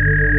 you. 0.00 0.33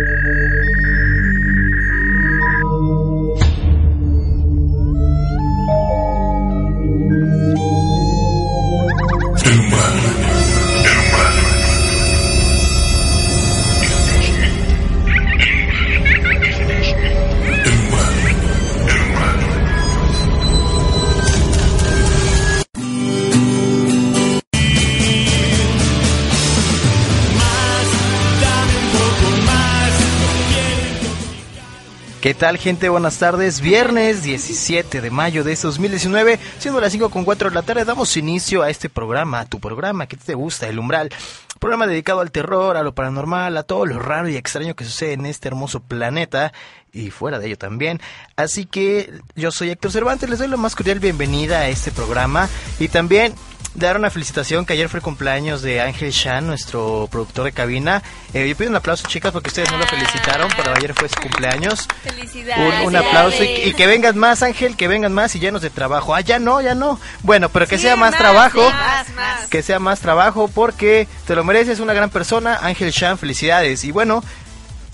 ¿Qué 32.26 32.34
tal 32.34 32.58
gente? 32.58 32.90
Buenas 32.90 33.20
tardes. 33.20 33.62
Viernes 33.62 34.24
17 34.24 35.00
de 35.00 35.12
mayo 35.12 35.44
de 35.44 35.54
2019, 35.56 36.40
siendo 36.58 36.82
las 36.82 36.92
5 36.92 37.12
con 37.12 37.24
4 37.24 37.52
de 37.52 37.56
la 37.56 37.62
tarde, 37.62 37.86
damos 37.86 38.18
inicio 38.18 38.64
a 38.64 38.72
este 38.72 38.90
programa, 38.90 39.42
a 39.42 39.46
tu 39.46 39.60
programa 39.60 40.08
que 40.08 40.18
te 40.18 40.34
gusta, 40.34 40.68
El 40.68 40.80
Umbral. 40.80 41.12
Programa 41.60 41.86
dedicado 41.86 42.22
al 42.22 42.32
terror, 42.32 42.78
a 42.78 42.82
lo 42.82 42.96
paranormal, 42.96 43.56
a 43.56 43.62
todo 43.62 43.86
lo 43.86 44.00
raro 44.00 44.28
y 44.28 44.38
extraño 44.38 44.76
que 44.76 44.86
sucede 44.86 45.14
en 45.14 45.28
este 45.28 45.50
hermoso 45.50 45.82
planeta 45.82 46.52
y 46.96 47.12
fuera 47.12 47.38
de 47.40 47.48
ello 47.48 47.58
también. 47.58 48.02
Así 48.38 48.66
que 48.66 49.12
yo 49.36 49.52
soy 49.52 49.70
Héctor 49.70 49.92
Cervantes, 49.92 50.30
les 50.30 50.40
doy 50.40 50.48
la 50.48 50.58
más 50.58 50.76
cordial 50.76 51.00
bienvenida 51.00 51.60
a 51.60 51.68
este 51.70 51.92
programa 51.92 52.50
y 52.80 52.88
también 52.88 53.36
dar 53.74 53.98
una 53.98 54.10
felicitación 54.10 54.66
que 54.66 54.72
ayer 54.72 54.88
fue 54.88 55.00
el 55.00 55.04
cumpleaños 55.04 55.62
de 55.62 55.82
Ángel 55.82 56.12
Shan, 56.12 56.48
nuestro 56.48 57.10
productor 57.12 57.44
de 57.44 57.52
cabina. 57.52 58.02
Eh, 58.34 58.48
yo 58.48 58.56
pido 58.56 58.70
un 58.70 58.78
aplauso, 58.78 59.06
chicas, 59.10 59.34
porque 59.34 59.50
ustedes 59.50 59.70
no 59.70 59.78
lo 59.78 59.86
felicitaron, 59.86 60.50
pero 60.56 60.74
ayer 60.74 60.94
fue 60.94 61.10
su 61.10 61.16
cumpleaños. 61.20 61.86
Felicidades. 62.02 62.80
Un, 62.82 62.88
un 62.88 62.96
aplauso 62.96 63.44
y, 63.44 63.48
y 63.48 63.74
que 63.74 63.86
vengan 63.86 64.18
más, 64.18 64.44
Ángel, 64.44 64.78
que 64.78 64.88
vengan 64.88 65.12
más 65.14 65.36
y 65.36 65.40
llenos 65.42 65.62
de 65.62 65.70
trabajo. 65.70 66.16
Ah, 66.16 66.22
ya 66.22 66.40
no, 66.40 66.62
ya 66.62 66.74
no. 66.74 67.02
Bueno, 67.24 67.50
pero 67.50 67.68
que 67.68 67.76
Sí, 67.78 67.84
sea 67.84 67.98
más, 67.98 68.12
más, 68.12 68.20
trabajo. 68.22 68.62
más, 68.70 69.10
más. 69.10 69.48
Que 69.48 69.62
sea 69.62 69.80
más 69.80 70.00
trabajo 70.00 70.48
porque 70.48 71.10
te 71.28 71.36
lo 71.36 71.44
mereces, 71.44 71.82
una 71.82 71.92
gran 71.94 72.10
persona. 72.10 72.58
Ángel 72.62 72.92
Shan, 72.92 73.18
felicidades. 73.18 73.84
Y 73.84 73.92
bueno, 73.92 74.24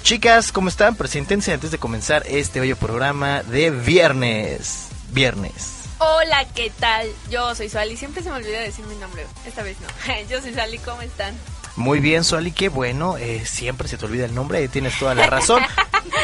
chicas, 0.03 0.51
¿cómo 0.51 0.69
están? 0.69 0.95
Preséntense 0.95 1.53
antes 1.53 1.71
de 1.71 1.77
comenzar 1.77 2.23
este 2.27 2.59
bello 2.59 2.75
programa 2.77 3.43
de 3.43 3.69
viernes. 3.71 4.87
Viernes. 5.11 5.81
Hola, 5.99 6.45
¿qué 6.55 6.71
tal? 6.79 7.07
Yo 7.29 7.53
soy 7.53 7.69
Suali. 7.69 7.95
Siempre 7.97 8.23
se 8.23 8.29
me 8.29 8.35
olvida 8.35 8.59
decir 8.59 8.85
mi 8.85 8.95
nombre. 8.95 9.25
Esta 9.45 9.61
vez 9.61 9.77
no. 9.79 9.87
Yo 10.29 10.41
soy 10.41 10.53
Suali. 10.53 10.77
¿Cómo 10.79 11.01
están? 11.01 11.35
Muy 11.75 11.99
bien, 11.99 12.23
Suali, 12.23 12.51
qué 12.51 12.69
bueno. 12.69 13.17
eh, 13.17 13.45
siempre 13.45 13.87
se 13.87 13.97
te 13.97 14.05
olvida 14.05 14.25
el 14.25 14.35
nombre, 14.35 14.67
tienes 14.67 14.97
toda 14.99 15.15
la 15.15 15.27
razón. 15.27 15.63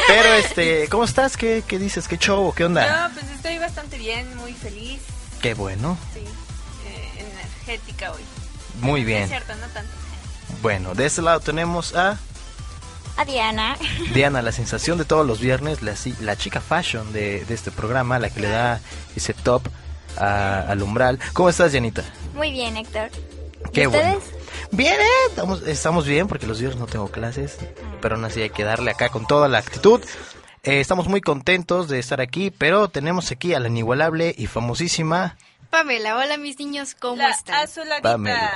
Pero, 0.06 0.34
este, 0.34 0.88
¿cómo 0.88 1.04
estás? 1.04 1.36
¿Qué, 1.36 1.62
qué 1.66 1.78
dices? 1.78 2.06
¿Qué 2.08 2.18
show? 2.18 2.52
¿Qué 2.54 2.64
onda? 2.64 3.08
No, 3.08 3.14
pues 3.14 3.26
estoy 3.30 3.58
bastante 3.58 3.96
bien, 3.98 4.36
muy 4.36 4.52
feliz. 4.52 5.00
Qué 5.40 5.54
bueno. 5.54 5.96
Sí, 6.12 6.20
eh, 6.86 7.24
energética 7.66 8.12
hoy. 8.12 8.22
Muy 8.80 9.00
Es 9.00 9.06
bien. 9.06 9.28
cierto, 9.28 9.54
no 9.54 9.66
tanto. 9.68 9.90
Bueno, 10.60 10.94
de 10.94 11.06
este 11.06 11.22
lado 11.22 11.40
tenemos 11.40 11.94
a 11.94 12.18
A 13.18 13.24
Diana. 13.24 13.76
Diana, 14.14 14.40
la 14.42 14.52
sensación 14.52 14.96
de 14.96 15.04
todos 15.04 15.26
los 15.26 15.40
viernes, 15.40 15.80
la, 15.82 16.36
chica 16.36 16.60
fashion 16.60 17.12
de, 17.12 17.44
de 17.44 17.54
este 17.54 17.70
programa, 17.70 18.18
la 18.18 18.30
que 18.30 18.40
le 18.40 18.48
da 18.48 18.80
ese 19.16 19.34
top 19.34 19.66
a- 20.16 20.60
al 20.60 20.82
umbral. 20.82 21.18
¿Cómo 21.34 21.48
estás, 21.50 21.72
Dianita? 21.72 22.04
Muy 22.34 22.52
bien, 22.52 22.76
Héctor. 22.76 23.10
¿Y 23.66 23.70
Qué 23.72 23.86
bueno. 23.88 24.18
ustedes? 24.18 24.34
Bien, 24.70 24.94
eh, 25.00 25.04
estamos, 25.28 25.62
estamos 25.66 26.06
bien 26.06 26.28
porque 26.28 26.46
los 26.46 26.60
viernes 26.60 26.78
no 26.80 26.86
tengo 26.86 27.08
clases, 27.10 27.58
pero 28.00 28.14
aún 28.14 28.24
así 28.24 28.40
hay 28.42 28.50
que 28.50 28.64
darle 28.64 28.90
acá 28.92 29.08
con 29.08 29.26
toda 29.26 29.48
la 29.48 29.58
actitud. 29.58 30.00
Eh, 30.62 30.80
estamos 30.80 31.08
muy 31.08 31.20
contentos 31.20 31.88
de 31.88 31.98
estar 31.98 32.20
aquí, 32.20 32.50
pero 32.50 32.88
tenemos 32.88 33.30
aquí 33.30 33.54
a 33.54 33.60
la 33.60 33.68
inigualable 33.68 34.34
y 34.36 34.46
famosísima 34.46 35.36
Pamela, 35.70 36.16
hola 36.16 36.36
mis 36.38 36.58
niños, 36.58 36.94
¿cómo 36.94 37.16
La 37.16 37.30
están? 37.30 37.56
azuladita. 37.64 38.00
Pamela. 38.12 38.52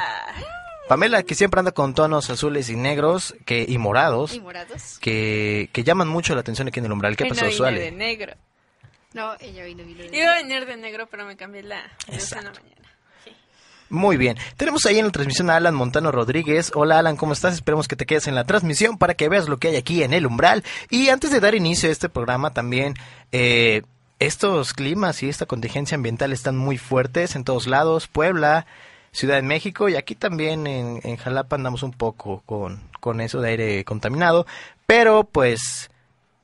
Pamela, 0.88 1.22
que 1.22 1.34
siempre 1.34 1.59
anda 1.60 1.72
con 1.72 1.94
tonos 1.94 2.28
azules 2.31 2.69
y 2.69 2.76
negros 2.76 3.34
que, 3.47 3.65
y 3.66 3.78
morados, 3.78 4.34
¿Y 4.34 4.41
morados? 4.41 4.98
que, 5.00 5.70
que 5.72 5.84
llaman 5.84 6.09
mucho 6.09 6.34
la 6.34 6.41
atención 6.41 6.69
aquí 6.69 6.81
en 6.81 6.87
el 6.87 6.93
umbral. 6.93 7.16
¿Qué 7.16 7.25
Que 7.25 7.31
pasó, 7.31 7.44
no 7.47 7.50
Suale? 7.53 7.81
de 7.81 7.93
negro. 7.93 8.34
No, 9.15 9.34
ella 9.41 9.65
vino, 9.65 9.84
vino. 9.84 10.03
vino. 10.04 10.16
Iba 10.16 10.32
a 10.32 10.37
venir 10.37 10.66
de 10.66 10.76
negro, 10.76 11.06
pero 11.10 11.25
me 11.26 11.37
cambié 11.37 11.62
la 11.62 11.82
la 12.09 12.43
mañana. 12.43 12.53
Muy 13.91 14.16
bien. 14.16 14.38
Tenemos 14.56 14.87
ahí 14.87 14.98
en 14.98 15.04
la 15.04 15.12
transmisión 15.12 15.50
a 15.50 15.56
Alan 15.56 15.75
Montano 15.75 16.10
Rodríguez. 16.12 16.72
Hola 16.75 16.99
Alan, 16.99 17.16
¿cómo 17.16 17.34
estás? 17.34 17.53
Esperemos 17.54 17.88
que 17.88 17.97
te 17.97 18.06
quedes 18.06 18.26
en 18.26 18.34
la 18.34 18.44
transmisión 18.44 18.97
para 18.97 19.12
que 19.14 19.28
veas 19.28 19.49
lo 19.50 19.59
que 19.59 19.69
hay 19.69 19.76
aquí 19.76 20.03
en 20.03 20.14
el 20.14 20.25
umbral. 20.26 20.64
Y 20.88 21.10
antes 21.10 21.31
de 21.31 21.41
dar 21.41 21.54
inicio 21.54 21.91
a 21.91 21.93
este 21.93 22.09
programa 22.09 22.54
también, 22.54 22.94
eh, 23.32 23.82
estos 24.19 24.72
climas 24.72 25.22
y 25.22 25.28
esta 25.28 25.44
contingencia 25.44 25.94
ambiental 25.94 26.32
están 26.32 26.56
muy 26.56 26.78
fuertes 26.78 27.37
en 27.37 27.44
todos 27.44 27.66
lados. 27.66 28.09
Puebla, 28.09 28.64
Ciudad 29.12 29.37
de 29.37 29.43
México 29.43 29.89
y 29.89 29.97
aquí 29.97 30.15
también 30.15 30.67
en, 30.67 31.00
en 31.05 31.17
Jalapa 31.17 31.56
andamos 31.56 31.83
un 31.83 31.93
poco 31.93 32.43
con, 32.47 32.83
con 33.00 33.21
eso 33.21 33.41
de 33.41 33.50
aire 33.50 33.84
contaminado. 33.84 34.47
Pero 34.87 35.25
pues... 35.25 35.89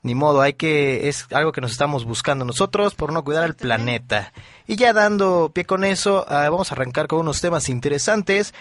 Ni 0.01 0.15
modo, 0.15 0.41
hay 0.41 0.53
que 0.53 1.09
es 1.09 1.27
algo 1.33 1.51
que 1.51 1.61
nos 1.61 1.73
estamos 1.73 2.05
buscando 2.05 2.45
nosotros 2.45 2.95
por 2.95 3.13
no 3.13 3.25
cuidar 3.25 3.43
al 3.43 3.57
planeta. 3.57 4.33
Y 4.69 4.77
ya 4.77 4.93
dando 4.93 5.51
pie 5.53 5.65
con 5.65 5.85
eso, 5.85 6.25
ah, 6.29 6.49
vamos 6.49 6.71
a 6.71 6.77
arrancar 6.77 7.09
con 7.09 7.19
unos 7.19 7.41
temas 7.41 7.69
interesantes 7.69 8.55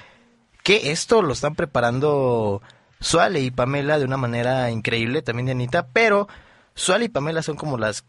que 0.64 0.92
esto 0.92 1.22
lo 1.22 1.32
están 1.32 1.56
preparando 1.56 2.62
Suale 3.00 3.40
y 3.42 3.52
Pamela 3.52 4.00
de 4.00 4.06
una 4.06 4.18
manera 4.18 4.70
increíble, 4.72 5.22
también 5.22 5.46
Dianita, 5.46 5.88
pero 5.88 6.28
Suale 6.74 7.06
y 7.06 7.10
Pamela 7.10 7.42
son 7.42 7.56
como 7.56 7.78
las 7.78 8.04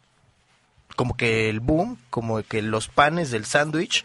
como 0.96 1.16
que 1.16 1.48
el 1.48 1.60
boom, 1.60 1.98
como 2.10 2.42
que 2.42 2.62
los 2.62 2.88
panes 2.88 3.30
del 3.30 3.44
sándwich 3.44 4.04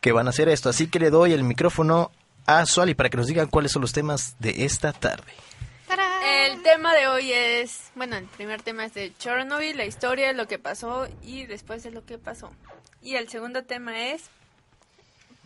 que 0.00 0.12
van 0.12 0.26
a 0.26 0.30
hacer 0.30 0.48
esto. 0.48 0.68
Así 0.68 0.88
que 0.88 0.98
le 0.98 1.10
doy 1.10 1.32
el 1.32 1.44
micrófono 1.44 2.10
a 2.46 2.66
Suali 2.66 2.94
para 2.94 3.10
que 3.10 3.16
nos 3.16 3.26
digan 3.26 3.48
cuáles 3.48 3.72
son 3.72 3.82
los 3.82 3.92
temas 3.92 4.36
de 4.38 4.64
esta 4.64 4.92
tarde. 4.92 5.32
¡Tarán! 5.86 6.10
El 6.22 6.62
tema 6.62 6.94
de 6.94 7.08
hoy 7.08 7.32
es, 7.32 7.90
bueno, 7.94 8.16
el 8.16 8.24
primer 8.24 8.62
tema 8.62 8.84
es 8.84 8.94
de 8.94 9.12
Chernobyl, 9.18 9.76
la 9.76 9.84
historia 9.84 10.28
de 10.28 10.34
lo 10.34 10.46
que 10.46 10.58
pasó 10.58 11.08
y 11.22 11.46
después 11.46 11.82
de 11.82 11.90
lo 11.90 12.04
que 12.04 12.18
pasó. 12.18 12.50
Y 13.02 13.16
el 13.16 13.28
segundo 13.28 13.62
tema 13.64 14.08
es 14.08 14.22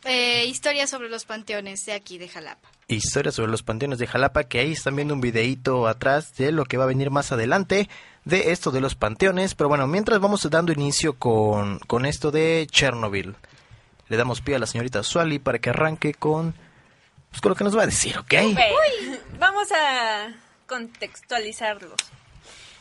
Eh, 0.06 0.44
historia 0.44 0.86
sobre 0.86 1.08
los 1.08 1.24
panteones 1.24 1.86
de 1.86 1.94
aquí, 1.94 2.18
de 2.18 2.28
Jalapa. 2.28 2.68
Historia 2.88 3.32
sobre 3.32 3.50
los 3.50 3.62
panteones 3.62 3.98
de 3.98 4.06
Jalapa, 4.06 4.44
que 4.44 4.58
ahí 4.58 4.72
están 4.72 4.96
viendo 4.96 5.14
un 5.14 5.22
videíto 5.22 5.88
atrás 5.88 6.36
de 6.36 6.52
lo 6.52 6.66
que 6.66 6.76
va 6.76 6.84
a 6.84 6.88
venir 6.88 7.10
más 7.10 7.32
adelante 7.32 7.88
de 8.26 8.52
esto 8.52 8.70
de 8.70 8.82
los 8.82 8.96
panteones. 8.96 9.54
Pero 9.54 9.70
bueno, 9.70 9.86
mientras 9.86 10.20
vamos 10.20 10.46
dando 10.50 10.72
inicio 10.72 11.14
con, 11.14 11.78
con 11.86 12.04
esto 12.04 12.30
de 12.30 12.66
Chernobyl, 12.70 13.34
le 14.08 14.16
damos 14.16 14.40
pie 14.40 14.56
a 14.56 14.58
la 14.58 14.66
señorita 14.66 15.02
Suali 15.02 15.38
para 15.38 15.58
que 15.58 15.70
arranque 15.70 16.14
con, 16.14 16.54
pues, 17.30 17.40
con 17.40 17.50
lo 17.50 17.56
que 17.56 17.64
nos 17.64 17.76
va 17.76 17.82
a 17.82 17.86
decir, 17.86 18.18
¿ok? 18.18 18.34
Ok, 18.50 18.58
Vamos 19.38 19.68
a 19.72 20.32
contextualizarlos. 20.66 21.96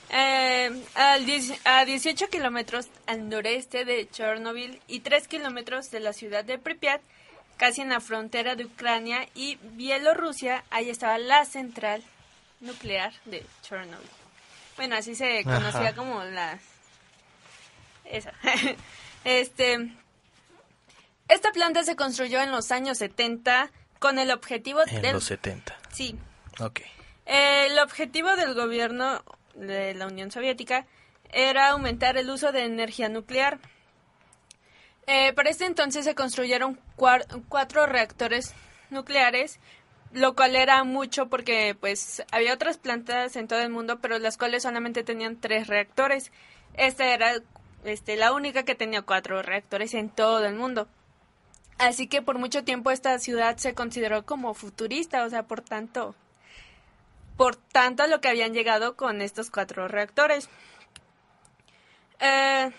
Eh, 0.10 0.70
al 0.94 1.26
a 1.66 1.86
18 1.86 2.30
kilómetros 2.30 2.88
al 3.08 3.30
noreste 3.30 3.84
de 3.84 4.08
Chernobyl 4.10 4.80
y 4.88 5.00
3 5.00 5.28
kilómetros 5.28 5.90
de 5.90 6.00
la 6.02 6.14
ciudad 6.14 6.46
de 6.46 6.60
Pripyat, 6.60 7.02
casi 7.58 7.82
en 7.82 7.90
la 7.90 8.00
frontera 8.00 8.56
de 8.56 8.66
Ucrania 8.66 9.28
y 9.34 9.58
Bielorrusia, 9.62 10.64
ahí 10.70 10.90
estaba 10.90 11.18
la 11.18 11.46
central 11.46 12.04
nuclear 12.60 13.14
de 13.26 13.44
Chernobyl. 13.64 14.08
Bueno, 14.78 14.96
así 14.96 15.16
se 15.16 15.40
Ajá. 15.40 15.56
conocía 15.56 15.96
como 15.96 16.24
la... 16.24 16.60
Esa. 18.06 18.34
este... 19.24 19.94
Esta 21.28 21.52
planta 21.52 21.84
se 21.84 21.96
construyó 21.96 22.42
en 22.42 22.52
los 22.52 22.72
años 22.72 22.98
70 22.98 23.72
con 24.00 24.20
el 24.20 24.32
objetivo 24.32 24.82
En 24.88 25.02
del... 25.02 25.14
los 25.14 25.24
70. 25.26 25.78
Sí, 25.92 26.18
Ok. 26.60 26.82
el 27.26 27.80
objetivo 27.80 28.36
del 28.36 28.54
gobierno 28.54 29.24
de 29.56 29.94
la 29.94 30.08
Unión 30.08 30.32
Soviética 30.32 30.86
era 31.32 31.70
aumentar 31.70 32.18
el 32.18 32.30
uso 32.30 32.52
de 32.52 32.66
energía 32.66 33.10
nuclear. 33.10 33.60
Eh, 35.08 35.34
para 35.34 35.50
este 35.50 35.66
entonces 35.66 36.06
se 36.06 36.16
construyeron 36.16 36.80
cuatro 36.96 37.86
reactores 37.86 38.54
nucleares 38.90 39.60
lo 40.14 40.36
cual 40.36 40.56
era 40.56 40.84
mucho 40.84 41.28
porque 41.28 41.76
pues 41.80 42.24
había 42.32 42.54
otras 42.54 42.78
plantas 42.78 43.36
en 43.36 43.48
todo 43.48 43.60
el 43.62 43.70
mundo, 43.70 44.00
pero 44.00 44.20
las 44.20 44.38
cuales 44.38 44.64
solamente 44.64 45.04
tenían 45.04 45.38
tres 45.38 45.68
reactores. 45.68 46.32
Esta 46.76 47.08
era 47.14 47.34
este, 47.84 48.16
la 48.16 48.32
única 48.32 48.64
que 48.64 48.76
tenía 48.76 49.02
cuatro 49.02 49.42
reactores 49.42 49.94
en 49.96 50.10
todo 50.10 50.46
el 50.46 50.54
mundo. 50.54 50.88
Así 51.78 52.08
que 52.08 52.22
por 52.22 52.38
mucho 52.38 52.64
tiempo 52.64 52.92
esta 52.92 53.18
ciudad 53.20 53.58
se 53.58 53.74
consideró 53.74 54.26
como 54.26 54.54
futurista, 54.54 55.26
o 55.26 55.30
sea, 55.30 55.44
por 55.44 55.62
tanto, 55.62 56.16
por 57.38 57.56
tanto 57.56 58.06
lo 58.08 58.22
que 58.22 58.30
habían 58.30 58.54
llegado 58.54 58.96
con 58.96 59.22
estos 59.22 59.50
cuatro 59.50 59.88
reactores. 59.88 60.50
Eh, 62.20 62.72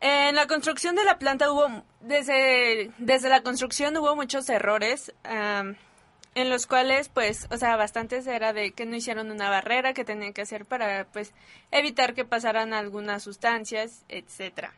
en 0.00 0.34
la 0.34 0.46
construcción 0.46 0.94
de 0.94 1.04
la 1.04 1.18
planta 1.18 1.50
hubo, 1.52 1.82
desde, 2.00 2.90
desde 2.98 3.28
la 3.28 3.42
construcción 3.42 3.96
hubo 3.96 4.14
muchos 4.14 4.48
errores, 4.48 5.12
en 5.24 6.50
los 6.50 6.66
cuales, 6.66 7.08
pues, 7.08 7.48
o 7.50 7.56
sea, 7.56 7.76
bastantes 7.76 8.26
era 8.28 8.52
de 8.52 8.70
que 8.72 8.86
no 8.86 8.94
hicieron 8.94 9.30
una 9.30 9.50
barrera 9.50 9.94
que 9.94 10.04
tenían 10.04 10.32
que 10.32 10.42
hacer 10.42 10.66
para, 10.66 11.06
pues, 11.12 11.32
evitar 11.72 12.14
que 12.14 12.24
pasaran 12.24 12.72
algunas 12.74 13.24
sustancias, 13.24 14.04
etcétera. 14.08 14.72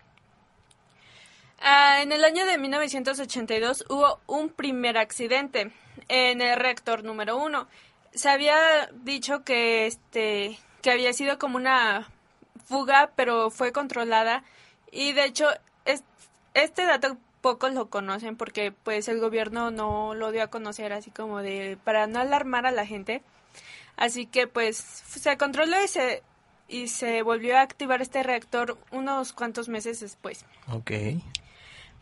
Ah, 1.60 2.00
en 2.02 2.10
el 2.10 2.24
año 2.24 2.46
de 2.46 2.56
1982 2.56 3.84
hubo 3.90 4.18
un 4.26 4.48
primer 4.48 4.96
accidente 4.96 5.70
en 6.08 6.40
el 6.40 6.58
reactor 6.58 7.04
número 7.04 7.36
uno. 7.36 7.68
Se 8.12 8.30
había 8.30 8.88
dicho 8.92 9.44
que 9.44 9.86
este 9.86 10.58
que 10.80 10.90
había 10.90 11.12
sido 11.12 11.38
como 11.38 11.58
una 11.58 12.08
fuga, 12.64 13.12
pero 13.14 13.50
fue 13.50 13.72
controlada 13.72 14.42
y 14.90 15.12
de 15.12 15.26
hecho 15.26 15.48
este 16.54 16.84
dato 16.84 17.18
pocos 17.42 17.74
lo 17.74 17.90
conocen 17.90 18.36
porque 18.36 18.72
pues 18.72 19.08
el 19.08 19.20
gobierno 19.20 19.70
no 19.70 20.14
lo 20.14 20.32
dio 20.32 20.42
a 20.42 20.48
conocer 20.48 20.92
así 20.92 21.10
como 21.10 21.40
de 21.40 21.78
para 21.84 22.06
no 22.06 22.20
alarmar 22.20 22.64
a 22.66 22.72
la 22.72 22.86
gente. 22.86 23.22
Así 23.96 24.24
que 24.24 24.46
pues 24.46 24.78
se 24.78 25.36
controló 25.36 25.76
y 25.84 25.88
se 25.88 26.22
y 26.68 26.88
se 26.88 27.22
volvió 27.22 27.58
a 27.58 27.62
activar 27.62 28.00
este 28.00 28.22
reactor 28.22 28.78
unos 28.92 29.34
cuantos 29.34 29.68
meses 29.68 30.00
después. 30.00 30.46
Ok. 30.72 30.92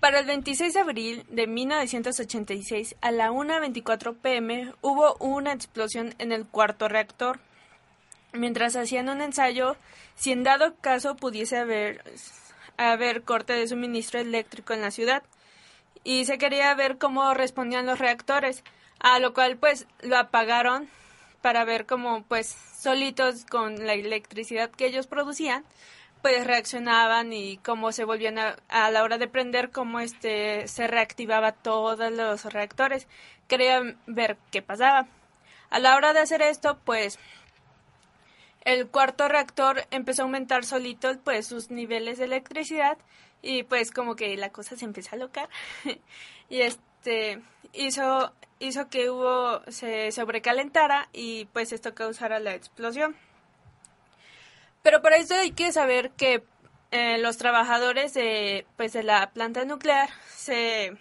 Para 0.00 0.20
el 0.20 0.26
26 0.26 0.74
de 0.74 0.80
abril 0.80 1.24
de 1.28 1.48
1986 1.48 2.94
a 3.00 3.10
la 3.10 3.32
1.24 3.32 4.14
pm 4.16 4.72
hubo 4.80 5.16
una 5.16 5.52
explosión 5.52 6.14
en 6.18 6.30
el 6.30 6.46
cuarto 6.46 6.86
reactor. 6.86 7.40
Mientras 8.32 8.76
hacían 8.76 9.08
un 9.08 9.20
ensayo, 9.20 9.76
si 10.14 10.30
en 10.30 10.44
dado 10.44 10.76
caso 10.80 11.16
pudiese 11.16 11.56
haber 11.56 12.04
haber 12.76 13.22
corte 13.22 13.54
de 13.54 13.66
suministro 13.66 14.20
eléctrico 14.20 14.72
en 14.72 14.82
la 14.82 14.92
ciudad 14.92 15.24
y 16.04 16.26
se 16.26 16.38
quería 16.38 16.72
ver 16.76 16.98
cómo 16.98 17.34
respondían 17.34 17.86
los 17.86 17.98
reactores, 17.98 18.62
a 19.00 19.18
lo 19.18 19.34
cual 19.34 19.56
pues 19.56 19.88
lo 20.02 20.16
apagaron 20.16 20.88
para 21.42 21.64
ver 21.64 21.86
cómo 21.86 22.22
pues 22.22 22.56
solitos 22.78 23.44
con 23.46 23.84
la 23.84 23.94
electricidad 23.94 24.70
que 24.70 24.86
ellos 24.86 25.08
producían 25.08 25.64
pues 26.22 26.46
reaccionaban 26.46 27.32
y 27.32 27.58
cómo 27.58 27.92
se 27.92 28.04
volvían 28.04 28.38
a, 28.38 28.56
a 28.68 28.90
la 28.90 29.02
hora 29.02 29.18
de 29.18 29.28
prender 29.28 29.70
cómo 29.70 30.00
este 30.00 30.66
se 30.68 30.86
reactivaba 30.86 31.52
todos 31.52 32.12
los 32.12 32.44
reactores. 32.44 33.06
Querían 33.46 33.98
ver 34.06 34.36
qué 34.50 34.62
pasaba. 34.62 35.06
A 35.70 35.78
la 35.78 35.96
hora 35.96 36.12
de 36.12 36.20
hacer 36.20 36.42
esto 36.42 36.78
pues 36.84 37.18
el 38.64 38.88
cuarto 38.88 39.28
reactor 39.28 39.86
empezó 39.90 40.22
a 40.22 40.24
aumentar 40.24 40.64
solito 40.64 41.18
pues 41.24 41.46
sus 41.46 41.70
niveles 41.70 42.18
de 42.18 42.24
electricidad 42.24 42.98
y 43.40 43.62
pues 43.62 43.90
como 43.90 44.16
que 44.16 44.36
la 44.36 44.50
cosa 44.50 44.76
se 44.76 44.84
empezó 44.84 45.14
a 45.14 45.18
locar 45.18 45.48
y 46.50 46.60
este 46.60 47.40
hizo 47.72 48.32
hizo 48.58 48.88
que 48.88 49.08
hubo 49.08 49.62
se 49.70 50.10
sobrecalentara 50.12 51.08
y 51.12 51.46
pues 51.46 51.72
esto 51.72 51.94
causara 51.94 52.40
la 52.40 52.54
explosión 52.54 53.16
pero 54.82 55.02
para 55.02 55.16
eso 55.16 55.34
hay 55.34 55.52
que 55.52 55.72
saber 55.72 56.10
que 56.12 56.42
eh, 56.90 57.18
los 57.18 57.36
trabajadores 57.36 58.14
de 58.14 58.66
pues 58.76 58.92
de 58.92 59.02
la 59.02 59.30
planta 59.30 59.64
nuclear 59.64 60.08
se 60.34 60.96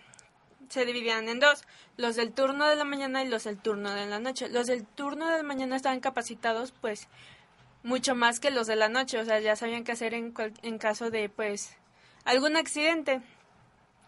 se 0.69 0.85
dividían 0.85 1.29
en 1.29 1.39
dos, 1.39 1.63
los 1.95 2.15
del 2.15 2.33
turno 2.33 2.65
de 2.67 2.75
la 2.75 2.83
mañana 2.83 3.23
y 3.23 3.27
los 3.27 3.45
del 3.45 3.57
turno 3.57 3.93
de 3.93 4.05
la 4.05 4.19
noche. 4.19 4.49
Los 4.49 4.67
del 4.67 4.85
turno 4.85 5.27
de 5.27 5.37
la 5.37 5.43
mañana 5.43 5.75
estaban 5.75 5.99
capacitados 5.99 6.73
pues 6.81 7.07
mucho 7.83 8.15
más 8.15 8.39
que 8.39 8.51
los 8.51 8.67
de 8.67 8.75
la 8.75 8.89
noche, 8.89 9.19
o 9.19 9.25
sea, 9.25 9.39
ya 9.39 9.55
sabían 9.55 9.83
qué 9.83 9.93
hacer 9.93 10.13
en, 10.13 10.33
en 10.61 10.77
caso 10.77 11.09
de, 11.09 11.29
pues, 11.29 11.77
algún 12.25 12.57
accidente. 12.57 13.21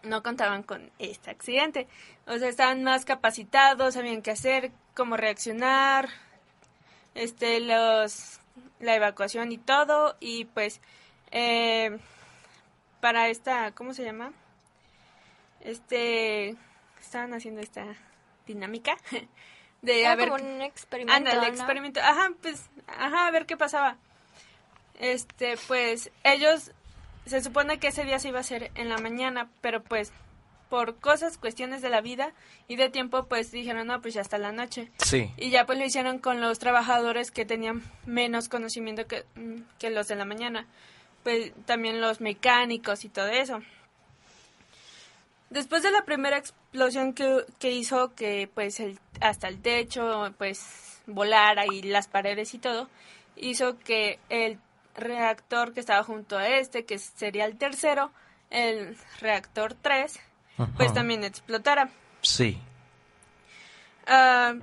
No 0.02 0.22
contaban 0.22 0.62
con 0.62 0.90
este 0.98 1.30
accidente, 1.30 1.86
o 2.26 2.38
sea, 2.38 2.48
estaban 2.48 2.82
más 2.82 3.04
capacitados, 3.04 3.94
sabían 3.94 4.22
qué 4.22 4.30
hacer, 4.30 4.72
cómo 4.94 5.16
reaccionar, 5.16 6.08
este, 7.14 7.60
los, 7.60 8.39
la 8.80 8.96
evacuación 8.96 9.52
y 9.52 9.58
todo, 9.58 10.16
y 10.20 10.46
pues, 10.46 10.80
eh, 11.30 11.98
para 13.00 13.28
esta, 13.28 13.72
¿cómo 13.72 13.94
se 13.94 14.04
llama? 14.04 14.32
Este, 15.60 16.56
estaban 17.00 17.34
haciendo 17.34 17.60
esta 17.60 17.84
dinámica 18.46 18.96
de 19.82 20.06
a 20.06 20.14
ver 20.14 20.30
como 20.30 20.44
un 20.44 20.62
experimento 20.62 21.30
experimento 21.42 22.00
ajá 22.00 22.30
pues 22.42 22.68
ajá 22.86 23.26
a 23.26 23.30
ver 23.30 23.46
qué 23.46 23.56
pasaba 23.56 23.96
este 24.98 25.56
pues 25.68 26.10
ellos 26.24 26.72
se 27.26 27.42
supone 27.42 27.78
que 27.78 27.88
ese 27.88 28.04
día 28.04 28.18
se 28.18 28.28
iba 28.28 28.38
a 28.38 28.40
hacer 28.42 28.70
en 28.74 28.88
la 28.88 28.98
mañana 28.98 29.48
pero 29.60 29.82
pues 29.82 30.12
por 30.70 30.96
cosas 30.96 31.36
cuestiones 31.36 31.82
de 31.82 31.90
la 31.90 32.00
vida 32.00 32.32
y 32.68 32.76
de 32.76 32.88
tiempo 32.88 33.26
pues 33.26 33.50
dijeron 33.50 33.88
no 33.88 34.00
pues 34.00 34.14
ya 34.14 34.22
hasta 34.22 34.38
la 34.38 34.52
noche 34.52 34.90
sí. 35.04 35.30
Y 35.36 35.50
ya 35.50 35.66
pues 35.66 35.78
lo 35.78 35.84
hicieron 35.84 36.18
con 36.18 36.40
los 36.40 36.58
trabajadores 36.58 37.30
que 37.30 37.44
tenían 37.44 37.82
menos 38.06 38.48
conocimiento 38.48 39.06
que, 39.06 39.24
mm, 39.34 39.62
que 39.78 39.90
los 39.90 40.08
de 40.08 40.16
la 40.16 40.24
mañana. 40.24 40.66
Pues 41.22 41.52
también 41.66 42.00
los 42.00 42.22
mecánicos 42.22 43.04
y 43.04 43.10
todo 43.10 43.26
eso. 43.26 43.60
Después 45.50 45.82
de 45.82 45.90
la 45.90 46.04
primera 46.04 46.38
explosión 46.38 47.12
que, 47.12 47.44
que 47.58 47.72
hizo 47.72 48.14
que 48.14 48.48
pues 48.54 48.80
el, 48.80 48.98
hasta 49.20 49.48
el 49.48 49.60
techo 49.60 50.32
pues 50.38 51.02
volara 51.06 51.66
y 51.66 51.82
las 51.82 52.08
paredes 52.08 52.54
y 52.54 52.58
todo, 52.58 52.88
hizo 53.36 53.78
que 53.78 54.18
el 54.28 54.58
reactor 54.94 55.72
que 55.72 55.80
estaba 55.80 56.04
junto 56.04 56.38
a 56.38 56.48
este, 56.48 56.84
que 56.84 56.98
sería 56.98 57.44
el 57.44 57.56
tercero, 57.56 58.12
el 58.50 58.96
reactor 59.20 59.74
3, 59.74 60.20
pues 60.76 60.92
también 60.92 61.24
explotara. 61.24 61.90
Sí. 62.22 62.60
Uh, 64.06 64.60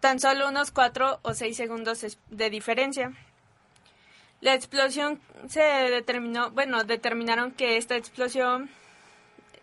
tan 0.00 0.20
solo 0.20 0.48
unos 0.48 0.70
4 0.70 1.20
o 1.22 1.34
6 1.34 1.56
segundos 1.56 2.18
de 2.30 2.50
diferencia. 2.50 3.12
La 4.40 4.54
explosión 4.54 5.20
se 5.48 5.60
determinó, 5.60 6.50
bueno, 6.50 6.84
determinaron 6.84 7.52
que 7.52 7.76
esta 7.76 7.96
explosión 7.96 8.70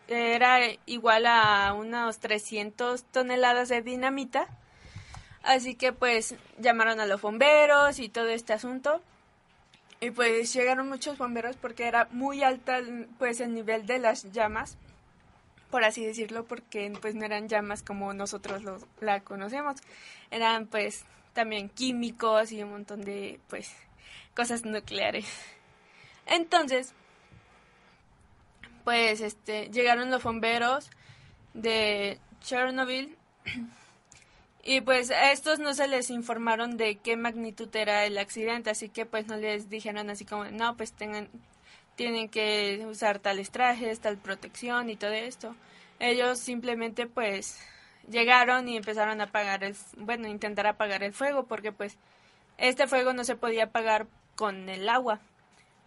era 0.07 0.59
igual 0.85 1.25
a 1.25 1.73
unos 1.73 2.19
300 2.19 3.03
toneladas 3.05 3.69
de 3.69 3.81
dinamita. 3.81 4.47
Así 5.43 5.75
que 5.75 5.91
pues 5.91 6.35
llamaron 6.57 6.99
a 6.99 7.05
los 7.05 7.21
bomberos 7.21 7.99
y 7.99 8.09
todo 8.09 8.29
este 8.29 8.53
asunto. 8.53 9.01
Y 9.99 10.11
pues 10.11 10.53
llegaron 10.53 10.89
muchos 10.89 11.17
bomberos 11.17 11.55
porque 11.55 11.87
era 11.87 12.07
muy 12.11 12.43
alta 12.43 12.81
pues 13.19 13.39
el 13.39 13.53
nivel 13.53 13.85
de 13.85 13.99
las 13.99 14.31
llamas, 14.31 14.77
por 15.73 15.85
así 15.85 16.05
decirlo, 16.05 16.45
porque 16.45 16.93
pues 17.01 17.15
no 17.15 17.25
eran 17.25 17.49
llamas 17.49 17.81
como 17.81 18.13
nosotros 18.13 18.61
los, 18.61 18.85
la 19.01 19.21
conocemos. 19.21 19.77
Eran 20.29 20.67
pues 20.67 21.03
también 21.33 21.67
químicos 21.67 22.51
y 22.51 22.61
un 22.61 22.69
montón 22.69 23.03
de 23.03 23.39
pues 23.49 23.73
cosas 24.35 24.65
nucleares. 24.65 25.25
Entonces, 26.27 26.93
pues 28.83 29.19
este 29.21 29.71
llegaron 29.71 30.11
los 30.11 30.21
bomberos 30.21 30.91
de 31.55 32.19
Chernobyl 32.41 33.17
y 34.63 34.81
pues 34.81 35.09
a 35.09 35.31
estos 35.31 35.57
no 35.57 35.73
se 35.73 35.87
les 35.87 36.11
informaron 36.11 36.77
de 36.77 36.97
qué 36.97 37.17
magnitud 37.17 37.75
era 37.75 38.05
el 38.05 38.19
accidente, 38.19 38.69
así 38.69 38.89
que 38.89 39.07
pues 39.07 39.25
no 39.25 39.37
les 39.37 39.71
dijeron 39.71 40.11
así 40.11 40.23
como, 40.23 40.45
no, 40.45 40.77
pues 40.77 40.93
tengan, 40.93 41.29
tienen 41.95 42.29
que 42.29 42.85
usar 42.89 43.19
tales 43.19 43.51
trajes, 43.51 43.99
tal 43.99 44.17
protección 44.17 44.89
y 44.89 44.95
todo 44.95 45.11
esto. 45.11 45.55
Ellos 45.99 46.39
simplemente 46.39 47.07
pues 47.07 47.59
llegaron 48.09 48.67
y 48.67 48.77
empezaron 48.77 49.21
a 49.21 49.25
apagar 49.25 49.63
el, 49.63 49.75
bueno, 49.97 50.27
intentar 50.27 50.67
apagar 50.67 51.03
el 51.03 51.13
fuego 51.13 51.45
porque 51.45 51.71
pues 51.71 51.97
este 52.57 52.87
fuego 52.87 53.13
no 53.13 53.23
se 53.23 53.35
podía 53.35 53.65
apagar 53.65 54.07
con 54.35 54.69
el 54.69 54.89
agua 54.89 55.19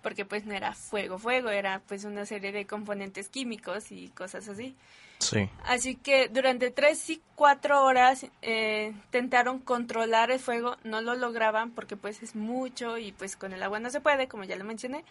porque 0.07 0.25
pues 0.25 0.47
no 0.47 0.55
era 0.55 0.73
fuego, 0.73 1.19
fuego, 1.19 1.51
era 1.51 1.83
pues 1.89 2.05
una 2.05 2.25
serie 2.27 2.53
de 2.53 2.65
componentes 2.65 3.29
químicos 3.29 3.91
y 3.91 4.09
cosas 4.11 4.49
así. 4.49 4.77
Sí. 5.19 5.49
Así 5.65 5.97
que 5.97 6.29
durante 6.29 6.71
tres 6.71 7.11
y 7.11 7.21
cuatro 7.35 7.85
horas 7.85 8.25
eh, 8.41 8.93
intentaron 8.95 9.59
controlar 9.59 10.31
el 10.31 10.39
fuego, 10.39 10.77
no 10.85 11.01
lo 11.01 11.17
lograban 11.17 11.73
porque 11.73 11.97
pues 11.97 12.23
es 12.23 12.37
mucho 12.37 12.99
y 12.99 13.11
pues 13.11 13.35
con 13.35 13.53
el 13.53 13.65
agua 13.65 13.81
no 13.81 13.91
se 13.91 14.01
puede, 14.01 14.29
como 14.29 14.45
ya 14.45 14.55
lo 14.55 14.65
mencioné. 14.65 15.05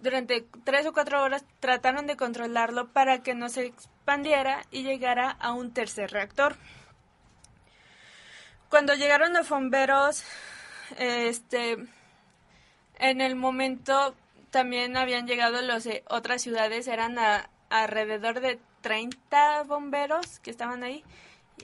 Durante 0.00 0.46
tres 0.64 0.86
o 0.86 0.92
cuatro 0.92 1.22
horas 1.22 1.44
trataron 1.60 2.06
de 2.06 2.16
controlarlo 2.16 2.88
para 2.88 3.22
que 3.22 3.34
no 3.34 3.48
se 3.48 3.66
expandiera 3.66 4.64
y 4.70 4.82
llegara 4.82 5.30
a 5.30 5.52
un 5.52 5.72
tercer 5.72 6.10
reactor. 6.10 6.56
cuando 8.68 8.94
llegaron 8.94 9.32
los 9.32 9.48
bomberos, 9.48 10.24
este, 10.98 11.76
en 12.98 13.20
el 13.20 13.36
momento 13.36 14.16
también 14.50 14.96
habían 14.96 15.26
llegado 15.26 15.62
los 15.62 15.88
otras 16.08 16.42
ciudades, 16.42 16.88
eran 16.88 17.16
alrededor 17.70 18.40
de 18.40 18.58
30 18.80 19.62
bomberos 19.64 20.40
que 20.40 20.50
estaban 20.50 20.82
ahí 20.82 21.04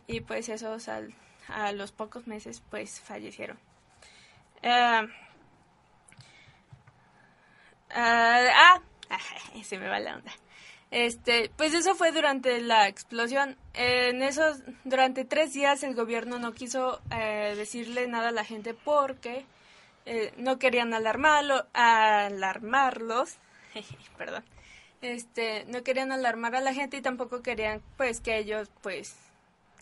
y 0.06 0.20
pues 0.20 0.48
esos 0.48 0.88
a 0.88 1.72
los 1.72 1.92
pocos 1.92 2.26
meses 2.26 2.62
pues 2.70 3.00
fallecieron. 3.00 3.58
Eh, 4.62 5.08
ah, 7.94 8.80
se 9.64 9.78
me 9.78 9.88
va 9.88 10.00
la 10.00 10.16
onda. 10.16 10.32
Este, 10.90 11.52
pues 11.56 11.72
eso 11.72 11.94
fue 11.94 12.10
durante 12.10 12.60
la 12.60 12.88
explosión. 12.88 13.56
En 13.74 14.22
esos, 14.22 14.62
durante 14.84 15.24
tres 15.24 15.52
días 15.52 15.82
el 15.82 15.94
gobierno 15.94 16.38
no 16.38 16.52
quiso 16.52 17.00
eh, 17.12 17.54
decirle 17.56 18.08
nada 18.08 18.28
a 18.30 18.32
la 18.32 18.44
gente 18.44 18.74
porque 18.74 19.44
eh, 20.06 20.32
no 20.36 20.58
querían 20.58 20.92
alarmarlo, 20.92 21.66
alarmarlos, 21.74 23.36
perdón, 24.18 24.44
este, 25.00 25.64
no 25.66 25.82
querían 25.84 26.10
alarmar 26.10 26.56
a 26.56 26.60
la 26.60 26.74
gente 26.74 26.96
y 26.96 27.02
tampoco 27.02 27.42
querían, 27.42 27.82
pues, 27.96 28.20
que 28.20 28.38
ellos, 28.38 28.68
pues, 28.82 29.14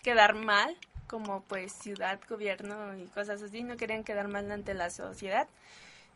quedar 0.03 0.35
mal 0.35 0.77
como, 1.07 1.43
pues, 1.45 1.73
ciudad, 1.73 2.21
gobierno 2.29 2.97
y 2.99 3.07
cosas 3.07 3.43
así, 3.43 3.63
no 3.63 3.79
querían 3.79 4.05
quedar 4.05 4.29
mal 4.29 4.51
ante 4.53 4.75
la 4.75 4.91
sociedad 4.91 5.49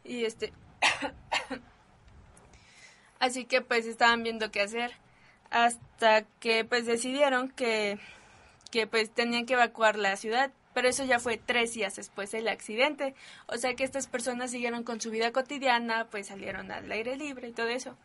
y 0.05 0.25
este 0.27 0.53
Así 3.23 3.45
que 3.45 3.61
pues 3.61 3.87
estaban 3.87 4.25
viendo 4.25 4.51
qué 4.51 4.63
hacer 4.63 4.91
hasta 5.51 6.23
que 6.41 6.65
pues 6.65 6.87
decidieron 6.87 7.51
que, 7.51 8.01
que 8.73 8.89
pues 8.89 9.15
tenían 9.15 9.47
que 9.47 9.53
evacuar 9.53 9.97
la 9.97 10.17
ciudad. 10.17 10.51
Pero 10.75 10.89
eso 10.89 11.05
ya 11.05 11.21
fue 11.21 11.37
tres 11.37 11.73
días 11.73 11.95
después 11.95 12.33
del 12.33 12.49
accidente. 12.49 13.15
O 13.47 13.59
sea 13.59 13.75
que 13.75 13.85
estas 13.85 14.09
personas 14.09 14.51
siguieron 14.51 14.83
con 14.83 15.01
su 15.01 15.13
vida 15.13 15.31
cotidiana, 15.31 16.09
pues 16.11 16.27
salieron 16.27 16.73
al 16.73 16.91
aire 16.91 17.15
libre 17.15 17.51
y 17.51 17.53
todo 17.53 17.69
eso. 17.69 17.97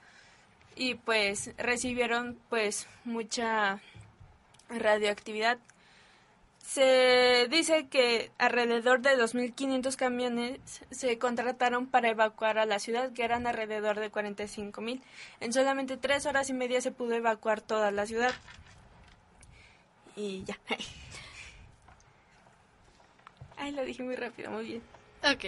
Y 0.75 0.93
pues 0.93 1.50
recibieron 1.57 2.39
pues 2.50 2.86
mucha 3.03 3.81
radioactividad 4.69 5.57
se 6.67 7.47
dice 7.50 7.88
que 7.88 8.29
alrededor 8.38 9.00
de 9.00 9.17
2.500 9.17 9.95
camiones 9.95 10.59
se 10.91 11.17
contrataron 11.17 11.88
para 11.88 12.09
evacuar 12.09 12.57
a 12.57 12.65
la 12.65 12.79
ciudad, 12.79 13.13
que 13.13 13.24
eran 13.24 13.47
alrededor 13.47 13.97
de 13.97 14.12
45.000. 14.12 15.01
En 15.39 15.53
solamente 15.53 15.95
tres 15.95 16.25
horas 16.25 16.50
y 16.50 16.53
media 16.53 16.81
se 16.81 16.91
pudo 16.91 17.13
evacuar 17.13 17.62
toda 17.62 17.89
la 17.91 18.05
ciudad. 18.05 18.33
Y 20.17 20.43
ya. 20.43 20.59
Ay, 23.55 23.71
lo 23.71 23.86
dije 23.86 24.03
muy 24.03 24.17
rápido, 24.17 24.51
muy 24.51 24.65
bien. 24.65 24.81
Ok. 25.24 25.45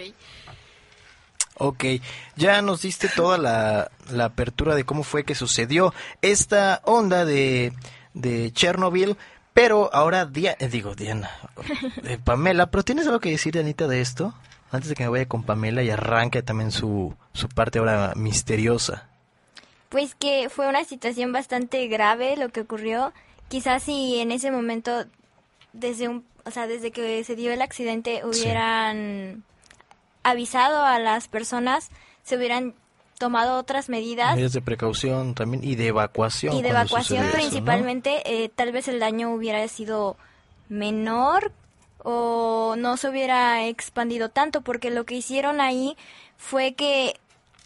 Ok, 1.58 1.84
ya 2.36 2.62
nos 2.62 2.80
diste 2.80 3.10
toda 3.10 3.36
la, 3.36 3.90
la 4.10 4.24
apertura 4.24 4.74
de 4.74 4.84
cómo 4.84 5.02
fue 5.02 5.24
que 5.24 5.34
sucedió 5.34 5.92
esta 6.22 6.80
onda 6.86 7.26
de, 7.26 7.74
de 8.14 8.50
Chernobyl, 8.52 9.18
pero 9.60 9.90
ahora, 9.92 10.24
Diana, 10.24 10.56
eh, 10.58 10.68
digo 10.68 10.94
Diana, 10.94 11.30
eh, 12.04 12.18
Pamela, 12.24 12.70
¿pero 12.70 12.82
tienes 12.82 13.06
algo 13.06 13.20
que 13.20 13.28
decir, 13.28 13.58
Anita, 13.58 13.86
de 13.86 14.00
esto? 14.00 14.32
Antes 14.72 14.88
de 14.88 14.94
que 14.94 15.02
me 15.02 15.10
vaya 15.10 15.28
con 15.28 15.42
Pamela 15.42 15.82
y 15.82 15.90
arranque 15.90 16.42
también 16.42 16.70
su, 16.70 17.14
su 17.34 17.46
parte 17.50 17.78
ahora 17.78 18.14
misteriosa. 18.16 19.06
Pues 19.90 20.14
que 20.14 20.48
fue 20.48 20.66
una 20.66 20.84
situación 20.84 21.34
bastante 21.34 21.86
grave 21.88 22.38
lo 22.38 22.48
que 22.48 22.62
ocurrió. 22.62 23.12
Quizás 23.48 23.82
si 23.82 24.20
en 24.20 24.32
ese 24.32 24.50
momento, 24.50 25.04
desde 25.74 26.08
un, 26.08 26.24
o 26.46 26.50
sea, 26.50 26.66
desde 26.66 26.90
que 26.90 27.22
se 27.24 27.36
dio 27.36 27.52
el 27.52 27.60
accidente, 27.60 28.22
hubieran 28.24 29.44
avisado 30.22 30.86
a 30.86 30.98
las 30.98 31.28
personas, 31.28 31.90
se 32.22 32.38
hubieran 32.38 32.72
tomado 33.20 33.58
otras 33.58 33.90
medidas. 33.90 34.34
Medidas 34.34 34.54
de 34.54 34.62
precaución 34.62 35.34
también 35.34 35.62
y 35.62 35.76
de 35.76 35.88
evacuación. 35.88 36.56
Y 36.56 36.62
de 36.62 36.70
evacuación 36.70 37.26
principalmente, 37.30 38.22
eh, 38.24 38.48
tal 38.48 38.72
vez 38.72 38.88
el 38.88 38.98
daño 38.98 39.30
hubiera 39.32 39.68
sido 39.68 40.16
menor 40.68 41.52
o 42.02 42.76
no 42.78 42.96
se 42.96 43.10
hubiera 43.10 43.66
expandido 43.66 44.30
tanto, 44.30 44.62
porque 44.62 44.90
lo 44.90 45.04
que 45.04 45.16
hicieron 45.16 45.60
ahí 45.60 45.98
fue 46.38 46.72
que 46.72 47.20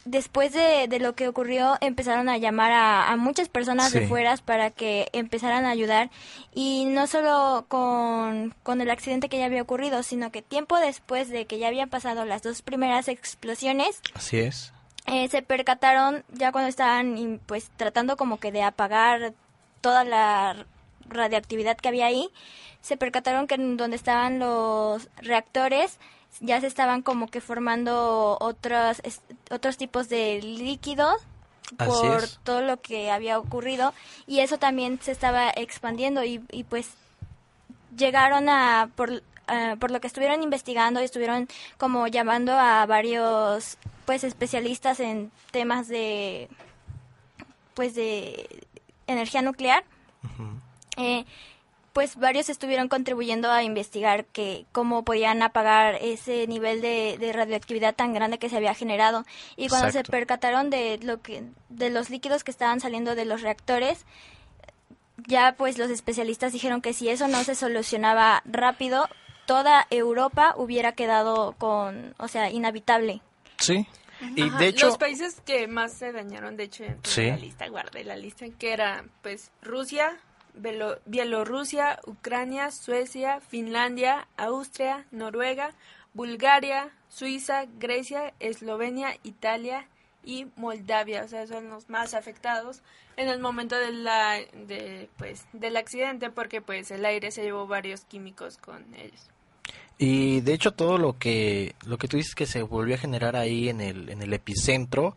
después 0.04 0.52
de, 0.52 0.88
de 0.88 0.98
lo 0.98 1.14
que 1.14 1.28
ocurrió 1.28 1.76
empezaron 1.80 2.28
a 2.28 2.36
llamar 2.36 2.72
a, 2.72 3.16
muchas 3.16 3.48
personas 3.48 3.92
de 3.92 4.08
fuera 4.08 4.36
para 4.44 4.72
que 4.72 5.08
empezaran 5.12 5.64
a 5.66 5.70
ayudar 5.70 6.10
y 6.52 6.86
no 6.86 7.06
solo 7.06 7.64
con, 7.68 8.52
con 8.64 8.80
el 8.80 8.90
accidente 8.90 9.28
que 9.28 9.38
ya 9.38 9.46
había 9.46 9.62
ocurrido, 9.62 10.02
sino 10.02 10.32
que 10.32 10.42
tiempo 10.42 10.78
después 10.80 11.28
de 11.28 11.46
que 11.46 11.60
ya 11.60 11.68
habían 11.68 11.90
pasado 11.90 12.24
las 12.24 12.42
dos 12.42 12.60
primeras 12.60 13.06
explosiones. 13.06 14.00
Así 14.14 14.40
es 14.40 14.73
eh, 15.06 15.28
se 15.28 15.42
percataron 15.42 16.24
ya 16.32 16.52
cuando 16.52 16.68
estaban 16.68 17.40
pues 17.46 17.70
tratando 17.76 18.16
como 18.16 18.38
que 18.38 18.52
de 18.52 18.62
apagar 18.62 19.34
toda 19.80 20.04
la 20.04 20.66
radiactividad 21.08 21.76
que 21.76 21.88
había 21.88 22.06
ahí, 22.06 22.30
se 22.80 22.96
percataron 22.96 23.46
que 23.46 23.54
en 23.56 23.76
donde 23.76 23.96
estaban 23.96 24.38
los 24.38 25.08
reactores 25.16 25.98
ya 26.40 26.60
se 26.60 26.66
estaban 26.66 27.02
como 27.02 27.28
que 27.28 27.40
formando 27.40 28.36
otros 28.40 29.02
otros 29.50 29.76
tipos 29.76 30.08
de 30.08 30.40
líquidos 30.42 31.20
por 31.76 32.26
todo 32.42 32.60
lo 32.60 32.80
que 32.80 33.10
había 33.10 33.38
ocurrido 33.38 33.94
y 34.26 34.40
eso 34.40 34.58
también 34.58 35.00
se 35.00 35.12
estaba 35.12 35.50
expandiendo 35.50 36.24
y, 36.24 36.42
y 36.50 36.64
pues 36.64 36.90
llegaron 37.96 38.48
a 38.48 38.90
por 38.96 39.22
eh, 39.48 39.76
por 39.78 39.90
lo 39.90 40.00
que 40.00 40.06
estuvieron 40.06 40.42
investigando 40.42 41.00
y 41.00 41.04
estuvieron 41.04 41.48
como 41.78 42.06
llamando 42.06 42.52
a 42.52 42.86
varios 42.86 43.76
pues 44.06 44.24
especialistas 44.24 45.00
en 45.00 45.30
temas 45.50 45.88
de 45.88 46.48
pues 47.74 47.94
de 47.94 48.66
energía 49.06 49.42
nuclear 49.42 49.84
eh, 50.96 51.24
pues 51.92 52.16
varios 52.16 52.48
estuvieron 52.48 52.88
contribuyendo 52.88 53.52
a 53.52 53.62
investigar 53.62 54.24
que 54.24 54.66
cómo 54.72 55.04
podían 55.04 55.42
apagar 55.42 55.96
ese 56.00 56.46
nivel 56.48 56.80
de, 56.80 57.30
radioactividad 57.32 57.94
tan 57.94 58.12
grande 58.12 58.38
que 58.38 58.48
se 58.48 58.56
había 58.56 58.74
generado. 58.74 59.24
Y 59.56 59.68
cuando 59.68 59.92
se 59.92 60.02
percataron 60.02 60.70
de 60.70 60.98
lo 61.02 61.22
que 61.22 61.44
de 61.68 61.90
los 61.90 62.10
líquidos 62.10 62.42
que 62.42 62.50
estaban 62.50 62.80
saliendo 62.80 63.14
de 63.14 63.24
los 63.24 63.42
reactores 63.42 64.04
ya 65.28 65.54
pues 65.56 65.78
los 65.78 65.90
especialistas 65.90 66.52
dijeron 66.52 66.80
que 66.80 66.92
si 66.92 67.08
eso 67.08 67.28
no 67.28 67.44
se 67.44 67.54
solucionaba 67.54 68.42
rápido 68.44 69.08
toda 69.46 69.86
Europa 69.90 70.54
hubiera 70.56 70.92
quedado 70.92 71.52
con, 71.58 72.14
o 72.18 72.28
sea, 72.28 72.50
inhabitable. 72.50 73.20
Sí. 73.58 73.86
Y 74.36 74.48
de 74.50 74.68
hecho 74.68 74.86
los 74.86 74.98
países 74.98 75.40
que 75.44 75.66
más 75.66 75.92
se 75.92 76.12
dañaron, 76.12 76.56
de 76.56 76.64
hecho, 76.64 76.84
en 76.84 77.00
la 77.28 77.36
lista 77.36 77.68
guardé 77.68 78.04
la 78.04 78.16
lista 78.16 78.46
que 78.58 78.72
era 78.72 79.04
pues 79.22 79.50
Rusia, 79.60 80.16
Bielorrusia, 80.54 81.98
Ucrania, 82.06 82.70
Suecia, 82.70 83.40
Finlandia, 83.40 84.28
Austria, 84.36 85.04
Noruega, 85.10 85.74
Bulgaria, 86.14 86.90
Suiza, 87.08 87.64
Grecia, 87.78 88.32
Eslovenia, 88.38 89.16
Italia 89.24 89.88
y 90.22 90.46
Moldavia, 90.56 91.24
o 91.24 91.28
sea, 91.28 91.46
son 91.46 91.68
los 91.68 91.90
más 91.90 92.14
afectados 92.14 92.82
en 93.16 93.28
el 93.28 93.40
momento 93.40 93.76
de 93.76 93.92
la 93.92 94.38
de 94.52 95.08
pues 95.16 95.46
del 95.52 95.76
accidente 95.76 96.30
porque 96.30 96.62
pues 96.62 96.90
el 96.90 97.04
aire 97.04 97.30
se 97.30 97.42
llevó 97.42 97.66
varios 97.66 98.04
químicos 98.04 98.58
con 98.58 98.94
ellos. 98.94 99.30
Y 99.98 100.40
de 100.40 100.54
hecho 100.54 100.72
todo 100.72 100.98
lo 100.98 101.18
que 101.18 101.74
lo 101.86 101.98
que 101.98 102.08
tú 102.08 102.16
dices 102.16 102.34
que 102.34 102.46
se 102.46 102.62
volvió 102.62 102.96
a 102.96 102.98
generar 102.98 103.36
ahí 103.36 103.68
en 103.68 103.80
el 103.80 104.08
en 104.08 104.22
el 104.22 104.32
epicentro 104.32 105.16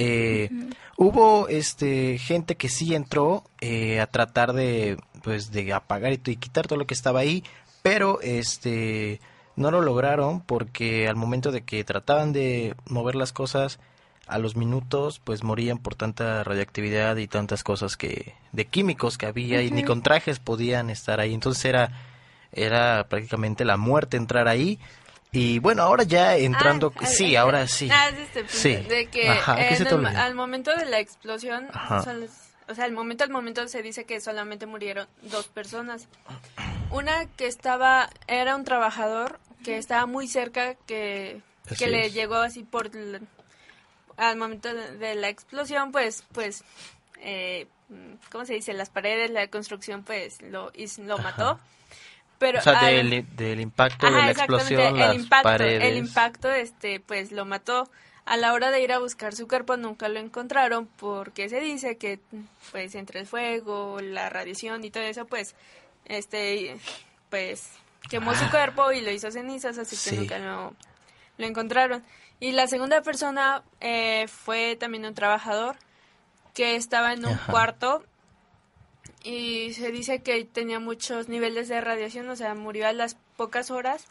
eh, 0.00 0.48
hubo 0.96 1.48
este 1.48 2.18
gente 2.18 2.54
que 2.56 2.68
sí 2.68 2.94
entró 2.94 3.42
eh, 3.60 4.00
a 4.00 4.06
tratar 4.06 4.52
de 4.52 4.96
pues 5.24 5.50
de 5.50 5.72
apagar 5.72 6.12
y, 6.12 6.18
quitar 6.18 6.68
todo 6.68 6.78
lo 6.78 6.86
que 6.86 6.94
estaba 6.94 7.18
ahí, 7.18 7.42
pero 7.82 8.20
este 8.20 9.20
no 9.56 9.72
lo 9.72 9.80
lograron 9.80 10.40
porque 10.40 11.08
al 11.08 11.16
momento 11.16 11.50
de 11.50 11.62
que 11.62 11.82
trataban 11.82 12.32
de 12.32 12.76
mover 12.86 13.16
las 13.16 13.32
cosas 13.32 13.80
a 14.28 14.38
los 14.38 14.54
minutos 14.54 15.18
pues 15.18 15.42
morían 15.42 15.78
por 15.78 15.96
tanta 15.96 16.44
radioactividad 16.44 17.16
y 17.16 17.26
tantas 17.26 17.64
cosas 17.64 17.96
que 17.96 18.34
de 18.52 18.66
químicos 18.66 19.18
que 19.18 19.26
había 19.26 19.62
y 19.62 19.72
ni 19.72 19.82
con 19.82 20.02
trajes 20.02 20.38
podían 20.38 20.90
estar 20.90 21.18
ahí. 21.18 21.34
Entonces 21.34 21.64
era 21.64 21.90
era 22.52 23.06
prácticamente 23.08 23.64
la 23.64 23.76
muerte 23.76 24.16
entrar 24.16 24.48
ahí. 24.48 24.78
Y 25.30 25.58
bueno, 25.58 25.82
ahora 25.82 26.04
ya 26.04 26.36
entrando, 26.36 26.92
ah, 26.96 27.06
sí, 27.06 27.36
ahora 27.36 27.66
sí. 27.66 27.88
Ah, 27.92 28.08
este 28.08 28.48
sí. 28.48 28.76
De 28.76 29.06
que 29.06 29.28
al 29.28 30.34
momento 30.34 30.74
de 30.74 30.86
la 30.86 31.00
explosión, 31.00 31.68
o 32.68 32.74
sea, 32.74 32.84
al 32.84 32.92
momento 32.92 33.24
al 33.24 33.30
momento 33.30 33.66
se 33.68 33.82
dice 33.82 34.04
que 34.04 34.20
solamente 34.20 34.66
murieron 34.66 35.06
dos 35.22 35.48
personas. 35.48 36.08
Una 36.90 37.26
que 37.26 37.46
estaba, 37.46 38.08
era 38.26 38.56
un 38.56 38.64
trabajador 38.64 39.38
que 39.62 39.76
estaba 39.76 40.06
muy 40.06 40.28
cerca, 40.28 40.74
que, 40.86 41.42
que 41.78 41.86
le 41.88 42.10
llegó 42.10 42.36
así 42.36 42.62
por, 42.62 42.90
al 44.16 44.36
momento 44.36 44.72
de, 44.72 45.14
la 45.14 45.28
explosión, 45.28 45.92
pues, 45.92 46.24
pues, 46.32 46.64
eh, 47.20 47.66
¿cómo 48.32 48.46
se 48.46 48.54
dice? 48.54 48.72
Las 48.72 48.88
paredes, 48.88 49.30
la 49.30 49.48
construcción, 49.48 50.04
pues, 50.04 50.40
lo, 50.40 50.72
lo 51.04 51.18
mató 51.18 51.60
Pero 52.38 52.60
o 52.60 52.62
sea, 52.62 52.82
del, 52.84 53.26
del 53.36 53.60
impacto 53.60 54.06
Ajá, 54.06 54.16
de 54.16 54.22
la 54.22 54.30
explosión, 54.30 54.96
las 54.98 55.10
el 55.14 55.20
impacto, 55.22 55.42
paredes. 55.48 55.84
el 55.84 55.96
impacto, 55.96 56.50
este, 56.52 57.00
pues 57.00 57.32
lo 57.32 57.44
mató. 57.44 57.90
A 58.24 58.36
la 58.36 58.52
hora 58.52 58.70
de 58.70 58.82
ir 58.82 58.92
a 58.92 58.98
buscar 58.98 59.34
su 59.34 59.48
cuerpo 59.48 59.76
nunca 59.78 60.08
lo 60.08 60.20
encontraron 60.20 60.86
porque 60.98 61.48
se 61.48 61.60
dice 61.60 61.96
que, 61.96 62.20
pues, 62.70 62.94
entre 62.94 63.20
el 63.20 63.26
fuego, 63.26 64.00
la 64.00 64.28
radiación 64.28 64.84
y 64.84 64.90
todo 64.90 65.02
eso, 65.02 65.24
pues, 65.26 65.54
este, 66.04 66.76
pues, 67.30 67.70
quemó 68.10 68.34
su 68.34 68.48
cuerpo 68.50 68.92
y 68.92 69.00
lo 69.00 69.10
hizo 69.10 69.30
cenizas, 69.30 69.78
así 69.78 69.96
Ah. 69.96 69.98
Sí. 69.98 70.10
que 70.10 70.16
nunca 70.16 70.38
lo, 70.38 70.74
lo 71.38 71.46
encontraron. 71.46 72.04
Y 72.40 72.52
la 72.52 72.66
segunda 72.68 73.00
persona 73.02 73.62
eh, 73.80 74.26
fue 74.28 74.76
también 74.76 75.04
un 75.06 75.14
trabajador 75.14 75.76
que 76.54 76.76
estaba 76.76 77.12
en 77.14 77.24
un 77.24 77.32
Ajá. 77.34 77.50
cuarto 77.50 78.04
y 79.24 79.72
se 79.74 79.90
dice 79.90 80.22
que 80.22 80.44
tenía 80.44 80.78
muchos 80.80 81.28
niveles 81.28 81.68
de 81.68 81.80
radiación, 81.80 82.28
o 82.28 82.36
sea, 82.36 82.54
murió 82.54 82.86
a 82.88 82.92
las 82.92 83.16
pocas 83.36 83.70
horas. 83.70 84.06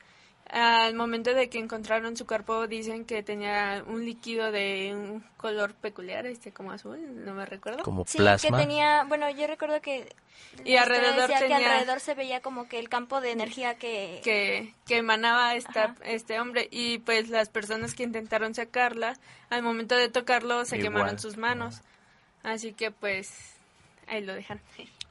Al 0.50 0.96
momento 0.96 1.34
de 1.34 1.50
que 1.50 1.60
encontraron 1.60 2.16
su 2.16 2.26
cuerpo 2.26 2.68
dicen 2.68 3.04
que 3.04 3.22
tenía 3.22 3.84
un 3.86 4.06
líquido 4.06 4.50
de 4.50 4.92
un 4.96 5.22
color 5.36 5.74
peculiar, 5.74 6.26
este 6.26 6.54
como 6.54 6.72
azul, 6.72 7.26
no 7.26 7.34
me 7.34 7.46
recuerdo. 7.46 7.84
como 7.84 8.06
Sí, 8.08 8.18
plasma. 8.18 8.58
que 8.58 8.64
tenía, 8.64 9.04
bueno, 9.04 9.30
yo 9.30 9.46
recuerdo 9.46 9.82
que 9.82 10.08
Y 10.64 10.78
alrededor 10.78 11.24
decía 11.28 11.40
tenía- 11.40 11.58
que 11.60 11.66
alrededor 11.66 12.00
se 12.00 12.14
veía 12.14 12.40
como 12.40 12.70
que 12.70 12.80
el 12.80 12.88
campo 12.88 13.20
de 13.20 13.32
energía 13.32 13.76
que, 13.76 14.22
que, 14.24 14.74
que 14.86 14.98
emanaba 14.98 15.54
esta, 15.56 15.84
Ajá. 15.84 15.96
este 16.06 16.40
hombre 16.40 16.70
y 16.72 17.00
pues 17.00 17.28
las 17.28 17.50
personas 17.50 17.94
que 17.94 18.04
intentaron 18.04 18.56
sacarla 18.56 19.18
al 19.50 19.64
momento 19.64 19.96
de 19.96 20.08
tocarlo 20.08 20.64
se 20.64 20.78
Igual. 20.78 20.94
quemaron 20.94 21.20
sus 21.20 21.36
manos 21.36 21.82
así 22.44 22.72
que 22.72 22.92
pues 22.92 23.34
ahí 24.08 24.22
lo 24.24 24.34
dejan 24.34 24.62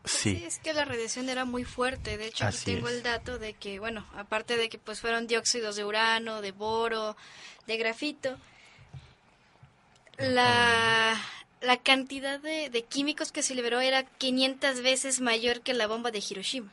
Sí, 0.07 0.37
Sí, 0.37 0.45
es 0.45 0.59
que 0.59 0.73
la 0.73 0.85
radiación 0.85 1.29
era 1.29 1.45
muy 1.45 1.65
fuerte. 1.65 2.17
De 2.17 2.27
hecho, 2.27 2.45
Así 2.47 2.65
tengo 2.75 2.89
es. 2.89 2.95
el 2.95 3.03
dato 3.03 3.39
de 3.39 3.53
que, 3.55 3.79
bueno, 3.81 4.07
aparte 4.17 4.57
de 4.57 4.69
que 4.69 4.79
pues 4.79 5.01
fueron 5.01 5.27
dióxidos 5.27 5.77
de 5.77 5.85
urano, 5.85 6.41
de 6.41 6.53
boro, 6.53 7.17
de 7.67 7.77
grafito, 7.77 8.37
la, 10.19 11.15
la 11.61 11.77
cantidad 11.79 12.41
de, 12.41 12.71
de 12.71 12.85
químicos 12.85 13.33
que 13.33 13.43
se 13.43 13.55
liberó 13.55 13.81
era 13.81 14.05
500 14.05 14.81
veces 14.83 15.21
mayor 15.21 15.61
que 15.61 15.75
la 15.75 15.87
bomba 15.87 16.11
de 16.11 16.23
Hiroshima. 16.29 16.73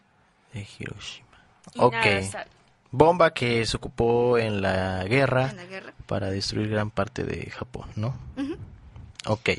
de 0.53 0.65
Hiroshima. 0.79 1.27
Y 1.73 1.79
Ok. 1.81 1.91
nada, 1.91 2.47
Bomba 2.91 3.33
que 3.33 3.65
se 3.65 3.75
ocupó 3.77 4.37
en 4.37 4.61
la 4.61 5.03
guerra 5.05 5.49
En 5.49 5.57
la 5.57 5.65
guerra. 5.65 5.93
para 6.05 6.29
destruir 6.29 6.69
gran 6.69 6.91
parte 6.91 7.23
de 7.23 7.49
Japón, 7.49 7.89
¿no? 7.95 8.15
Ujú. 8.37 8.55
Ok. 9.25 9.49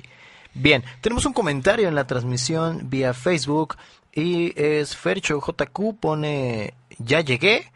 Bien, 0.54 0.84
tenemos 1.00 1.26
un 1.26 1.32
comentario 1.32 1.88
en 1.88 1.94
la 1.94 2.06
transmisión 2.06 2.88
vía 2.88 3.12
Facebook 3.12 3.76
y 4.12 4.52
es 4.60 4.96
Fercho 4.96 5.40
JQ 5.40 5.98
pone 5.98 6.74
ya 6.98 7.20
llegué. 7.20 7.70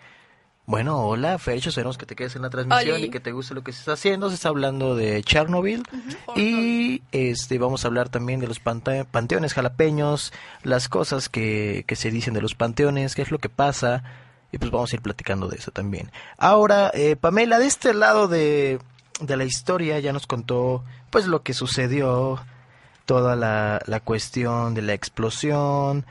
Bueno, 0.64 1.00
hola 1.00 1.38
Fercho, 1.38 1.70
esperemos 1.70 1.96
que 1.96 2.04
te 2.04 2.14
quedes 2.14 2.36
en 2.36 2.42
la 2.42 2.50
transmisión 2.50 2.96
Oli. 2.96 3.06
y 3.06 3.10
que 3.10 3.20
te 3.20 3.32
guste 3.32 3.54
lo 3.54 3.64
que 3.64 3.72
se 3.72 3.80
está 3.80 3.94
haciendo. 3.94 4.28
Se 4.28 4.34
está 4.34 4.50
hablando 4.50 4.94
de 4.94 5.22
Chernobyl 5.22 5.82
y 6.36 7.02
este 7.10 7.58
vamos 7.58 7.84
a 7.84 7.88
hablar 7.88 8.10
también 8.10 8.38
de 8.38 8.46
los 8.46 8.60
panteones 8.60 9.54
jalapeños, 9.54 10.32
las 10.62 10.88
cosas 10.88 11.28
que, 11.28 11.84
que 11.86 11.96
se 11.96 12.10
dicen 12.10 12.34
de 12.34 12.42
los 12.42 12.54
panteones, 12.54 13.14
qué 13.14 13.22
es 13.22 13.30
lo 13.30 13.38
que 13.38 13.48
pasa 13.48 14.04
y 14.52 14.58
pues 14.58 14.70
vamos 14.70 14.92
a 14.92 14.96
ir 14.96 15.02
platicando 15.02 15.48
de 15.48 15.56
eso 15.56 15.70
también. 15.70 16.10
Ahora, 16.36 16.90
eh, 16.94 17.16
Pamela, 17.16 17.58
de 17.58 17.66
este 17.66 17.92
lado 17.94 18.28
de, 18.28 18.78
de 19.20 19.36
la 19.36 19.44
historia 19.44 19.98
ya 19.98 20.12
nos 20.12 20.26
contó 20.26 20.84
pues 21.10 21.26
lo 21.26 21.42
que 21.42 21.54
sucedió, 21.54 22.40
toda 23.08 23.36
la, 23.36 23.80
la 23.86 24.00
cuestión 24.00 24.74
de 24.74 24.82
la 24.82 24.92
explosión, 24.92 26.04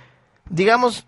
digamos, 0.49 1.05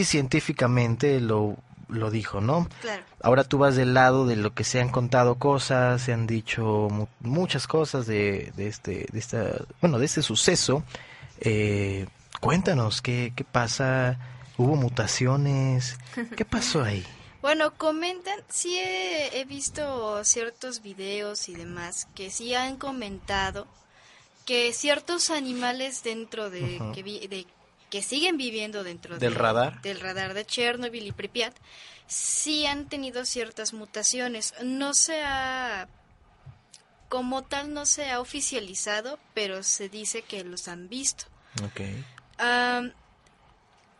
y 0.00 0.04
científicamente 0.04 1.20
lo, 1.20 1.56
lo 1.88 2.10
dijo, 2.10 2.40
¿no? 2.40 2.68
Claro. 2.80 3.04
Ahora 3.22 3.44
tú 3.44 3.58
vas 3.58 3.76
del 3.76 3.94
lado 3.94 4.26
de 4.26 4.34
lo 4.34 4.52
que 4.52 4.64
se 4.64 4.80
han 4.80 4.88
contado 4.88 5.36
cosas, 5.36 6.02
se 6.02 6.12
han 6.12 6.26
dicho 6.26 6.88
mu- 6.90 7.06
muchas 7.20 7.68
cosas 7.68 8.08
de, 8.08 8.52
de 8.56 8.66
este, 8.66 9.06
de 9.12 9.18
esta, 9.20 9.52
bueno, 9.80 10.00
de 10.00 10.06
este 10.06 10.22
suceso. 10.22 10.82
Eh, 11.40 12.08
cuéntanos 12.40 13.00
qué, 13.00 13.32
qué 13.36 13.44
pasa, 13.44 14.18
hubo 14.56 14.74
mutaciones, 14.74 15.98
qué 16.36 16.44
pasó 16.44 16.82
ahí. 16.82 17.06
Bueno, 17.40 17.72
comentan, 17.78 18.40
sí 18.48 18.76
he, 18.76 19.38
he 19.40 19.44
visto 19.44 20.24
ciertos 20.24 20.82
videos 20.82 21.48
y 21.48 21.54
demás 21.54 22.08
que 22.16 22.30
sí 22.32 22.52
han 22.52 22.76
comentado 22.76 23.68
que 24.48 24.72
ciertos 24.72 25.28
animales 25.28 26.02
dentro 26.02 26.48
de, 26.48 26.80
que, 26.94 27.02
vi- 27.02 27.26
de- 27.26 27.46
que 27.90 28.00
siguen 28.02 28.38
viviendo 28.38 28.82
dentro 28.82 29.18
Del 29.18 29.34
de- 29.34 29.38
radar. 29.38 29.82
del 29.82 30.00
radar 30.00 30.32
de 30.32 30.46
Chernobyl 30.46 31.06
y 31.06 31.12
Pripyat 31.12 31.54
sí 32.06 32.64
han 32.64 32.88
tenido 32.88 33.26
ciertas 33.26 33.74
mutaciones. 33.74 34.54
No 34.62 34.94
se 34.94 35.22
ha 35.22 35.86
como 37.10 37.42
tal 37.44 37.74
no 37.74 37.84
se 37.84 38.10
ha 38.10 38.20
oficializado, 38.20 39.18
pero 39.34 39.62
se 39.62 39.90
dice 39.90 40.22
que 40.22 40.44
los 40.44 40.66
han 40.68 40.88
visto. 40.88 41.24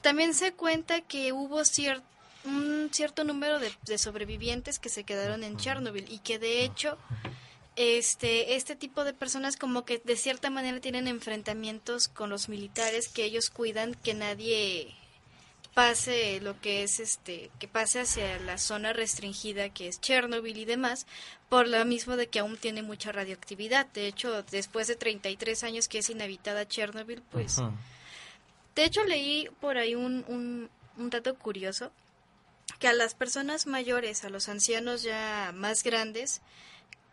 También 0.01 0.33
se 0.35 0.53
cuenta 0.53 1.01
que 1.03 1.33
hubo 1.33 1.61
cier- 1.61 2.03
un 2.45 2.89
cierto 2.93 3.25
número 3.25 3.59
de, 3.59 3.71
de 3.85 3.99
sobrevivientes 3.99 4.79
que 4.79 4.89
se 4.89 5.05
quedaron 5.05 5.43
en 5.45 5.57
Chernobyl 5.57 6.07
y 6.11 6.19
que 6.21 6.39
de 6.39 6.63
hecho 6.63 6.97
este 7.79 8.57
este 8.57 8.77
tipo 8.77 9.05
de 9.05 9.15
personas 9.15 9.57
como 9.57 9.85
que 9.85 9.99
de 9.99 10.17
cierta 10.17 10.51
manera 10.51 10.81
tienen 10.81 11.07
enfrentamientos 11.07 12.09
con 12.09 12.31
los 12.31 12.49
militares 12.49 13.09
que 13.09 13.25
ellos 13.25 13.51
cuidan 13.51 13.95
que 13.95 14.15
nadie 14.15 14.95
pase 15.75 16.41
lo 16.41 16.61
que 16.61 16.83
es 16.83 16.99
este 16.99 17.51
que 17.59 17.69
pase 17.69 18.01
hacia 18.01 18.39
la 18.41 18.59
zona 18.59 18.93
restringida 18.93 19.69
que 19.69 19.89
es 19.89 20.01
Chernobyl 20.01 20.59
y 20.59 20.65
demás 20.65 21.07
por 21.49 21.69
lo 21.69 21.85
mismo 21.85 22.17
de 22.17 22.27
que 22.27 22.41
aún 22.41 22.57
tiene 22.57 22.83
mucha 22.83 23.13
radioactividad. 23.13 23.87
De 23.87 24.07
hecho 24.07 24.43
después 24.43 24.89
de 24.89 24.97
33 24.97 25.65
años 25.65 25.89
que 25.89 25.99
es 25.99 26.11
inhabitada 26.11 26.67
Chernobyl 26.67 27.23
pues 27.31 27.61
de 28.79 28.85
hecho, 28.85 29.03
leí 29.03 29.49
por 29.61 29.77
ahí 29.77 29.97
un, 29.97 30.25
un, 30.29 30.71
un 30.99 31.11
dato 31.11 31.35
curioso, 31.35 31.91
que 32.79 32.87
a 32.87 32.93
las 32.93 33.17
personas 33.17 33.67
mayores, 33.67 34.25
a 34.25 34.29
los 34.29 34.49
ancianos 34.49 35.03
ya 35.03 35.51
más 35.53 35.83
grandes, 35.83 36.43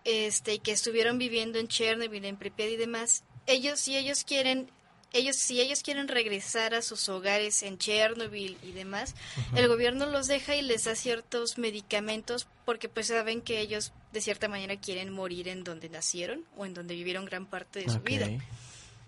este, 0.05 0.53
y 0.53 0.59
que 0.59 0.71
estuvieron 0.71 1.17
viviendo 1.17 1.59
en 1.59 1.67
Chernobyl, 1.67 2.23
en 2.25 2.37
Pripyat 2.37 2.69
y 2.69 2.77
demás, 2.77 3.23
ellos 3.47 3.79
si 3.79 3.97
ellos 3.97 4.23
quieren, 4.23 4.69
ellos 5.11 5.35
si 5.35 5.59
ellos 5.59 5.81
quieren 5.81 6.07
regresar 6.07 6.73
a 6.73 6.81
sus 6.81 7.09
hogares 7.09 7.63
en 7.63 7.77
Chernobyl 7.77 8.57
y 8.63 8.71
demás, 8.71 9.15
el 9.55 9.67
gobierno 9.67 10.05
los 10.05 10.27
deja 10.27 10.55
y 10.55 10.61
les 10.61 10.85
da 10.85 10.95
ciertos 10.95 11.57
medicamentos 11.57 12.47
porque 12.65 12.87
pues 12.87 13.07
saben 13.07 13.41
que 13.41 13.59
ellos 13.59 13.91
de 14.13 14.21
cierta 14.21 14.47
manera 14.47 14.77
quieren 14.77 15.11
morir 15.11 15.47
en 15.47 15.63
donde 15.63 15.89
nacieron 15.89 16.45
o 16.55 16.65
en 16.65 16.73
donde 16.73 16.95
vivieron 16.95 17.25
gran 17.25 17.45
parte 17.47 17.81
de 17.81 17.89
su 17.89 17.99
vida. 17.99 18.29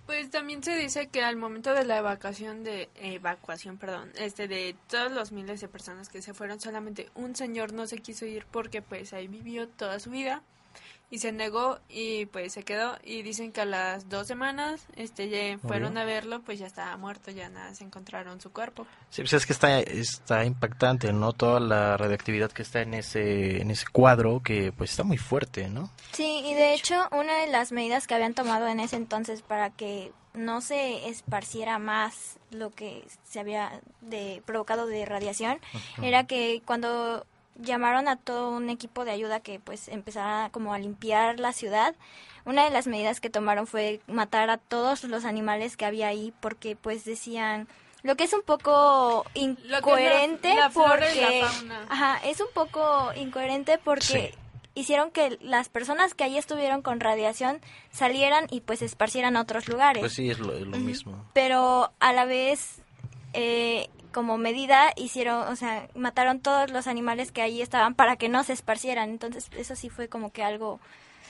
Pues 0.08 0.32
también 0.32 0.64
se 0.64 0.76
dice 0.78 1.08
que 1.08 1.22
al 1.22 1.36
momento 1.36 1.74
de 1.74 1.84
la 1.84 1.98
evacuación 1.98 2.64
de 2.64 2.90
evacuación, 2.96 3.78
perdón, 3.78 4.10
este 4.18 4.48
de 4.48 4.74
todos 4.88 5.12
los 5.12 5.34
miles 5.34 5.60
de 5.60 5.68
personas 5.68 6.08
que 6.08 6.22
se 6.22 6.34
fueron, 6.34 6.62
solamente 6.62 7.10
un 7.14 7.36
señor 7.36 7.74
no 7.74 7.88
se 7.88 7.98
quiso 7.98 8.26
ir 8.26 8.46
porque 8.50 8.82
pues 8.82 9.12
ahí 9.12 9.28
vivió 9.28 9.68
toda 9.68 10.00
su 10.00 10.10
vida 10.10 10.44
y 11.10 11.20
se 11.20 11.32
negó 11.32 11.80
y 11.88 12.26
pues 12.28 12.54
se 12.54 12.64
quedó 12.64 12.98
y 13.04 13.22
dicen 13.22 13.52
que 13.52 13.62
a 13.62 13.66
las 13.66 14.10
dos 14.10 14.28
semanas 14.28 14.86
este 14.96 15.30
ya 15.30 15.58
fueron 15.60 15.98
a 15.98 16.04
verlo 16.04 16.42
pues 16.42 16.60
ya 16.60 16.68
estaba 16.68 16.98
muerto 16.98 17.32
ya 17.32 17.48
nada 17.50 17.74
se 17.76 17.86
encontraron 17.86 18.42
su 18.42 18.52
cuerpo 18.52 18.86
Sí, 19.10 19.22
pues 19.22 19.34
es 19.34 19.46
que 19.46 19.54
está, 19.54 19.80
está 19.80 20.44
impactante, 20.44 21.14
¿no? 21.14 21.34
Toda 21.34 21.60
la 21.60 21.98
radioactividad 21.98 22.52
que 22.52 22.62
está 22.62 22.82
en 22.82 22.94
ese, 22.94 23.62
en 23.62 23.72
ese 23.72 23.86
cuadro, 23.92 24.42
que 24.44 24.72
pues 24.72 24.92
está 24.92 25.04
muy 25.04 25.18
fuerte, 25.18 25.70
¿no? 25.70 25.90
Sí, 26.12 26.44
y 26.46 26.54
de 26.54 26.74
hecho, 26.74 27.08
una 27.12 27.38
de 27.40 27.48
las 27.48 27.72
medidas 27.72 28.06
que 28.06 28.16
habían 28.16 28.34
tomado 28.34 28.68
en 28.68 28.80
ese 28.80 28.98
entonces 28.98 29.42
para 29.42 29.70
que 29.70 30.12
no 30.34 30.62
se 30.62 31.08
esparciera 31.10 31.80
más 31.80 32.38
lo 32.52 32.70
que 32.70 33.04
se 33.24 33.40
había 33.40 33.82
de, 34.02 34.44
provocado 34.46 34.86
de 34.86 35.06
radiación 35.06 35.60
era 36.02 36.28
que 36.28 36.62
cuando 36.66 37.26
llamaron 37.60 38.08
a 38.08 38.16
todo 38.16 38.50
un 38.52 38.70
equipo 38.70 39.06
de 39.06 39.12
ayuda 39.12 39.40
que 39.40 39.60
pues 39.60 39.88
empezara 39.88 40.50
como 40.52 40.74
a 40.74 40.80
limpiar 40.80 41.40
la 41.40 41.54
ciudad, 41.54 41.96
una 42.46 42.64
de 42.64 42.70
las 42.70 42.88
medidas 42.88 43.20
que 43.20 43.30
tomaron 43.30 43.68
fue 43.68 44.00
matar 44.08 44.50
a 44.50 44.58
todos 44.58 45.04
los 45.04 45.26
animales 45.26 45.76
que 45.78 45.86
había 45.86 46.08
ahí 46.08 46.34
porque 46.40 46.76
pues 46.76 47.04
decían 47.06 47.68
lo 48.04 48.16
que 48.16 48.24
es 48.26 48.34
un 48.34 48.44
poco 48.44 49.26
la- 49.64 49.80
incoherente 49.80 50.50
la 50.56 50.62
la 50.62 50.70
porque 50.70 51.42
fauna. 51.46 51.86
ajá, 51.90 52.20
es 52.24 52.40
un 52.40 52.48
poco 52.54 53.12
incoherente 53.16 53.80
porque 53.84 54.06
Sí. 54.06 54.30
hicieron 54.76 55.10
que 55.12 55.38
las 55.42 55.68
personas 55.68 56.14
que 56.14 56.24
ahí 56.24 56.38
estuvieron 56.38 56.82
con 56.84 57.00
radiación 57.00 57.60
salieran 57.90 58.46
y 58.52 58.62
pues 58.62 58.82
esparcieran 58.84 59.36
a 59.36 59.42
otros 59.42 59.68
lugares. 59.68 60.00
Pues 60.02 60.14
sí, 60.14 60.30
es 60.30 60.40
lo, 60.40 60.54
es 60.54 60.62
lo 60.68 60.78
mismo. 60.78 61.26
Pero 61.34 61.92
a 62.00 62.14
la 62.14 62.26
vez, 62.26 62.82
eh, 63.34 63.90
como 64.18 64.40
medida 64.40 64.94
hicieron, 64.96 65.48
o 65.48 65.56
sea, 65.56 65.88
mataron 65.94 66.40
todos 66.40 66.72
los 66.72 66.88
animales 66.88 67.32
que 67.32 67.44
ahí 67.44 67.62
estaban 67.62 67.94
para 67.94 68.16
que 68.16 68.30
no 68.30 68.44
se 68.44 68.54
esparcieran. 68.54 69.12
Entonces, 69.12 69.48
eso 69.56 69.76
sí 69.76 69.92
fue 69.92 70.08
como 70.10 70.32
que 70.32 70.44
algo 70.44 70.80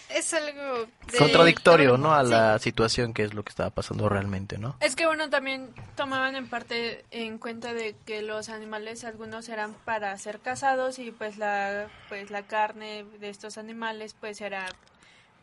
Es 0.08 0.34
algo... 0.34 0.86
de- 1.12 1.18
Contradictorio, 1.20 1.98
¿no? 1.98 2.14
A 2.14 2.24
Sí. 2.24 2.30
la 2.32 2.58
situación 2.60 3.14
que 3.14 3.24
es 3.24 3.34
lo 3.34 3.44
que 3.44 3.50
estaba 3.50 3.72
pasando 3.72 4.08
realmente, 4.08 4.58
¿no? 4.58 4.78
Es 4.80 4.96
que 4.96 5.06
bueno, 5.06 5.30
también 5.30 5.70
tomaban 5.98 6.38
en 6.38 6.48
parte 6.48 7.04
en 7.12 7.40
cuenta 7.40 7.74
de 7.74 7.94
que 8.06 8.22
los 8.22 8.48
animales 8.48 9.04
algunos 9.04 9.50
eran 9.50 9.74
para 9.84 10.18
ser 10.18 10.40
cazados 10.40 10.98
y 10.98 11.12
pues 11.12 11.38
la 11.38 11.88
pues 12.08 12.32
la 12.32 12.44
carne 12.44 13.04
de 13.20 13.30
estos 13.30 13.58
animales 13.58 14.16
pues 14.18 14.40
era 14.40 14.66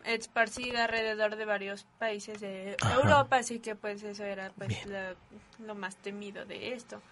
esparcida 0.07 0.85
alrededor 0.85 1.37
de 1.37 1.45
varios 1.45 1.85
países 1.99 2.41
de 2.41 2.77
Ajá. 2.81 2.95
Europa, 2.95 3.37
así 3.37 3.59
que 3.59 3.75
pues 3.75 4.03
eso 4.03 4.25
era 4.25 4.51
pues 4.57 4.87
la- 4.87 5.15
lo 5.59 5.75
más 5.75 5.97
temido 5.97 6.47
de 6.47 6.73
esto. 6.73 7.03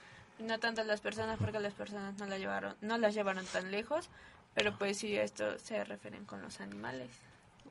No 0.42 0.58
tanto 0.58 0.82
las 0.84 1.00
personas 1.00 1.38
porque 1.38 1.60
las 1.60 1.72
personas 1.74 2.14
no 2.18 2.26
la 2.26 2.38
llevaron 2.38 2.74
no 2.80 2.98
las 2.98 3.14
llevaron 3.14 3.44
tan 3.46 3.70
lejos, 3.70 4.08
pero 4.54 4.76
pues 4.78 4.98
sí 4.98 5.16
esto 5.16 5.58
se 5.58 5.82
refieren 5.84 6.24
con 6.24 6.42
los 6.42 6.60
animales. 6.60 7.08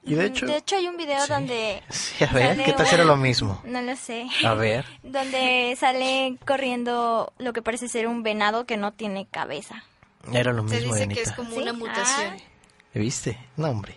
Y 0.04 0.16
de 0.16 0.26
hecho... 0.26 0.48
De 0.48 0.58
hecho, 0.58 0.78
hay 0.78 0.88
un 0.88 0.98
video 0.98 1.22
Sí. 1.26 1.30
donde... 1.32 1.84
Sí, 1.92 2.24
a 2.24 2.34
ver, 2.34 2.64
¿qué 2.64 2.74
tal 2.74 2.88
era 2.92 3.04
lo 3.04 3.18
mismo? 3.18 3.62
No 3.66 3.82
lo 3.84 3.96
sé. 3.96 4.28
A 4.44 4.56
ver. 4.56 4.84
Donde 5.04 5.76
sale 5.80 6.38
corriendo 6.48 7.32
lo 7.38 7.54
que 7.54 7.62
parece 7.62 7.88
ser 7.88 8.08
un 8.08 8.24
venado 8.24 8.66
que 8.66 8.78
no 8.78 8.94
tiene 8.94 9.28
cabeza. 9.28 9.84
Era 10.34 10.54
lo 10.54 10.68
Se 10.68 10.78
mismo, 10.78 10.94
dice 10.96 11.08
que 11.08 11.14
Anita. 11.14 11.22
es 11.22 11.32
como 11.34 11.52
¿Sí? 11.52 11.60
una 11.60 11.74
mutación. 11.74 12.36
Ah. 12.40 12.44
¿Viste? 12.96 13.38
No, 13.58 13.70
hombre. 13.70 13.96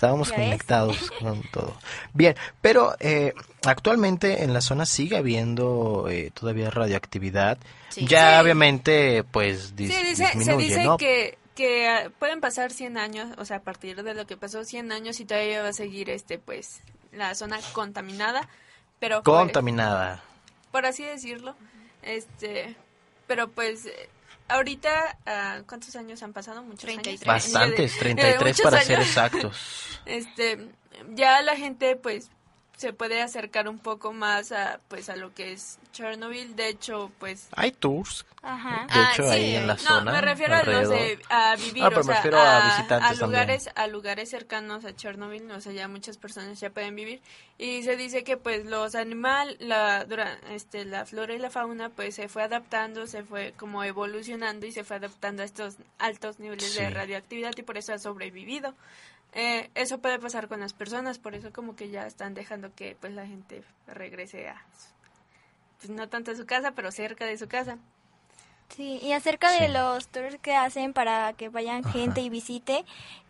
Estábamos 0.00 0.32
conectados 0.32 1.10
con 1.10 1.42
todo. 1.50 1.76
Bien, 2.14 2.34
pero 2.62 2.96
eh, 3.00 3.34
actualmente 3.66 4.44
en 4.44 4.54
la 4.54 4.62
zona 4.62 4.86
sigue 4.86 5.18
habiendo 5.18 6.06
eh, 6.08 6.30
todavía 6.32 6.70
radioactividad. 6.70 7.58
Sí. 7.90 8.06
Ya 8.06 8.36
Sí. 8.38 8.42
obviamente 8.42 9.24
pues 9.24 9.76
dis- 9.76 9.90
Sí, 9.90 10.02
dice, 10.06 10.26
se 10.32 10.38
disminuye, 10.38 10.64
dice 10.68 10.84
¿no? 10.84 10.96
que, 10.96 11.36
que 11.54 11.86
ah, 11.86 12.10
pueden 12.18 12.40
pasar 12.40 12.72
100 12.72 12.96
años, 12.96 13.28
o 13.36 13.44
sea, 13.44 13.58
a 13.58 13.60
partir 13.60 14.02
de 14.02 14.14
lo 14.14 14.26
que 14.26 14.38
pasó 14.38 14.64
100 14.64 14.90
años 14.90 15.20
y 15.20 15.26
todavía 15.26 15.60
va 15.62 15.68
a 15.68 15.72
seguir 15.74 16.08
este 16.08 16.38
pues 16.38 16.80
la 17.12 17.34
zona 17.34 17.58
contaminada, 17.74 18.48
pero 19.00 19.22
pues, 19.22 19.36
Contaminada. 19.36 20.22
por 20.72 20.86
así 20.86 21.04
decirlo, 21.04 21.54
este, 22.02 22.74
pero 23.26 23.48
pues 23.48 23.86
ahorita 24.50 25.18
ah, 25.26 25.58
¿cuántos 25.66 25.94
años 25.96 26.22
han 26.22 26.32
pasado? 26.32 26.62
Muchos 26.62 26.80
33. 26.80 27.22
años. 27.22 27.26
Bastantes, 27.26 27.94
Eh, 27.94 27.98
33 28.00 28.42
muchos 28.44 28.60
para 28.62 28.76
años. 28.76 28.86
ser 28.86 29.00
exactos. 29.00 29.56
Este, 30.06 30.68
ya 31.14 31.40
la 31.42 31.56
gente 31.56 31.94
pues 31.96 32.30
se 32.80 32.94
puede 32.94 33.20
acercar 33.20 33.68
un 33.68 33.78
poco 33.78 34.14
más 34.14 34.52
a 34.52 34.80
pues 34.88 35.10
a 35.10 35.16
lo 35.16 35.34
que 35.34 35.52
es 35.52 35.78
Chernobyl, 35.92 36.56
de 36.56 36.68
hecho, 36.68 37.12
pues 37.18 37.48
Hay 37.54 37.72
tours, 37.72 38.24
Ajá. 38.40 38.86
de 38.86 38.86
Ah, 38.88 39.10
hecho, 39.12 39.24
sí. 39.24 39.28
ahí 39.28 39.56
en 39.56 39.66
la 39.66 39.74
No, 39.74 39.80
zona. 39.82 40.12
me 40.12 40.20
refiero 40.22 40.54
a 40.54 40.62
los 40.62 40.88
de 40.88 41.18
a 41.28 41.56
vivir, 41.56 41.84
Ah, 41.84 41.90
pero 41.90 42.00
o 42.00 42.04
me 42.04 42.14
sea, 42.14 42.22
a 42.22 42.56
a, 42.56 42.64
visitantes 42.64 43.20
a 43.20 43.26
lugares, 43.26 43.68
a 43.74 43.86
lugares 43.86 44.30
cercanos 44.30 44.86
a 44.86 44.96
Chernobyl, 44.96 45.50
o 45.50 45.60
sea, 45.60 45.72
ya 45.72 45.88
muchas 45.88 46.16
personas 46.16 46.58
ya 46.58 46.70
pueden 46.70 46.96
vivir 46.96 47.20
y 47.58 47.82
se 47.82 47.96
dice 47.96 48.24
que 48.24 48.38
pues 48.38 48.64
los 48.64 48.94
animales, 48.94 49.58
la 49.60 50.06
dura, 50.06 50.38
este 50.48 50.86
la 50.86 51.04
flora 51.04 51.34
y 51.34 51.38
la 51.38 51.50
fauna 51.50 51.90
pues 51.90 52.14
se 52.14 52.28
fue 52.28 52.44
adaptando, 52.44 53.06
se 53.06 53.24
fue 53.24 53.52
como 53.58 53.84
evolucionando 53.84 54.64
y 54.64 54.72
se 54.72 54.84
fue 54.84 54.96
adaptando 54.96 55.42
a 55.42 55.44
estos 55.44 55.76
altos 55.98 56.38
niveles 56.38 56.72
Sí. 56.72 56.78
de 56.80 56.88
radioactividad 56.88 57.52
y 57.58 57.62
por 57.62 57.76
eso 57.76 57.92
ha 57.92 57.98
sobrevivido. 57.98 58.74
Eh, 59.32 59.70
eso 59.74 59.98
puede 59.98 60.18
pasar 60.18 60.48
con 60.48 60.60
las 60.60 60.72
personas, 60.72 61.18
por 61.18 61.34
eso 61.34 61.52
como 61.52 61.76
que 61.76 61.88
ya 61.90 62.06
están 62.06 62.34
dejando 62.34 62.74
que 62.74 62.96
pues 63.00 63.12
la 63.14 63.26
gente 63.26 63.62
regrese 63.86 64.48
a 64.48 64.56
su- 64.76 64.90
pues 65.78 65.90
no 65.90 66.08
tanto 66.08 66.32
a 66.32 66.34
su 66.34 66.46
casa, 66.46 66.72
pero 66.72 66.90
cerca 66.90 67.24
de 67.24 67.38
su 67.38 67.46
casa. 67.48 67.78
Sí, 68.76 68.98
y 69.02 69.12
acerca 69.12 69.50
de 69.52 69.68
los 69.68 70.08
tours 70.08 70.36
que 70.42 70.54
hacen 70.54 70.92
para 70.92 71.32
que 71.32 71.48
vayan 71.48 71.82
gente 71.84 72.20
y 72.20 72.28
visite, 72.28 72.84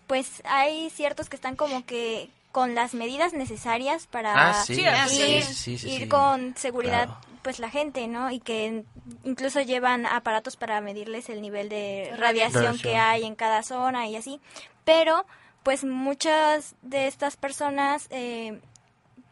pues 0.07 0.43
hay 0.45 0.91
ciertos 0.91 1.29
que 1.29 1.37
están 1.37 1.57
como 1.57 1.85
que 1.87 2.29
con 2.53 2.75
las 2.75 2.95
medidas 2.95 3.33
necesarias 3.33 4.07
para 4.07 4.51
Ah, 4.51 4.65
sí, 4.65 4.81
ir, 4.83 4.89
sí, 5.09 5.43
sí, 5.55 5.79
sí, 5.79 5.89
ir 5.91 6.03
sí. 6.03 6.09
con 6.09 6.57
seguridad 6.57 7.07
Claro. 7.07 7.21
pues 7.43 7.59
la 7.59 7.71
gente, 7.71 8.07
¿no? 8.09 8.31
Y 8.31 8.41
que 8.41 8.85
incluso 9.25 9.61
llevan 9.61 10.05
aparatos 10.05 10.57
para 10.57 10.81
medirles 10.81 11.29
el 11.31 11.41
nivel 11.41 11.69
de 11.69 12.13
radiación, 12.19 12.65
Radiación. 12.65 12.93
que 12.93 12.99
hay 12.99 13.25
en 13.25 13.35
cada 13.37 13.63
zona 13.63 14.09
y 14.09 14.17
así. 14.17 14.41
Pero 14.85 15.25
pues 15.63 15.85
muchas 15.85 16.75
de 16.83 17.07
estas 17.07 17.37
personas 17.37 18.07
eh, 18.11 18.61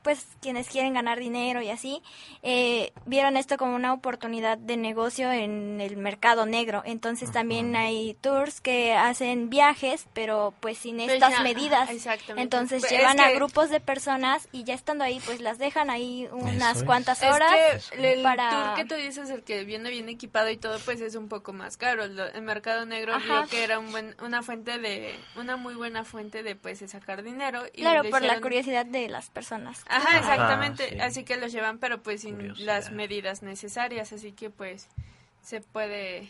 pues 0.09 0.27
quienes 0.41 0.69
quieren 0.71 0.95
ganar 0.95 1.19
dinero 1.19 1.61
y 1.61 1.69
así, 1.69 2.03
eh, 2.43 2.95
vieron 3.05 3.37
esto 3.37 3.59
como 3.59 3.75
una 3.77 3.93
oportunidad 3.93 4.57
de 4.57 4.79
negocio 4.79 5.31
en 5.31 5.83
el 5.83 5.99
mercado 5.99 6.47
negro. 6.47 6.81
Entonces 6.87 7.31
también 7.31 7.77
hay 7.77 8.15
tours 8.23 8.63
que 8.63 8.95
hacen 8.95 9.51
viajes, 9.51 10.07
pero 10.15 10.55
pues 10.61 10.79
sin 10.79 10.97
Pues 10.97 11.11
estas 11.11 11.33
ya, 11.33 11.41
medidas. 11.43 11.91
exactamente. 11.91 12.41
Entonces 12.41 12.81
Pues 12.81 12.91
llevan 12.91 13.19
es 13.21 13.27
a 13.27 13.31
grupos 13.33 13.69
de 13.69 13.81
personas 13.81 14.49
y 14.51 14.65
ya 14.65 14.73
estando 14.73 15.05
ahí, 15.05 15.21
pues 15.27 15.43
las 15.43 15.59
dejan 15.59 15.91
ahí 15.91 16.27
unas 16.33 16.79
es. 16.79 16.85
cuantas 16.85 17.23
Es 17.23 17.31
horas 17.31 17.91
que 17.91 18.13
el 18.13 18.23
para... 18.23 18.49
tour 18.49 18.75
que 18.77 18.85
tú 18.87 18.95
dices, 18.95 19.29
el 19.29 19.43
que 19.45 19.65
viene 19.65 19.91
bien 19.91 20.09
equipado 20.09 20.49
y 20.49 20.57
todo, 20.57 20.79
pues 20.87 21.03
es 21.03 21.17
un 21.17 21.29
poco 21.29 21.53
más 21.53 21.77
caro. 21.77 22.07
Lo- 22.07 22.29
El 22.29 22.41
mercado 22.41 22.87
negro 22.87 23.13
Ajá. 23.15 23.41
vio 23.41 23.49
que 23.51 23.63
era 23.63 23.79
un 23.79 23.91
buen, 23.91 24.17
una 24.23 24.43
fuente 24.43 24.79
de, 24.79 25.15
una 25.37 25.59
muy 25.59 25.75
buena 25.75 26.05
fuente 26.05 26.43
de 26.43 26.57
pues 26.57 26.81
de 26.81 26.89
sacar 26.89 27.23
dinero. 27.23 27.65
Y 27.75 27.83
Claro, 27.83 28.09
por 28.09 28.23
la 28.23 28.41
curiosidad 28.41 28.87
de 28.87 29.09
las 29.11 29.29
personas. 29.29 29.85
Ajá, 29.89 29.98
Ajá, 29.99 30.19
exactamente. 30.19 30.91
sí. 30.91 31.01
Así 31.01 31.25
que 31.25 31.37
los 31.37 31.53
llevan, 31.53 31.79
pero 31.79 32.03
pues 32.03 32.23
sin 32.23 32.37
Curiosidad. 32.37 32.67
las 32.67 32.93
medidas 32.93 33.43
necesarias. 33.43 34.13
Así 34.13 34.33
que 34.33 34.51
pues 34.51 34.89
se 35.43 35.61
puede. 35.61 36.29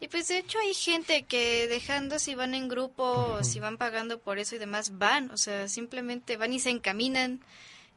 Y 0.00 0.08
pues 0.08 0.28
de 0.28 0.38
hecho 0.38 0.58
hay 0.58 0.74
gente 0.74 1.22
que 1.24 1.68
dejando 1.68 2.18
si 2.18 2.34
van 2.34 2.54
en 2.54 2.68
grupo 2.68 3.04
o 3.04 3.44
si 3.44 3.60
van 3.60 3.78
pagando 3.78 4.18
por 4.18 4.38
eso 4.40 4.56
y 4.56 4.58
demás 4.58 4.98
van, 4.98 5.30
o 5.30 5.36
sea, 5.36 5.68
simplemente 5.68 6.36
van 6.36 6.52
y 6.52 6.58
se 6.58 6.70
encaminan 6.70 7.40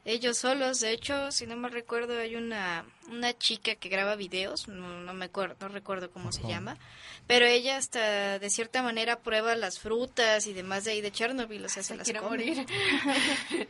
ellos 0.04 0.38
solos. 0.38 0.78
De 0.78 0.92
hecho, 0.92 1.32
si 1.32 1.46
no 1.48 1.56
me 1.56 1.68
recuerdo, 1.68 2.16
hay 2.16 2.36
una, 2.36 2.84
una 3.08 3.36
chica 3.36 3.74
que 3.74 3.88
graba 3.88 4.14
videos, 4.14 4.68
no, 4.68 5.00
no 5.00 5.14
me 5.14 5.24
acuerdo, 5.24 5.56
no 5.60 5.66
recuerdo 5.68 6.12
cómo 6.12 6.30
se 6.30 6.46
llama, 6.46 6.78
pero 7.26 7.44
ella 7.44 7.76
hasta 7.76 8.38
de 8.38 8.50
cierta 8.50 8.84
manera 8.84 9.18
prueba 9.18 9.56
las 9.56 9.80
frutas 9.80 10.46
y 10.46 10.52
demás 10.52 10.84
de 10.84 10.92
ahí 10.92 11.00
de 11.00 11.10
Chernobyl, 11.10 11.64
o 11.64 11.68
sea, 11.68 11.82
se, 11.82 11.88
Se 11.88 11.96
las 11.96 12.04
quiere 12.04 12.20
come. 12.20 12.30
morir. 12.30 12.66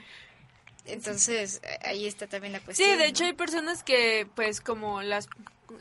Entonces, 0.86 1.60
eh, 1.62 1.78
ahí 1.82 2.06
está 2.06 2.26
también 2.26 2.52
la 2.52 2.60
cuestión. 2.60 2.90
Sí, 2.90 2.96
de 2.96 3.06
hecho 3.06 3.24
¿no? 3.24 3.28
hay 3.28 3.34
personas 3.34 3.82
que, 3.82 4.26
pues, 4.34 4.60
como 4.60 5.02
las, 5.02 5.28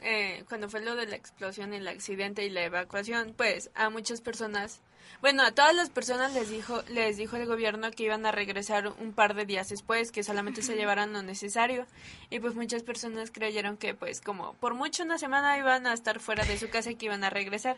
eh, 0.01 0.43
cuando 0.49 0.69
fue 0.69 0.81
lo 0.81 0.95
de 0.95 1.05
la 1.05 1.15
explosión, 1.15 1.73
el 1.73 1.87
accidente 1.87 2.45
y 2.45 2.49
la 2.49 2.63
evacuación, 2.63 3.33
pues, 3.37 3.69
a 3.75 3.89
muchas 3.89 4.21
personas, 4.21 4.81
bueno, 5.21 5.43
a 5.43 5.51
todas 5.51 5.75
las 5.75 5.89
personas 5.89 6.33
les 6.33 6.49
dijo, 6.49 6.83
les 6.89 7.17
dijo 7.17 7.35
el 7.37 7.45
gobierno 7.45 7.91
que 7.91 8.03
iban 8.03 8.25
a 8.25 8.31
regresar 8.31 8.87
un 8.99 9.13
par 9.13 9.35
de 9.35 9.45
días 9.45 9.69
después, 9.69 10.11
que 10.11 10.23
solamente 10.23 10.61
se 10.61 10.75
llevaran 10.75 11.13
lo 11.13 11.21
necesario, 11.21 11.85
y 12.29 12.39
pues 12.39 12.55
muchas 12.55 12.83
personas 12.83 13.31
creyeron 13.31 13.77
que, 13.77 13.93
pues, 13.93 14.21
como 14.21 14.53
por 14.55 14.73
mucho 14.73 15.03
una 15.03 15.17
semana 15.17 15.57
iban 15.57 15.87
a 15.87 15.93
estar 15.93 16.19
fuera 16.19 16.43
de 16.45 16.57
su 16.57 16.69
casa 16.69 16.91
y 16.91 16.95
que 16.95 17.05
iban 17.05 17.23
a 17.23 17.29
regresar. 17.29 17.77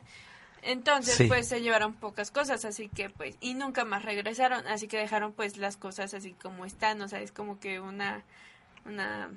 Entonces, 0.63 1.15
Sí. 1.15 1.26
pues 1.28 1.48
se 1.48 1.62
llevaron 1.62 1.93
pocas 1.93 2.32
cosas, 2.32 2.65
así 2.65 2.89
que 2.89 3.10
pues, 3.10 3.36
y 3.39 3.54
nunca 3.54 3.86
más 3.86 4.04
regresaron, 4.04 4.65
así 4.67 4.88
que 4.88 4.98
dejaron 4.98 5.32
pues 5.34 5.58
las 5.58 5.78
cosas 5.78 6.13
así 6.13 6.34
como 6.34 6.65
están, 6.65 7.02
o 7.02 7.08
sea, 7.08 7.22
es 7.22 7.32
como 7.32 7.60
que 7.60 7.80
una, 7.80 8.24
una, 8.86 9.30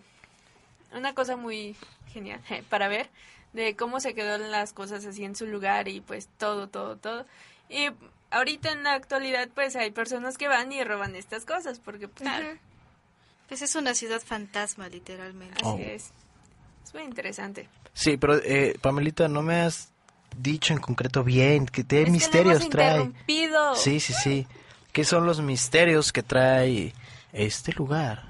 una 0.92 1.14
cosa 1.14 1.36
muy 1.36 1.76
genial 2.12 2.40
eh, 2.50 2.64
para 2.70 2.88
ver 2.88 3.08
de 3.52 3.76
cómo 3.76 4.00
se 4.00 4.14
quedaron 4.14 4.50
las 4.50 4.72
cosas 4.72 5.04
así 5.06 5.24
en 5.24 5.34
su 5.36 5.46
lugar 5.46 5.88
y 5.88 6.00
pues 6.00 6.28
todo, 6.38 6.68
todo, 6.68 6.96
todo. 6.96 7.26
Y 7.68 7.88
ahorita 8.30 8.72
en 8.72 8.82
la 8.84 8.94
actualidad 8.94 9.48
pues 9.54 9.76
hay 9.76 9.90
personas 9.90 10.38
que 10.38 10.48
van 10.48 10.72
y 10.72 10.82
roban 10.84 11.14
estas 11.16 11.44
cosas, 11.44 11.78
porque 11.80 12.08
pues, 12.08 12.28
Pues 13.48 13.62
es 13.62 13.74
una 13.74 13.94
ciudad 13.94 14.20
fantasma, 14.20 14.88
literalmente. 14.88 15.54
así 15.60 15.68
Oh. 15.68 15.78
es. 15.78 16.12
Es 16.84 16.94
muy 16.94 17.02
interesante. 17.02 17.68
Sí, 17.92 18.16
pero 18.16 18.36
eh, 18.36 18.76
Pamelita, 18.80 19.28
no 19.28 19.42
me 19.42 19.60
has 19.60 19.89
dicho 20.36 20.72
en 20.72 20.80
concreto 20.80 21.24
bien 21.24 21.66
qué 21.66 21.82
Es 21.82 21.86
que 21.86 22.06
misterios 22.06 22.56
hemos 22.60 22.70
trae. 22.70 22.88
interrumpido. 22.88 23.74
Sí, 23.76 24.00
sí, 24.00 24.12
sí. 24.12 24.46
¿Qué 24.92 25.04
son 25.04 25.26
los 25.26 25.40
misterios 25.40 26.12
que 26.12 26.22
trae 26.22 26.92
este 27.32 27.72
lugar? 27.72 28.24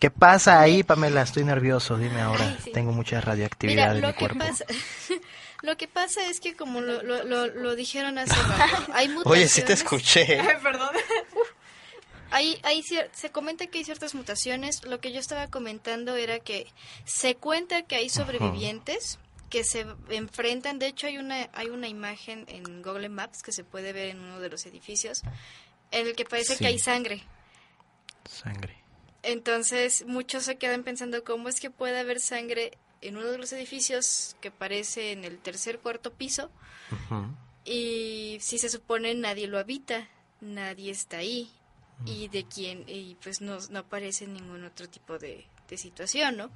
¿Qué 0.00 0.10
pasa 0.10 0.60
ahí, 0.60 0.82
Pamela? 0.82 1.22
Estoy 1.22 1.44
nervioso, 1.44 1.96
dime 1.96 2.20
ahora. 2.20 2.44
Ay, 2.48 2.58
sí. 2.64 2.72
Tengo 2.72 2.92
mucha 2.92 3.20
radioactividad 3.20 3.94
Mira, 3.94 3.94
en 3.96 4.00
lo 4.02 4.08
mi 4.08 4.12
que 4.14 4.18
cuerpo. 4.18 4.38
pasa, 4.40 4.64
lo 5.62 5.76
que 5.76 5.88
pasa 5.88 6.28
es 6.28 6.40
que 6.40 6.56
como 6.56 6.80
lo, 6.80 7.02
lo, 7.02 7.24
lo, 7.24 7.46
lo 7.46 7.74
dijeron 7.76 8.18
hace 8.18 8.34
rato, 8.34 8.86
hay 8.92 9.08
mutaciones. 9.08 9.26
Oye, 9.26 9.48
sí 9.48 9.62
te 9.62 9.72
escuché. 9.72 10.26
Perdón. 10.62 10.90
Hay, 12.30 12.58
hay 12.64 12.82
se 12.82 13.30
comenta 13.30 13.66
que 13.68 13.78
hay 13.78 13.84
ciertas 13.84 14.14
mutaciones. 14.14 14.84
Lo 14.84 14.98
que 15.00 15.12
yo 15.12 15.20
estaba 15.20 15.46
comentando 15.46 16.16
era 16.16 16.40
que 16.40 16.66
se 17.04 17.36
cuenta 17.36 17.82
que 17.82 17.94
hay 17.96 18.08
sobrevivientes 18.08 19.18
que 19.54 19.62
se 19.62 19.86
enfrentan. 20.10 20.80
De 20.80 20.88
hecho, 20.88 21.06
hay 21.06 21.16
una, 21.18 21.48
hay 21.52 21.68
una 21.68 21.86
imagen 21.86 22.44
en 22.48 22.82
Google 22.82 23.08
Maps 23.08 23.40
que 23.40 23.52
se 23.52 23.62
puede 23.62 23.92
ver 23.92 24.08
en 24.08 24.18
uno 24.18 24.40
de 24.40 24.48
los 24.48 24.66
edificios 24.66 25.22
en 25.92 26.08
el 26.08 26.16
que 26.16 26.24
parece 26.24 26.54
Sí. 26.54 26.58
que 26.58 26.66
hay 26.66 26.78
sangre. 26.80 27.22
Sangre. 28.28 28.74
Entonces, 29.22 30.04
muchos 30.08 30.42
se 30.42 30.56
quedan 30.58 30.82
pensando 30.82 31.22
cómo 31.22 31.48
es 31.48 31.60
que 31.60 31.70
puede 31.70 32.00
haber 32.00 32.18
sangre 32.18 32.72
en 33.00 33.16
uno 33.16 33.30
de 33.30 33.38
los 33.38 33.52
edificios 33.52 34.34
que 34.40 34.50
parece 34.50 35.12
en 35.12 35.22
el 35.24 35.38
tercer 35.38 35.78
cuarto 35.78 36.12
piso 36.12 36.50
y 37.64 38.38
si 38.40 38.58
se 38.58 38.68
supone 38.68 39.14
nadie 39.14 39.46
lo 39.46 39.58
habita, 39.60 40.08
nadie 40.40 40.90
está 40.90 41.18
ahí 41.18 41.48
y 42.06 42.26
de 42.28 42.44
quién 42.44 42.84
y 42.88 43.14
pues 43.22 43.40
no, 43.40 43.58
no 43.70 43.78
aparece 43.78 44.26
ningún 44.26 44.64
otro 44.64 44.88
tipo 44.88 45.16
de, 45.18 45.46
de 45.68 45.78
situación, 45.78 46.36
¿no? 46.36 46.50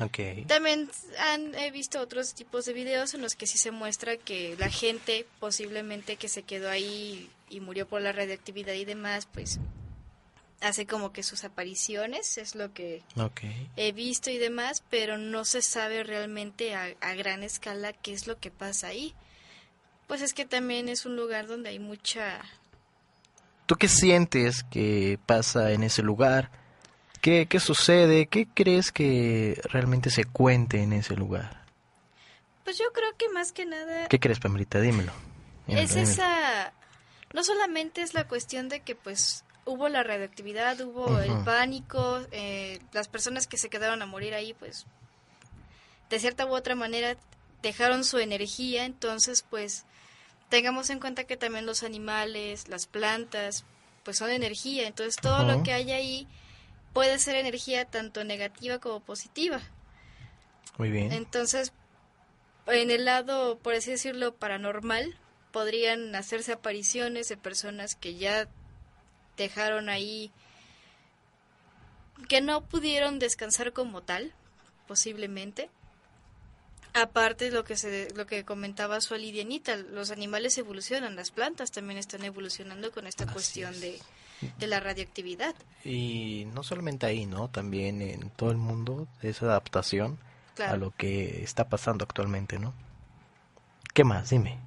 Ok. 0.00 0.46
También 0.46 0.90
han 1.18 1.54
he 1.54 1.70
visto 1.70 2.00
otros 2.00 2.34
tipos 2.34 2.64
de 2.64 2.72
videos 2.72 3.14
en 3.14 3.22
los 3.22 3.34
que 3.34 3.46
sí 3.46 3.58
se 3.58 3.70
muestra 3.70 4.16
que 4.16 4.56
la 4.58 4.70
gente 4.70 5.26
posiblemente 5.40 6.16
que 6.16 6.28
se 6.28 6.42
quedó 6.42 6.70
ahí 6.70 7.30
y 7.50 7.60
murió 7.60 7.86
por 7.86 8.00
la 8.00 8.12
radiactividad 8.12 8.74
y 8.74 8.84
demás, 8.84 9.26
pues 9.32 9.58
hace 10.60 10.86
como 10.86 11.12
que 11.12 11.22
sus 11.22 11.44
apariciones, 11.44 12.38
es 12.38 12.54
lo 12.54 12.72
que 12.72 13.02
he 13.76 13.92
visto 13.92 14.30
y 14.30 14.38
demás, 14.38 14.82
pero 14.90 15.18
no 15.18 15.44
se 15.44 15.62
sabe 15.62 16.02
realmente 16.02 16.74
a, 16.74 16.94
a 17.00 17.14
gran 17.14 17.42
escala 17.42 17.92
qué 17.92 18.12
es 18.12 18.26
lo 18.26 18.38
que 18.38 18.50
pasa 18.50 18.88
ahí. 18.88 19.14
Pues 20.06 20.22
es 20.22 20.32
que 20.32 20.46
también 20.46 20.88
es 20.88 21.06
un 21.06 21.16
lugar 21.16 21.46
donde 21.46 21.70
hay 21.70 21.78
mucha... 21.78 22.40
¿Tú 23.66 23.76
qué 23.76 23.88
sientes 23.88 24.64
que 24.64 25.18
pasa 25.26 25.72
en 25.72 25.82
ese 25.82 26.02
lugar? 26.02 26.50
¿Qué, 27.20 27.46
qué 27.46 27.60
sucede? 27.60 28.26
¿Qué 28.26 28.46
crees 28.46 28.92
que 28.92 29.60
realmente 29.64 30.10
se 30.10 30.24
cuente 30.24 30.82
en 30.82 30.92
ese 30.92 31.16
lugar? 31.16 31.64
Pues 32.64 32.78
yo 32.78 32.84
creo 32.92 33.16
que 33.16 33.28
más 33.30 33.52
que 33.52 33.64
nada 33.64 34.08
¿Qué 34.08 34.20
crees, 34.20 34.40
Pamelita? 34.40 34.80
Dímelo. 34.80 35.12
Dímelo, 35.66 35.84
es 35.84 35.94
dímelo. 35.94 36.10
esa... 36.10 36.72
No 37.32 37.44
solamente 37.44 38.02
es 38.02 38.14
la 38.14 38.26
cuestión 38.26 38.68
de 38.68 38.80
que 38.80 38.94
pues 38.94 39.44
hubo 39.64 39.88
la 39.88 40.02
radioactividad, 40.02 40.80
hubo 40.80 41.18
el 41.18 41.44
pánico, 41.44 42.20
eh, 42.32 42.80
las 42.92 43.08
personas 43.08 43.46
que 43.46 43.58
se 43.58 43.68
quedaron 43.68 44.00
a 44.00 44.06
morir 44.06 44.32
ahí 44.32 44.54
pues 44.54 44.86
de 46.08 46.18
cierta 46.18 46.46
u 46.46 46.54
otra 46.54 46.74
manera 46.74 47.16
dejaron 47.62 48.04
su 48.04 48.18
energía, 48.18 48.86
entonces 48.86 49.44
pues 49.48 49.84
tengamos 50.48 50.88
en 50.90 51.00
cuenta 51.00 51.24
que 51.24 51.36
también 51.36 51.66
los 51.66 51.82
animales, 51.82 52.68
las 52.68 52.86
plantas, 52.86 53.64
pues 54.04 54.16
son 54.16 54.30
energía, 54.30 54.86
entonces 54.86 55.16
todo 55.16 55.42
lo 55.44 55.62
que 55.62 55.72
hay 55.72 55.92
ahí 55.92 56.26
puede 56.98 57.20
ser 57.20 57.36
energía 57.36 57.84
tanto 57.84 58.24
negativa 58.24 58.80
como 58.80 58.98
positiva. 58.98 59.60
Muy 60.78 60.90
bien. 60.90 61.12
Entonces, 61.12 61.72
en 62.66 62.90
el 62.90 63.04
lado, 63.04 63.56
por 63.60 63.74
así 63.74 63.92
decirlo, 63.92 64.34
paranormal, 64.34 65.16
podrían 65.52 66.12
hacerse 66.16 66.50
apariciones 66.50 67.28
de 67.28 67.36
personas 67.36 67.94
que 67.94 68.16
ya 68.16 68.48
dejaron 69.36 69.88
ahí, 69.88 70.32
que 72.28 72.40
no 72.40 72.64
pudieron 72.64 73.20
descansar 73.20 73.72
como 73.72 74.02
tal, 74.02 74.32
posiblemente. 74.88 75.70
Aparte 77.00 77.50
lo 77.50 77.64
que 77.64 77.76
se, 77.76 78.08
lo 78.14 78.26
que 78.26 78.44
comentaba 78.44 79.00
su 79.00 79.14
Dianita, 79.14 79.76
los 79.76 80.10
animales 80.10 80.56
evolucionan, 80.58 81.16
las 81.16 81.30
plantas 81.30 81.70
también 81.70 81.98
están 81.98 82.24
evolucionando 82.24 82.90
con 82.92 83.06
esta 83.06 83.24
Así 83.24 83.32
cuestión 83.32 83.74
es. 83.74 83.80
de, 83.80 84.00
de 84.58 84.66
la 84.66 84.80
radioactividad. 84.80 85.54
Y 85.84 86.46
no 86.54 86.62
solamente 86.62 87.06
ahí, 87.06 87.26
¿no? 87.26 87.48
También 87.48 88.00
en 88.02 88.30
todo 88.30 88.50
el 88.50 88.56
mundo, 88.56 89.06
esa 89.22 89.46
adaptación 89.46 90.18
Claro. 90.54 90.72
a 90.72 90.76
lo 90.76 90.90
que 90.90 91.44
está 91.44 91.68
pasando 91.68 92.04
actualmente, 92.04 92.58
¿no? 92.58 92.74
¿Qué 93.94 94.02
más? 94.02 94.30
Dime. 94.30 94.58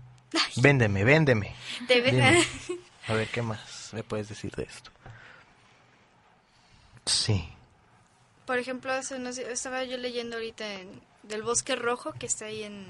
Véndeme, 0.56 1.04
véndeme. 1.04 1.54
De 1.88 2.00
verdad. 2.00 2.34
Dime. 2.67 2.82
A 3.08 3.13
ver, 3.13 3.28
¿qué 3.28 3.41
más 3.41 3.89
me 3.91 4.02
puedes 4.04 4.30
decir 4.30 4.56
de 4.56 4.63
esto? 4.63 4.89
Sí. 7.06 7.50
Por 8.46 8.58
ejemplo, 8.58 8.91
hace 8.94 9.15
unos 9.15 9.38
estaba 9.38 9.84
yo 9.84 9.98
leyendo 9.98 10.36
ahorita 10.38 10.74
en, 10.76 11.02
del 11.23 11.43
bosque 11.43 11.75
rojo 11.75 12.13
que 12.13 12.25
está 12.25 12.45
ahí 12.45 12.63
en... 12.63 12.86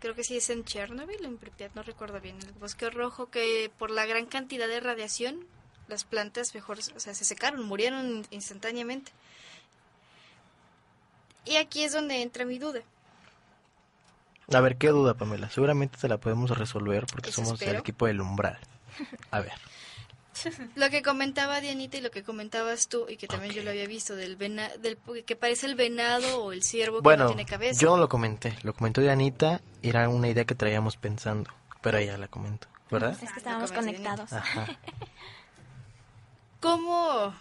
Creo 0.00 0.14
que 0.14 0.24
sí 0.24 0.36
es 0.36 0.50
en 0.50 0.64
Chernobyl, 0.64 1.24
en 1.24 1.38
Pripyat, 1.38 1.74
no 1.74 1.82
recuerdo 1.82 2.20
bien. 2.20 2.36
El 2.42 2.52
bosque 2.52 2.90
rojo 2.90 3.30
que 3.30 3.70
por 3.78 3.90
la 3.90 4.04
gran 4.06 4.26
cantidad 4.26 4.68
de 4.68 4.80
radiación, 4.80 5.46
las 5.88 6.04
plantas 6.04 6.54
mejor, 6.54 6.78
o 6.94 7.00
sea, 7.00 7.14
se 7.14 7.24
secaron, 7.24 7.64
murieron 7.64 8.26
instantáneamente. 8.30 9.12
Y 11.44 11.56
aquí 11.56 11.84
es 11.84 11.92
donde 11.92 12.22
entra 12.22 12.44
mi 12.44 12.58
duda. 12.58 12.80
A 14.52 14.60
ver, 14.60 14.76
¿qué 14.76 14.88
duda, 14.88 15.14
Pamela? 15.14 15.50
Seguramente 15.50 15.98
te 15.98 16.08
la 16.08 16.18
podemos 16.18 16.56
resolver 16.56 17.06
porque 17.06 17.30
Eso 17.30 17.42
somos 17.42 17.60
el 17.62 17.66
espero. 17.68 17.80
equipo 17.80 18.06
del 18.06 18.20
umbral. 18.20 18.58
A 19.30 19.40
ver. 19.40 19.52
Lo 20.74 20.90
que 20.90 21.02
comentaba 21.02 21.60
Dianita 21.60 21.96
y 21.96 22.00
lo 22.00 22.10
que 22.10 22.22
comentabas 22.22 22.88
tú, 22.88 23.06
y 23.08 23.16
que 23.16 23.26
también 23.26 23.54
yo 23.54 23.62
lo 23.62 23.70
había 23.70 23.86
visto, 23.86 24.14
del, 24.16 24.36
vena, 24.36 24.68
del 24.78 24.98
que 25.24 25.36
parece 25.36 25.66
el 25.66 25.74
venado 25.74 26.44
o 26.44 26.52
el 26.52 26.62
ciervo 26.62 26.98
que 26.98 27.02
Bueno, 27.02 27.24
no 27.24 27.30
tiene 27.30 27.46
cabeza. 27.46 27.80
yo 27.80 27.90
no 27.90 27.96
lo 27.98 28.08
comenté. 28.08 28.56
Lo 28.62 28.72
comentó 28.74 29.00
Dianita. 29.00 29.60
Era 29.82 30.08
una 30.08 30.28
idea 30.28 30.44
que 30.44 30.54
traíamos 30.54 30.96
pensando. 30.96 31.50
Pero 31.80 31.98
ella 31.98 32.18
la 32.18 32.28
comentó, 32.28 32.68
¿verdad? 32.90 33.16
Es 33.22 33.32
que 33.32 33.38
estábamos 33.38 33.70
que 33.70 33.76
conectados. 33.78 34.32
Ajá. 34.32 34.66
¿Cómo, 36.60 37.34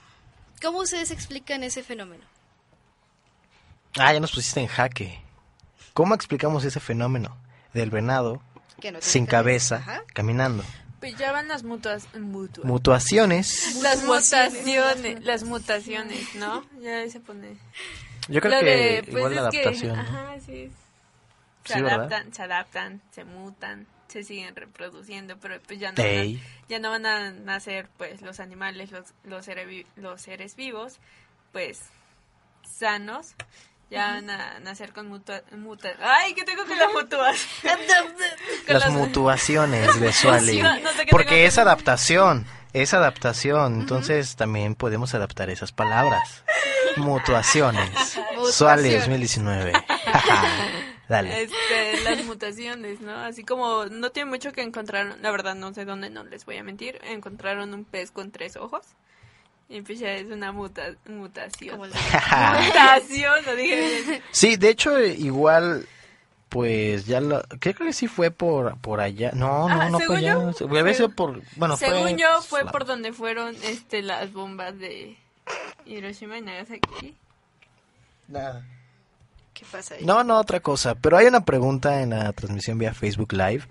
¿Cómo 0.62 0.80
ustedes 0.80 1.12
explican 1.12 1.64
ese 1.64 1.84
fenómeno? 1.84 2.24
Ah, 3.98 4.14
ya 4.14 4.20
nos 4.20 4.32
pusiste 4.32 4.60
en 4.60 4.68
jaque. 4.68 5.22
¿Cómo 5.94 6.14
explicamos 6.14 6.66
ese 6.66 6.80
fenómeno 6.80 7.38
del 7.74 7.90
venado 7.90 8.42
Que 8.82 8.92
no 8.92 9.00
sin 9.02 9.26
cabeza 9.26 10.04
caminando? 10.14 10.64
Ya 11.14 11.32
van 11.32 11.48
las 11.48 11.64
mutuas, 11.64 12.08
mutuas. 12.16 12.66
Mutuaciones. 12.66 13.76
las 13.82 14.04
mutaciones, 14.04 15.24
las 15.24 15.44
mutaciones, 15.44 16.36
¿no? 16.36 16.66
Ya 16.82 17.08
se 17.10 17.20
pone. 17.20 17.58
Yo 18.28 18.42
creo 18.42 18.54
Lo 18.54 18.60
que 18.60 18.66
de, 18.66 19.04
pues, 19.04 19.16
igual 19.18 19.36
la 19.36 19.42
es 19.48 19.50
que, 19.50 19.62
adaptación. 19.62 19.96
¿no? 19.96 20.02
ajá, 20.02 20.40
sí. 20.40 20.72
Se 21.66 21.74
Sí, 21.74 21.82
¿verdad? 21.82 22.00
adaptan, 22.00 22.34
se 22.34 22.42
adaptan, 22.44 23.02
se 23.12 23.24
mutan, 23.26 23.88
se 24.08 24.24
siguen 24.24 24.56
reproduciendo, 24.56 25.38
pero 25.38 25.60
pues 25.62 25.80
ya 25.80 25.92
no, 25.92 26.04
van 26.04 26.42
ya 26.70 26.80
no 26.80 26.90
van 26.92 27.06
a 27.06 27.32
nacer 27.32 27.88
pues 27.98 28.22
los 28.22 28.40
animales, 28.40 28.92
los 28.92 29.14
los, 29.24 29.46
seres 29.46 29.86
los 29.96 30.22
seres 30.22 30.56
vivos, 30.56 31.00
pues 31.52 31.80
sanos. 32.78 33.34
Ya 33.96 34.12
van 34.14 34.30
a 34.30 34.60
nacer 34.60 34.94
con 34.94 35.08
mutua, 35.08 35.42
muta- 35.58 35.94
Ay, 36.02 36.34
que 36.34 36.44
tengo 36.44 36.66
que 36.66 36.76
la 36.76 36.90
mutuas. 36.90 37.46
Con 37.62 38.74
Las 38.74 38.84
las- 38.84 38.92
mutuaciones 38.92 40.00
de 40.00 40.12
Suali. 40.22 40.62
No 40.62 40.92
sé 40.94 41.06
Porque 41.10 41.30
que- 41.30 41.46
es 41.46 41.58
adaptación. 41.58 42.46
Es 42.74 42.94
adaptación. 42.94 43.80
Entonces 43.82 44.36
también 44.36 44.76
podemos 44.76 45.14
adaptar 45.16 45.50
esas 45.50 45.72
palabras. 45.72 46.44
Mutuaciones. 46.98 47.90
Suali 48.52 48.94
2019. 48.96 49.72
Dale. 51.08 51.44
Este, 51.44 52.02
las 52.04 52.24
mutaciones, 52.26 53.00
¿no? 53.00 53.16
Así 53.20 53.44
como 53.44 53.86
no 53.86 54.10
tiene 54.12 54.30
mucho 54.30 54.52
que 54.52 54.62
encontraron, 54.64 55.22
la 55.22 55.30
verdad 55.32 55.54
no 55.56 55.72
sé 55.74 55.86
dónde, 55.86 56.10
no 56.10 56.24
les 56.24 56.46
voy 56.46 56.58
a 56.58 56.64
mentir, 56.64 57.00
encontraron 57.04 57.74
un 57.76 57.86
pez 57.86 58.10
con 58.12 58.32
tres 58.32 58.56
ojos. 58.56 58.86
Es 59.68 60.30
una 60.32 60.52
muta, 60.52 60.84
mutación. 61.08 61.80
Mutación, 61.80 63.46
lo 63.46 63.56
dije 63.56 64.02
bien. 64.06 64.22
Sí, 64.32 64.58
de 64.58 64.70
hecho, 64.70 65.00
igual, 65.04 65.88
pues 66.50 67.06
ya 67.08 67.20
lo. 67.20 67.42
Creo 67.60 67.74
que 67.74 67.94
sí 67.94 68.08
fue 68.08 68.30
por, 68.32 68.78
por 68.80 69.02
allá. 69.02 69.32
No, 69.34 69.68
no, 69.68 69.82
Ah, 69.82 69.90
no 69.90 69.98
fue 70.00 70.18
según 70.18 70.18
allá. 70.18 70.94
yo, 70.94 71.10
por. 71.10 71.42
Bueno, 71.56 71.78
fue. 71.78 71.90
Según 71.90 72.18
yo, 72.18 72.42
fue 72.42 72.64
la- 72.64 72.72
por 72.72 72.86
donde 72.86 73.12
fueron 73.12 73.56
este 73.64 74.02
las 74.04 74.32
bombas 74.32 74.78
de 74.78 75.18
Hiroshima 75.86 76.38
y 76.38 76.42
Nagasaki. 76.42 77.16
Nada. 78.28 78.64
¿Qué 79.54 79.66
pasa 79.72 79.96
ahí? 79.96 80.06
No, 80.06 80.24
no, 80.24 80.38
otra 80.40 80.60
cosa. 80.60 80.96
Pero 80.96 81.18
hay 81.18 81.26
una 81.28 81.44
pregunta 81.46 82.02
en 82.02 82.12
la 82.12 82.34
transmisión 82.34 82.78
vía 82.78 82.94
Facebook 82.94 83.34
Live. 83.34 83.64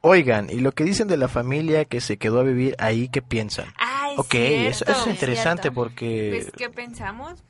Oigan, 0.00 0.48
y 0.48 0.60
lo 0.60 0.72
que 0.72 0.84
dicen 0.84 1.08
de 1.08 1.16
la 1.16 1.26
familia 1.28 1.84
que 1.84 2.00
se 2.00 2.18
quedó 2.18 2.38
a 2.40 2.44
vivir 2.44 2.76
ahí, 2.78 3.08
¿qué 3.08 3.20
piensan? 3.20 3.66
Ah, 3.78 3.87
es 4.18 4.26
ok, 4.26 4.34
eso, 4.34 4.84
cierto. 4.84 4.92
eso 4.92 5.00
es 5.02 5.06
interesante 5.06 5.70
porque. 5.70 6.42
Pues, 6.42 6.52
¿qué 6.56 6.70
pensamos? 6.70 7.42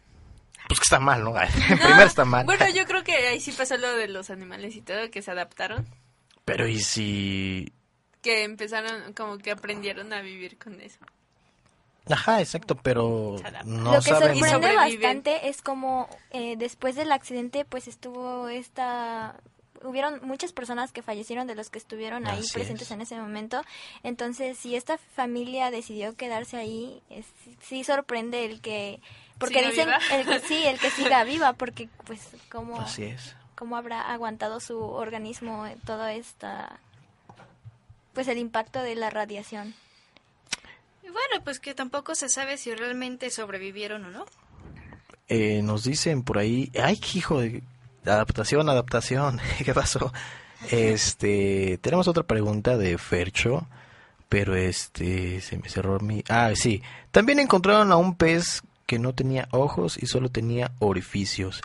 Pues 0.68 0.80
que 0.80 0.84
está 0.84 1.00
mal, 1.00 1.24
¿no? 1.24 1.32
No, 1.32 1.40
Primero 1.66 2.02
está 2.02 2.24
mal. 2.24 2.44
Bueno, 2.44 2.68
yo 2.74 2.84
creo 2.86 3.02
que 3.02 3.12
ahí 3.12 3.40
sí 3.40 3.52
pasó 3.52 3.76
lo 3.76 3.90
de 3.96 4.08
los 4.08 4.30
animales 4.30 4.76
y 4.76 4.82
todo, 4.82 5.10
que 5.10 5.22
se 5.22 5.30
adaptaron. 5.30 5.86
Pero 6.44 6.66
¿y 6.66 6.80
si...? 6.80 7.72
Que 8.22 8.44
empezaron, 8.44 9.12
como 9.12 9.38
que 9.38 9.50
aprendieron 9.50 10.12
a 10.12 10.20
vivir 10.20 10.58
con 10.58 10.80
eso. 10.80 10.98
Ajá, 12.10 12.40
exacto, 12.40 12.74
pero 12.74 13.36
no 13.64 13.94
Lo 13.94 14.00
que 14.00 14.10
saben... 14.10 14.38
Sorprende 14.38 14.74
bastante 14.74 15.48
es 15.48 15.62
como 15.62 16.08
eh, 16.30 16.56
después 16.56 16.96
del 16.96 17.12
accidente 17.12 17.64
pues 17.64 17.86
estuvo 17.86 18.48
esta 18.48 19.36
hubieron 19.82 20.20
muchas 20.26 20.52
personas 20.52 20.92
que 20.92 21.02
fallecieron 21.02 21.46
de 21.46 21.54
los 21.54 21.70
que 21.70 21.78
estuvieron 21.78 22.26
ahí 22.26 22.40
Así 22.40 22.52
presentes 22.52 22.88
es. 22.88 22.90
en 22.92 23.00
ese 23.00 23.16
momento 23.18 23.62
entonces 24.02 24.58
si 24.58 24.74
esta 24.76 24.98
familia 24.98 25.70
decidió 25.70 26.14
quedarse 26.16 26.56
ahí 26.56 27.02
es- 27.10 27.26
sí 27.62 27.84
sorprende 27.84 28.44
el 28.44 28.60
que 28.60 29.00
porque 29.38 29.58
¿Siga 29.60 29.70
dicen 29.70 29.86
viva? 29.86 29.98
el 30.12 30.26
que 30.26 30.40
sí 30.46 30.64
el 30.66 30.78
que 30.78 30.90
siga 30.90 31.22
viva 31.32 31.52
porque 31.52 31.88
pues 32.06 32.20
cómo 32.50 32.80
Así 32.80 33.04
es. 33.04 33.34
cómo 33.54 33.76
habrá 33.76 34.12
aguantado 34.12 34.60
su 34.60 34.78
organismo 34.80 35.66
toda 35.86 36.12
esta 36.14 36.80
pues 38.14 38.26
el 38.28 38.38
impacto 38.38 38.80
de 38.82 38.94
la 38.96 39.10
radiación 39.10 39.74
bueno, 41.02 41.42
pues 41.42 41.58
que 41.58 41.74
tampoco 41.74 42.14
se 42.14 42.28
sabe 42.28 42.58
si 42.58 42.74
realmente 42.74 43.30
sobrevivieron 43.30 44.04
o 44.04 44.10
no. 44.10 44.26
eh, 45.28 45.62
nos 45.62 45.84
dicen 45.84 46.22
por 46.22 46.36
ahí, 46.38 46.70
ay, 46.82 47.00
hijo 47.14 47.40
de 47.40 47.62
adaptación, 48.08 48.68
adaptación, 48.68 49.40
¿qué 49.64 49.74
pasó? 49.74 50.12
Este, 50.70 51.78
tenemos 51.82 52.08
otra 52.08 52.24
pregunta 52.24 52.76
de 52.76 52.98
Fercho, 52.98 53.68
pero 54.28 54.56
este, 54.56 55.40
se 55.40 55.56
me 55.58 55.68
cerró 55.68 56.00
mi, 56.00 56.24
ah, 56.28 56.52
sí, 56.54 56.82
también 57.10 57.38
encontraron 57.38 57.92
a 57.92 57.96
un 57.96 58.16
pez 58.16 58.62
que 58.86 58.98
no 58.98 59.14
tenía 59.14 59.48
ojos 59.50 59.98
y 60.00 60.06
solo 60.06 60.30
tenía 60.30 60.72
orificios. 60.78 61.60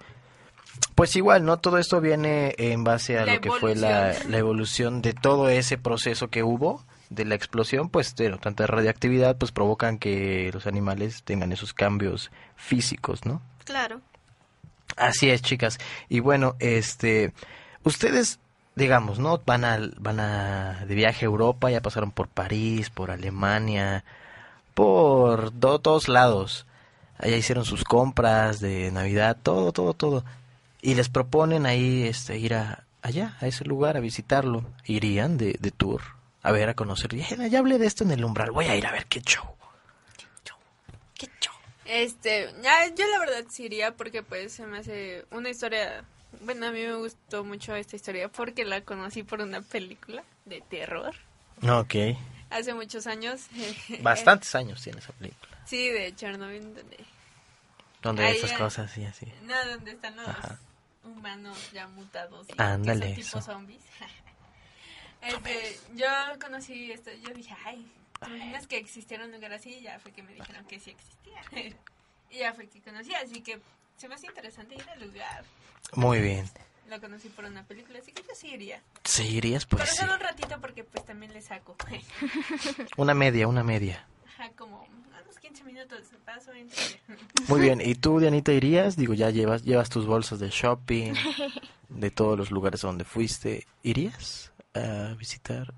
Pues 0.96 1.16
igual, 1.16 1.46
¿no? 1.46 1.58
Todo 1.58 1.78
esto 1.78 2.02
viene 2.02 2.54
en 2.58 2.84
base 2.84 3.18
a 3.18 3.26
La 3.26 3.36
lo 3.36 3.42
que 3.42 3.50
fue 3.52 3.76
la, 3.76 4.10
evolución. 4.10 4.32
la 4.32 4.38
evolución 4.38 5.02
de 5.02 5.14
todo 5.14 5.50
ese 5.50 5.78
proceso 5.78 6.30
que 6.30 6.44
hubo 6.44 6.84
de 7.10 7.26
la 7.26 7.36
explosión, 7.36 7.90
pues 7.90 8.14
bueno, 8.18 8.38
tanta 8.40 8.68
radiactividad 8.68 9.38
pues 9.38 9.52
provocan 9.52 9.98
que 9.98 10.50
los 10.54 10.68
animales 10.68 11.24
tengan 11.24 11.52
esos 11.52 11.74
cambios 11.74 12.32
físicos, 12.56 13.26
¿no? 13.26 13.42
Claro. 13.66 14.02
Así 14.98 15.30
es, 15.30 15.42
chicas. 15.42 15.78
Y 16.10 16.20
bueno, 16.20 16.56
este, 16.60 17.34
ustedes, 17.84 18.40
digamos, 18.76 19.20
¿no? 19.20 19.42
Van 19.46 19.66
a, 19.66 19.80
van 20.00 20.20
a 20.20 20.86
de 20.86 20.96
viaje 20.96 21.26
a 21.26 21.28
Europa, 21.28 21.70
ya 21.72 21.82
pasaron 21.82 22.12
por 22.12 22.28
París, 22.28 22.90
por 22.90 23.12
Alemania, 23.12 24.04
por 24.74 25.54
do- 25.60 25.80
todos 25.80 26.08
lados. 26.08 26.66
Allá 27.18 27.38
hicieron 27.38 27.66
sus 27.66 27.84
compras 27.84 28.60
de 28.60 28.92
Navidad, 28.92 29.38
todo, 29.42 29.72
todo, 29.72 29.94
todo. 29.94 30.24
Y 30.82 30.96
les 30.96 31.10
proponen 31.10 31.66
ahí, 31.66 32.04
este, 32.04 32.38
ir 32.38 32.54
a, 32.56 32.84
allá, 33.02 33.38
a 33.42 33.48
ese 33.48 33.66
lugar, 33.66 33.98
a 33.98 34.02
visitarlo. 34.02 34.66
Irían 34.86 35.38
de, 35.38 35.58
de 35.60 35.72
tour, 35.72 36.02
a 36.44 36.52
ver, 36.52 36.70
a 36.70 36.74
conocer. 36.76 37.16
Ya, 37.16 37.48
ya 37.48 37.60
hablé 37.60 37.78
de 37.80 37.88
esto 37.88 38.04
en 38.04 38.12
el 38.12 38.26
umbral, 38.26 38.52
voy 38.52 38.66
a 38.66 38.76
ir 38.76 38.86
a 38.88 38.92
ver 38.92 39.06
qué 39.08 39.22
show. 39.22 39.46
Qué 41.16 41.28
show. 41.40 41.53
Este, 41.86 42.50
ya, 42.62 42.88
yo 42.96 43.06
la 43.08 43.20
verdad 43.20 43.44
sí 43.50 43.66
iría 43.66 43.96
porque 43.96 44.24
pues 44.24 44.54
se 44.54 44.66
me 44.66 44.78
hace 44.80 45.26
una 45.32 45.50
historia, 45.50 46.06
bueno, 46.42 46.68
a 46.68 46.72
mí 46.72 46.80
me 46.82 46.96
gustó 46.96 47.44
mucho 47.44 47.76
esta 47.76 47.96
historia 47.96 48.30
porque 48.30 48.64
la 48.66 48.82
conocí 48.82 49.24
por 49.24 49.42
una 49.42 49.62
película 49.62 50.24
de 50.46 50.62
terror 50.62 51.14
Ok. 51.62 51.96
hace 52.50 52.74
muchos 52.74 53.06
años. 53.08 53.48
Bastantes 54.02 54.54
años 54.56 54.82
tiene 54.82 55.00
esa 55.00 55.12
película. 55.14 55.52
Sí, 55.66 55.90
de 55.90 56.16
Chernobyl, 56.16 56.74
donde, 56.74 56.98
Donde 58.02 58.32
esas 58.32 58.54
cosas, 58.54 58.98
y 58.98 59.06
así. 59.06 59.28
no, 59.44 59.66
donde 59.66 59.92
están 59.92 60.16
los 60.16 60.28
Ajá. 60.28 60.60
humanos 61.04 61.58
ya 61.74 61.88
mutados 61.88 62.48
y 62.50 62.62
Ándale, 62.62 63.14
que 63.16 63.24
son 63.24 63.42
tipo 63.42 63.52
zombies. 63.54 63.82
Este, 65.22 65.80
yo 65.96 66.08
conocí 66.42 66.92
esto, 66.92 67.10
yo 67.26 67.34
dije, 67.34 67.56
ay, 67.66 67.90
¿te 68.24 68.36
imaginas 68.36 68.68
que 68.68 68.78
existiera 68.78 69.26
un 69.26 69.32
lugar 69.32 69.54
así? 69.54 69.76
Y 69.76 69.82
ya 69.82 70.00
fue 70.00 70.12
que 70.12 70.24
me 70.24 70.34
dijeron 70.34 70.66
que 70.66 70.80
sí 70.80 70.92
existía. 70.92 71.42
y 72.32 72.38
ya 72.38 72.54
fue 72.54 72.68
que 72.68 72.82
conocí, 72.82 73.14
así 73.14 73.42
que 73.42 73.60
se 73.98 74.08
me 74.08 74.16
hace 74.16 74.28
interesante 74.28 74.76
ir 74.76 74.90
al 74.90 75.02
lugar. 75.02 75.44
Muy 75.96 76.20
bien. 76.20 76.50
Lo 76.90 77.00
conocí 77.00 77.30
por 77.30 77.46
una 77.46 77.64
película, 77.64 78.00
así 78.00 78.12
que 78.12 78.24
yo 78.24 78.36
sí 78.36 78.50
iría. 78.50 78.82
¿Sí 79.04 79.24
irías? 79.24 79.66
Pues 79.66 79.84
Pero 79.84 79.92
sí. 79.94 79.98
solo 80.00 80.14
un 80.16 80.20
ratito 80.20 80.60
porque 80.60 80.84
pues 80.84 81.06
también 81.06 81.34
le 81.34 81.42
saco. 81.42 81.76
Una 82.98 83.14
media, 83.14 83.48
una 83.48 83.64
media. 83.64 84.06
Ajá, 84.28 84.52
como 84.58 84.86
unos 85.24 85.40
15 85.40 85.64
minutos 85.64 86.08
paso. 86.26 86.52
Muy 87.48 87.62
bien. 87.62 87.82
¿Y 87.82 87.96
tú, 87.96 88.20
Dianita, 88.20 88.52
irías? 88.52 88.98
Digo, 88.98 89.14
ya 89.14 89.30
llevas, 89.30 89.64
llevas 89.64 89.90
tus 89.90 90.06
bolsas 90.06 90.40
de 90.40 90.50
shopping, 90.50 91.14
de 91.90 92.12
todos 92.12 92.38
los 92.38 92.52
lugares 92.52 92.84
a 92.84 92.88
donde 92.88 93.06
fuiste. 93.06 93.66
¿Irías 93.82 94.52
a 94.74 95.14
visitar? 95.18 95.74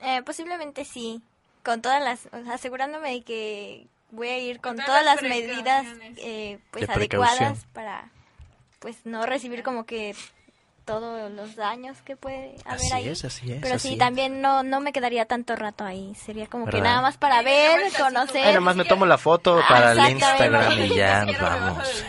Eh, 0.00 0.22
posiblemente 0.22 0.84
sí, 0.84 1.22
con 1.64 1.82
todas 1.82 2.02
las, 2.02 2.26
o 2.32 2.44
sea, 2.44 2.54
asegurándome 2.54 3.10
de 3.12 3.22
que 3.22 3.86
voy 4.10 4.28
a 4.28 4.38
ir 4.38 4.60
con, 4.60 4.76
Con 4.76 4.84
todas 4.84 5.02
todas 5.02 5.04
las 5.04 5.22
medidas 5.22 5.86
eh, 6.16 6.58
pues 6.70 6.88
adecuadas 6.88 7.66
para 7.72 8.10
pues 8.78 8.96
no 9.04 9.26
recibir 9.26 9.62
como 9.62 9.84
que 9.84 10.14
todos 10.84 11.30
los 11.32 11.54
daños 11.56 12.00
que 12.00 12.16
puede 12.16 12.54
haber 12.64 12.80
Así 12.80 12.92
ahí. 12.94 13.08
es, 13.08 13.22
así 13.24 13.52
es. 13.52 13.60
Pero 13.60 13.74
así 13.74 13.88
sí, 13.88 13.94
es. 13.94 13.98
también 13.98 14.40
no, 14.40 14.62
no 14.62 14.80
me 14.80 14.92
quedaría 14.92 15.26
tanto 15.26 15.54
rato 15.54 15.84
ahí. 15.84 16.14
Sería 16.14 16.46
como 16.46 16.64
que 16.66 16.80
nada 16.80 17.02
más 17.02 17.18
para 17.18 17.42
ver, 17.42 17.92
conocer. 17.98 18.46
Ay, 18.46 18.54
nomás 18.54 18.74
me 18.76 18.86
tomo 18.86 19.04
la 19.04 19.18
foto 19.18 19.58
Ah, 19.58 19.66
para 19.68 19.92
el. 19.92 20.12
Instagram 20.12 20.72
y 20.80 20.88
ya 20.94 21.24
Ni 21.26 21.32
nos 21.32 21.40
vamos. 21.42 22.04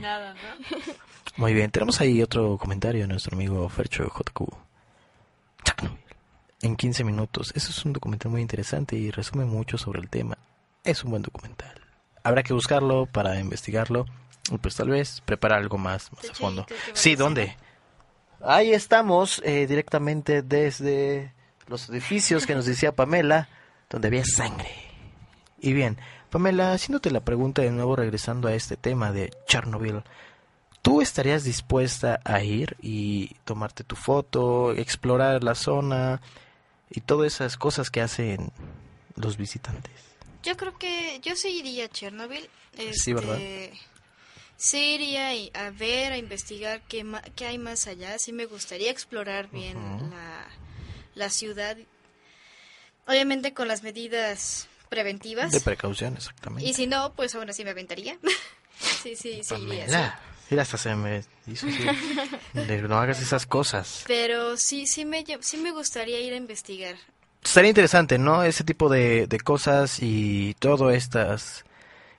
nada. 0.00 0.34
Muy 1.36 1.52
bien, 1.52 1.70
tenemos 1.70 2.00
ahí 2.00 2.22
otro 2.22 2.56
comentario 2.56 3.02
de 3.02 3.08
nuestro 3.08 3.34
amigo 3.36 3.68
Fercho 3.68 4.04
JQ. 4.04 4.48
En 6.64 6.76
15 6.76 7.04
minutos. 7.04 7.52
Eso 7.54 7.70
es 7.70 7.84
un 7.84 7.92
documental 7.92 8.32
muy 8.32 8.40
interesante 8.40 8.96
y 8.96 9.10
resume 9.10 9.44
mucho 9.44 9.76
sobre 9.76 10.00
el 10.00 10.08
tema. 10.08 10.38
Es 10.82 11.04
un 11.04 11.10
buen 11.10 11.22
documental. 11.22 11.78
Habrá 12.22 12.42
que 12.42 12.54
buscarlo 12.54 13.04
para 13.04 13.38
investigarlo 13.38 14.06
y 14.50 14.56
pues 14.56 14.74
tal 14.74 14.88
vez 14.88 15.20
preparar 15.26 15.60
algo 15.60 15.76
más, 15.76 16.10
más 16.14 16.30
a 16.30 16.34
fondo. 16.34 16.64
Sí, 16.94 17.16
¿dónde? 17.16 17.54
Ahí 18.40 18.72
estamos, 18.72 19.42
eh, 19.44 19.66
directamente 19.66 20.40
desde 20.40 21.34
los 21.66 21.90
edificios 21.90 22.46
que 22.46 22.54
nos 22.54 22.64
decía 22.64 22.96
Pamela, 22.96 23.50
donde 23.90 24.08
había 24.08 24.24
sangre. 24.24 24.70
Y 25.60 25.74
bien, 25.74 25.98
Pamela, 26.30 26.72
haciéndote 26.72 27.10
la 27.10 27.20
pregunta 27.20 27.60
de 27.60 27.72
nuevo, 27.72 27.94
regresando 27.94 28.48
a 28.48 28.54
este 28.54 28.78
tema 28.78 29.12
de 29.12 29.30
Chernobyl, 29.46 30.02
¿tú 30.80 31.02
estarías 31.02 31.44
dispuesta 31.44 32.20
a 32.24 32.42
ir 32.42 32.78
y 32.80 33.36
tomarte 33.44 33.84
tu 33.84 33.96
foto, 33.96 34.72
explorar 34.72 35.44
la 35.44 35.54
zona 35.54 36.22
y 36.90 37.00
todas 37.00 37.32
esas 37.32 37.56
cosas 37.56 37.90
que 37.90 38.00
hacen 38.00 38.52
los 39.16 39.36
visitantes? 39.36 39.92
Yo 40.42 40.56
creo 40.56 40.76
que 40.76 41.20
yo 41.22 41.36
sí 41.36 41.48
iría 41.58 41.86
a 41.86 41.88
Chernobyl. 41.88 42.48
Sí, 42.92 43.12
¿verdad? 43.12 43.40
este, 43.40 43.78
Sí 44.56 44.94
iría 44.94 45.30
a 45.54 45.70
ver, 45.70 46.12
a 46.12 46.16
investigar 46.16 46.82
qué, 46.88 47.04
qué 47.34 47.46
hay 47.46 47.58
más 47.58 47.86
allá. 47.86 48.18
Sí 48.18 48.32
me 48.32 48.46
gustaría 48.46 48.90
explorar 48.90 49.50
bien 49.50 49.76
la, 50.10 50.46
la 51.14 51.30
ciudad. 51.30 51.76
Obviamente 53.06 53.52
con 53.52 53.68
las 53.68 53.82
medidas 53.82 54.68
preventivas. 54.88 55.50
De 55.52 55.60
precaución, 55.60 56.16
exactamente. 56.16 56.68
y 56.68 56.72
si 56.72 56.86
no, 56.86 57.12
pues 57.14 57.34
aún 57.34 57.50
así 57.50 57.64
me 57.64 57.70
aventaría. 57.70 58.16
sí, 59.02 59.16
sí, 59.16 59.42
sí 59.42 59.54
iría. 59.54 59.88
sí. 59.88 60.33
Mira, 60.50 60.62
hasta 60.62 60.76
se 60.76 60.94
me 60.94 61.24
hizo 61.46 61.66
así, 61.66 61.84
de 62.52 62.82
no 62.82 62.98
hagas 62.98 63.20
esas 63.20 63.46
cosas. 63.46 64.04
Pero 64.06 64.56
sí, 64.56 64.86
sí 64.86 65.04
me, 65.04 65.24
sí 65.40 65.56
me 65.56 65.70
gustaría 65.72 66.20
ir 66.20 66.32
a 66.32 66.36
investigar. 66.36 66.96
Estaría 67.42 67.70
interesante, 67.70 68.18
¿no? 68.18 68.42
Ese 68.42 68.64
tipo 68.64 68.88
de, 68.88 69.26
de 69.26 69.40
cosas 69.40 69.98
y 70.00 70.54
todas 70.58 70.94
estas 70.94 71.64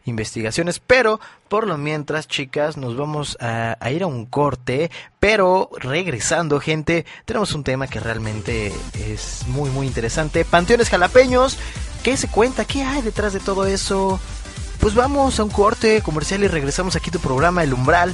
investigaciones. 0.06 0.80
Pero, 0.80 1.20
por 1.50 1.68
lo 1.68 1.78
mientras, 1.78 2.28
chicas, 2.28 2.78
nos 2.78 2.96
vamos 2.96 3.38
a, 3.40 3.78
a 3.80 3.92
ir 3.92 4.04
a 4.04 4.08
un 4.08 4.26
corte. 4.26 4.92
Pero, 5.20 5.70
regresando, 5.78 6.60
gente, 6.60 7.06
tenemos 7.26 7.54
un 7.54 7.64
tema 7.64 7.88
que 7.88 8.00
realmente 8.00 8.72
es 8.94 9.48
muy, 9.48 9.70
muy 9.72 9.88
interesante. 9.88 10.46
Panteones 10.46 10.90
jalapeños. 10.90 11.58
¿Qué 12.04 12.18
se 12.18 12.28
cuenta? 12.28 12.66
¿Qué 12.66 12.84
hay 12.84 13.02
detrás 13.02 13.34
de 13.34 13.40
todo 13.40 13.66
eso? 13.66 14.20
Pues 14.86 14.94
vamos 14.94 15.40
a 15.40 15.44
un 15.44 15.50
corte 15.50 16.04
comercial 16.04 16.44
y 16.44 16.48
regresamos 16.48 16.96
aquí 16.96 17.10
a 17.10 17.14
tu 17.14 17.20
programa 17.20 17.64
El 17.64 17.74
Umbral. 17.74 18.14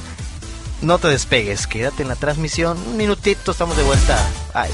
No 0.80 0.96
te 0.96 1.08
despegues, 1.08 1.66
quédate 1.66 2.00
en 2.00 2.08
la 2.08 2.16
transmisión. 2.16 2.78
Un 2.86 2.96
minutito, 2.96 3.50
estamos 3.50 3.76
de 3.76 3.82
vuelta. 3.82 4.18
Ay. 4.54 4.70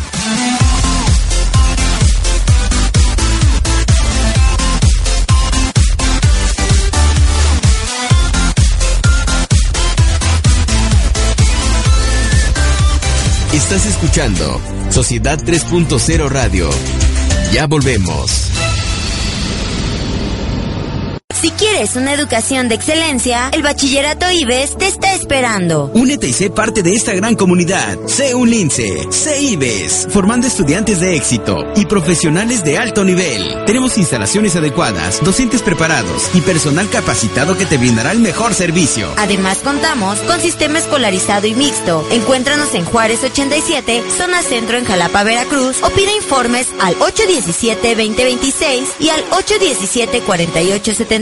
Estás 13.53 13.87
escuchando 13.87 14.61
Sociedad 14.91 15.37
3.0 15.41 16.29
Radio. 16.29 16.71
Ya 17.53 17.67
volvemos. 17.67 18.58
Si 21.41 21.53
quieres 21.53 21.95
una 21.95 22.15
educación 22.15 22.69
de 22.69 22.75
excelencia, 22.75 23.51
el 23.53 23.63
Bachillerato 23.63 24.29
IBES 24.29 24.77
te 24.77 24.89
está 24.89 25.15
esperando. 25.15 25.89
Únete 25.95 26.27
y 26.27 26.33
sé 26.33 26.51
parte 26.51 26.83
de 26.83 26.93
esta 26.93 27.15
gran 27.15 27.37
comunidad. 27.37 27.97
Sé 28.07 28.35
un 28.35 28.51
lince, 28.51 29.07
sé 29.13 29.41
IBES, 29.41 30.09
formando 30.11 30.49
estudiantes 30.49 30.99
de 30.99 31.15
éxito 31.15 31.65
y 31.77 31.87
profesionales 31.87 32.65
de 32.65 32.77
alto 32.77 33.05
nivel. 33.05 33.65
Tenemos 33.67 33.99
instalaciones 33.99 34.57
adecuadas, 34.57 35.23
docentes 35.23 35.63
preparados 35.63 36.29
y 36.35 36.41
personal 36.41 36.91
capacitado 36.91 37.57
que 37.57 37.67
te 37.67 37.79
brindará 37.79 38.11
el 38.11 38.19
mejor 38.19 38.53
servicio. 38.53 39.09
Además 39.17 39.59
contamos 39.59 40.19
con 40.21 40.41
sistema 40.41 40.81
escolarizado 40.81 41.47
y 41.47 41.55
mixto. 41.55 42.05
Encuéntranos 42.11 42.75
en 42.75 42.85
Juárez 42.85 43.23
87, 43.23 44.03
zona 44.17 44.43
centro 44.43 44.77
en 44.77 44.85
Jalapa, 44.85 45.23
Veracruz 45.23 45.77
o 45.85 45.91
pide 45.91 46.17
informes 46.17 46.67
al 46.81 46.97
817-2026 46.99 48.87
y 48.99 49.11
al 49.11 49.23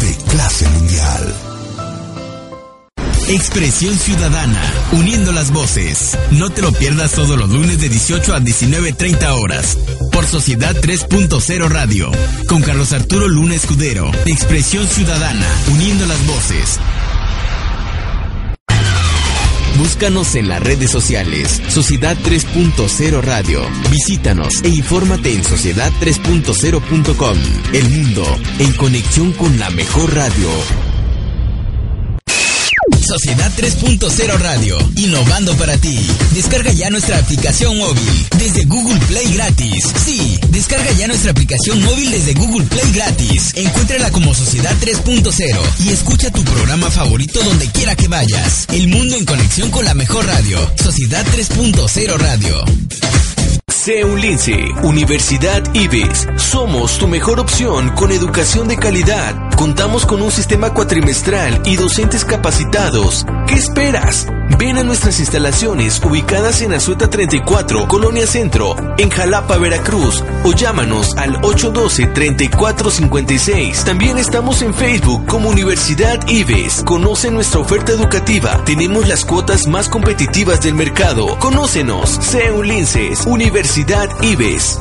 de 0.00 0.16
clase 0.30 0.66
mundial. 0.68 1.51
Expresión 3.28 3.96
Ciudadana, 3.96 4.60
uniendo 4.92 5.32
las 5.32 5.52
voces. 5.52 6.18
No 6.32 6.50
te 6.50 6.62
lo 6.62 6.72
pierdas 6.72 7.12
todos 7.12 7.38
los 7.38 7.48
lunes 7.48 7.80
de 7.80 7.88
18 7.88 8.34
a 8.34 8.40
19.30 8.40 9.40
horas. 9.40 9.78
Por 10.10 10.26
Sociedad 10.26 10.74
3.0 10.74 11.68
Radio. 11.68 12.10
Con 12.48 12.62
Carlos 12.62 12.92
Arturo 12.92 13.28
Luna 13.28 13.54
Escudero. 13.54 14.10
Expresión 14.26 14.86
Ciudadana, 14.86 15.46
uniendo 15.72 16.06
las 16.06 16.26
voces. 16.26 16.78
Búscanos 19.78 20.34
en 20.34 20.48
las 20.48 20.62
redes 20.62 20.90
sociales, 20.90 21.62
Sociedad 21.68 22.16
3.0 22.22 23.20
Radio. 23.22 23.62
Visítanos 23.90 24.62
e 24.62 24.68
infórmate 24.68 25.32
en 25.32 25.42
sociedad3.0.com. 25.42 27.38
El 27.72 27.88
mundo 27.88 28.24
en 28.58 28.72
conexión 28.74 29.32
con 29.32 29.58
la 29.58 29.70
mejor 29.70 30.14
radio. 30.14 30.48
Sociedad 33.12 33.52
3.0 33.54 34.38
Radio, 34.38 34.78
innovando 34.96 35.54
para 35.58 35.76
ti. 35.76 36.00
Descarga 36.32 36.72
ya 36.72 36.88
nuestra 36.88 37.18
aplicación 37.18 37.76
móvil 37.76 38.26
desde 38.38 38.64
Google 38.64 38.98
Play 39.00 39.34
gratis. 39.34 39.84
Sí, 40.02 40.40
descarga 40.48 40.90
ya 40.92 41.08
nuestra 41.08 41.32
aplicación 41.32 41.82
móvil 41.82 42.10
desde 42.10 42.32
Google 42.32 42.64
Play 42.64 42.90
gratis. 42.94 43.52
Encuéntrala 43.54 44.10
como 44.12 44.34
Sociedad 44.34 44.74
3.0 44.80 45.60
y 45.80 45.90
escucha 45.90 46.30
tu 46.30 46.42
programa 46.42 46.90
favorito 46.90 47.42
donde 47.42 47.66
quiera 47.66 47.94
que 47.94 48.08
vayas. 48.08 48.64
El 48.72 48.88
mundo 48.88 49.14
en 49.14 49.26
conexión 49.26 49.70
con 49.70 49.84
la 49.84 49.92
mejor 49.92 50.24
radio. 50.24 50.58
Sociedad 50.82 51.26
3.0 51.36 52.16
Radio. 52.16 52.64
CEU 53.84 54.16
Lince, 54.16 54.64
Universidad 54.84 55.60
IBES. 55.74 56.28
Somos 56.36 56.98
tu 56.98 57.08
mejor 57.08 57.40
opción 57.40 57.88
con 57.96 58.12
educación 58.12 58.68
de 58.68 58.76
calidad. 58.76 59.34
Contamos 59.56 60.06
con 60.06 60.22
un 60.22 60.30
sistema 60.30 60.72
cuatrimestral 60.72 61.60
y 61.66 61.74
docentes 61.74 62.24
capacitados. 62.24 63.26
¿Qué 63.48 63.54
esperas? 63.54 64.28
Ven 64.58 64.78
a 64.78 64.82
nuestras 64.82 65.20
instalaciones 65.20 66.02
ubicadas 66.04 66.60
en 66.62 66.72
Azueta 66.72 67.08
34, 67.08 67.86
Colonia 67.88 68.26
Centro, 68.26 68.74
en 68.98 69.10
Jalapa, 69.10 69.58
Veracruz, 69.58 70.24
o 70.44 70.52
llámanos 70.52 71.16
al 71.16 71.40
812-3456. 71.42 73.84
También 73.84 74.18
estamos 74.18 74.62
en 74.62 74.74
Facebook 74.74 75.24
como 75.26 75.48
Universidad 75.48 76.18
IBES. 76.28 76.82
Conoce 76.84 77.30
nuestra 77.30 77.60
oferta 77.60 77.92
educativa. 77.92 78.62
Tenemos 78.64 79.06
las 79.08 79.24
cuotas 79.24 79.66
más 79.66 79.88
competitivas 79.88 80.60
del 80.60 80.74
mercado. 80.74 81.38
Conócenos. 81.38 82.18
CEU 82.20 82.62
Linces, 82.62 83.24
Universidad 83.26 84.10
IBES. 84.22 84.78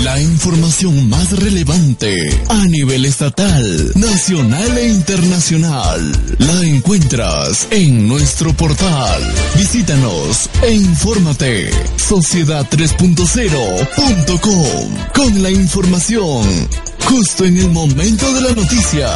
La 0.00 0.20
información 0.20 1.08
más 1.08 1.38
relevante 1.38 2.16
a 2.48 2.66
nivel 2.66 3.04
estatal, 3.04 3.92
nacional 3.94 4.76
e 4.78 4.88
internacional 4.88 6.12
la 6.38 6.60
encuentras 6.62 7.68
en 7.70 8.08
nuestro 8.08 8.52
portal. 8.54 9.22
Visítanos 9.56 10.50
e 10.62 10.74
infórmate. 10.74 11.70
Sociedad3.0.com 11.98 14.88
con 15.14 15.42
la 15.42 15.50
información 15.50 16.68
justo 17.04 17.44
en 17.44 17.58
el 17.58 17.70
momento 17.70 18.32
de 18.34 18.40
la 18.40 18.52
noticia. 18.54 19.08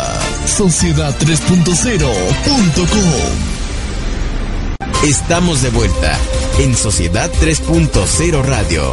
Sociedad3.0.com 0.57 3.57
Estamos 5.03 5.63
de 5.63 5.71
vuelta 5.71 6.17
en 6.59 6.77
Sociedad 6.77 7.31
3.0 7.41 8.45
Radio. 8.45 8.93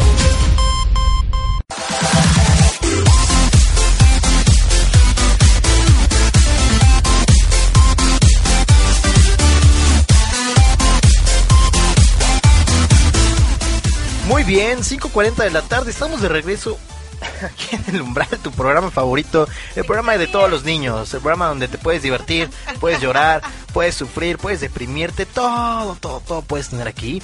Muy 14.44 14.56
bien, 14.56 14.80
5.40 14.80 15.36
de 15.36 15.52
la 15.52 15.62
tarde, 15.62 15.89
estamos 15.89 16.22
de 16.22 16.28
regreso 16.28 16.78
aquí 17.46 17.78
en 17.78 17.96
el 17.96 18.02
umbral, 18.02 18.28
tu 18.44 18.52
programa 18.52 18.91
favorito, 18.91 19.48
el 19.74 19.86
programa 19.86 20.18
de 20.18 20.28
todos 20.28 20.52
los 20.52 20.66
niños, 20.66 21.14
el 21.14 21.22
programa 21.22 21.48
donde 21.48 21.70
te 21.70 21.78
puedes 21.78 22.04
divertir, 22.04 22.50
puedes 22.82 23.00
llorar, 23.00 23.41
puedes 23.72 23.96
sufrir, 23.96 24.38
puedes 24.38 24.60
deprimirte, 24.60 25.26
todo, 25.26 25.96
todo, 25.96 26.20
todo 26.20 26.41
puedes 26.41 26.68
tener 26.68 26.89
aquí. 26.89 27.22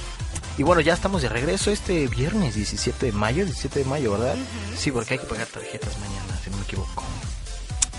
Y 0.58 0.64
bueno, 0.64 0.80
ya 0.80 0.94
estamos 0.94 1.22
de 1.22 1.28
regreso 1.28 1.72
este 1.72 2.08
viernes 2.08 2.56
17 2.56 3.08
de 3.08 3.12
mayo, 3.12 3.44
17 3.44 3.80
de 3.80 3.86
mayo, 3.86 4.14
¿verdad? 4.14 4.38
Sí, 4.78 4.90
porque 4.90 5.16
hay 5.16 5.20
que 5.20 5.28
pagar 5.28 5.48
tarjetas 5.48 5.98
mañana, 6.00 6.40
si 6.42 6.50
no 6.52 6.56
me 6.56 6.64
equivoco. 6.64 7.04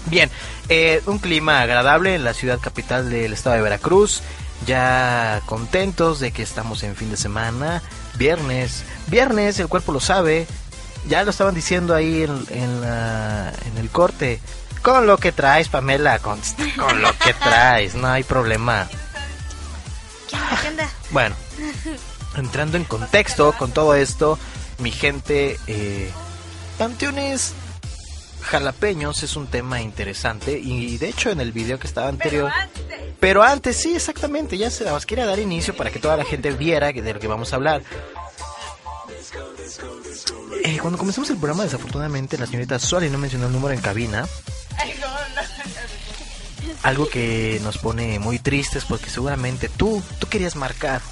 Bien, 0.07 0.31
eh, 0.71 1.03
un 1.05 1.18
clima 1.18 1.61
agradable 1.61 2.14
en 2.14 2.25
la 2.25 2.33
ciudad 2.33 2.59
capital 2.59 3.11
del 3.11 3.35
estado 3.35 3.57
de 3.57 3.62
Veracruz. 3.62 4.23
Ya 4.66 5.43
contentos 5.45 6.21
de 6.21 6.33
que 6.33 6.43
estamos 6.43 6.83
en 6.83 6.97
fin 6.97 7.11
de 7.11 7.16
semana, 7.16 7.83
viernes, 8.21 8.85
viernes, 9.09 9.59
el 9.59 9.66
cuerpo 9.68 9.93
lo 9.93 9.99
sabe. 10.01 10.47
Ya 11.09 11.25
lo 11.25 11.31
estaban 11.31 11.55
diciendo 11.55 11.95
ahí 11.95 12.23
en, 12.23 12.47
en, 12.51 12.81
la- 12.83 13.51
en 13.64 13.79
el 13.79 13.89
corte. 13.89 14.41
Con 14.83 15.07
lo 15.07 15.16
que 15.16 15.33
traes, 15.33 15.68
Pamela, 15.68 16.18
con, 16.21 16.39
con 16.79 17.01
lo 17.03 17.16
que 17.18 17.33
traes, 17.35 17.95
no 17.95 18.09
hay 18.09 18.23
problema. 18.23 18.89
¿Qué 20.29 20.37
onda? 20.37 20.59
¿Qué 20.62 20.68
onda? 20.68 20.89
Bueno, 21.11 21.35
entrando 22.37 22.77
en 22.77 22.85
contexto 22.85 23.53
con 23.59 23.73
todo 23.73 23.95
esto, 23.95 24.39
mi 24.79 24.91
gente, 24.93 25.59
eh, 25.66 26.11
panteones 26.79 27.53
jalapeños 28.51 29.22
es 29.22 29.36
un 29.36 29.46
tema 29.46 29.80
interesante 29.80 30.59
y 30.59 30.98
de 30.98 31.09
hecho 31.09 31.30
en 31.30 31.40
el 31.40 31.53
video 31.53 31.78
que 31.78 31.86
estaba 31.86 32.09
anterior... 32.09 32.51
Pero 33.20 33.42
antes, 33.42 33.76
sí, 33.76 33.94
exactamente, 33.94 34.57
ya 34.57 34.70
se 34.70 34.82
las 34.84 35.05
quería 35.05 35.26
dar 35.26 35.38
inicio 35.38 35.76
para 35.76 35.90
que 35.90 35.98
toda 35.98 36.16
la 36.16 36.24
gente 36.24 36.51
viera 36.53 36.90
de 36.90 37.12
lo 37.12 37.20
que 37.20 37.28
vamos 37.28 37.53
a 37.53 37.57
hablar. 37.57 37.82
Eh, 40.64 40.78
cuando 40.80 40.98
comenzamos 40.98 41.28
el 41.28 41.36
programa, 41.36 41.64
desafortunadamente, 41.64 42.38
la 42.38 42.46
señorita 42.46 42.78
Suárez 42.78 43.12
no 43.12 43.18
mencionó 43.18 43.46
el 43.46 43.53
número 43.53 43.74
en 43.74 43.82
cabina. 43.82 44.26
Algo 46.82 47.09
que 47.09 47.61
nos 47.62 47.76
pone 47.76 48.18
muy 48.18 48.38
tristes 48.38 48.86
porque 48.86 49.11
seguramente 49.11 49.68
tú, 49.68 50.03
tú 50.18 50.26
querías 50.26 50.57
marcar, 50.57 51.03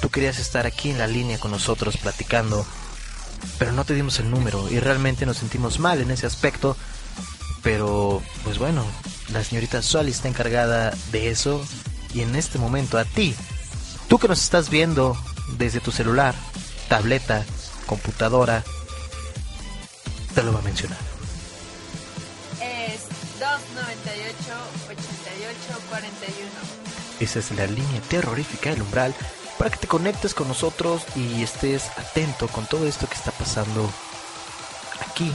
tú 0.00 0.08
querías 0.08 0.38
estar 0.38 0.66
aquí 0.66 0.90
en 0.90 0.98
la 0.98 1.06
línea 1.06 1.38
con 1.38 1.50
nosotros 1.50 1.98
platicando, 1.98 2.66
pero 3.58 3.72
no 3.72 3.84
te 3.84 3.94
dimos 3.94 4.18
el 4.20 4.30
número 4.30 4.68
y 4.70 4.80
realmente 4.80 5.26
nos 5.26 5.38
sentimos 5.38 5.78
mal 5.78 6.00
en 6.00 6.10
ese 6.10 6.26
aspecto 6.26 6.76
Pero, 7.62 8.22
pues 8.44 8.58
bueno, 8.58 8.84
la 9.28 9.44
señorita 9.44 9.82
Suali 9.82 10.10
está 10.10 10.28
encargada 10.28 10.96
de 11.12 11.30
eso. 11.30 11.62
Y 12.14 12.22
en 12.22 12.34
este 12.34 12.58
momento, 12.58 12.98
a 12.98 13.04
ti, 13.04 13.34
tú 14.08 14.18
que 14.18 14.28
nos 14.28 14.42
estás 14.42 14.70
viendo 14.70 15.16
desde 15.58 15.80
tu 15.80 15.92
celular, 15.92 16.34
tableta, 16.88 17.44
computadora, 17.86 18.64
te 20.34 20.42
lo 20.42 20.52
va 20.52 20.60
a 20.60 20.62
mencionar. 20.62 20.98
Es 22.60 23.02
298 23.38 24.34
88 24.88 25.80
41. 25.90 26.50
Esa 27.20 27.38
es 27.38 27.50
la 27.52 27.66
línea 27.66 28.00
terrorífica 28.08 28.70
del 28.70 28.82
umbral 28.82 29.14
para 29.60 29.70
que 29.70 29.76
te 29.76 29.86
conectes 29.88 30.32
con 30.32 30.48
nosotros 30.48 31.02
y 31.14 31.42
estés 31.42 31.88
atento 31.98 32.48
con 32.48 32.64
todo 32.64 32.86
esto 32.88 33.06
que 33.06 33.14
está 33.14 33.30
pasando 33.30 33.90
aquí. 35.06 35.30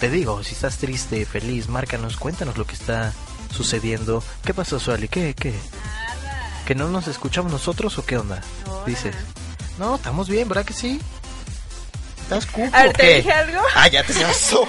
Te 0.00 0.08
digo, 0.08 0.42
si 0.42 0.54
estás 0.54 0.78
triste, 0.78 1.26
feliz, 1.26 1.68
márcanos, 1.68 2.16
cuéntanos 2.16 2.56
lo 2.56 2.64
que 2.66 2.72
está 2.72 3.12
sucediendo. 3.54 4.24
¿Qué 4.46 4.54
pasó, 4.54 4.80
Suali? 4.80 5.08
¿Qué? 5.08 5.34
¿Qué? 5.34 5.52
¿Que 6.66 6.74
no 6.74 6.88
nos 6.88 7.06
escuchamos 7.06 7.52
nosotros 7.52 7.98
o 7.98 8.06
qué 8.06 8.16
onda? 8.16 8.40
Dices. 8.86 9.14
No, 9.78 9.96
estamos 9.96 10.30
bien, 10.30 10.48
¿verdad 10.48 10.64
que 10.64 10.72
sí? 10.72 10.98
¿Estás 12.22 12.46
cupo 12.46 12.74
A 12.74 12.84
ver, 12.84 12.88
o 12.88 12.92
¿te 12.94 13.02
qué? 13.02 13.14
dije 13.16 13.32
algo? 13.32 13.60
Ah, 13.76 13.88
ya 13.88 14.02
te 14.04 14.14
pasó. 14.14 14.66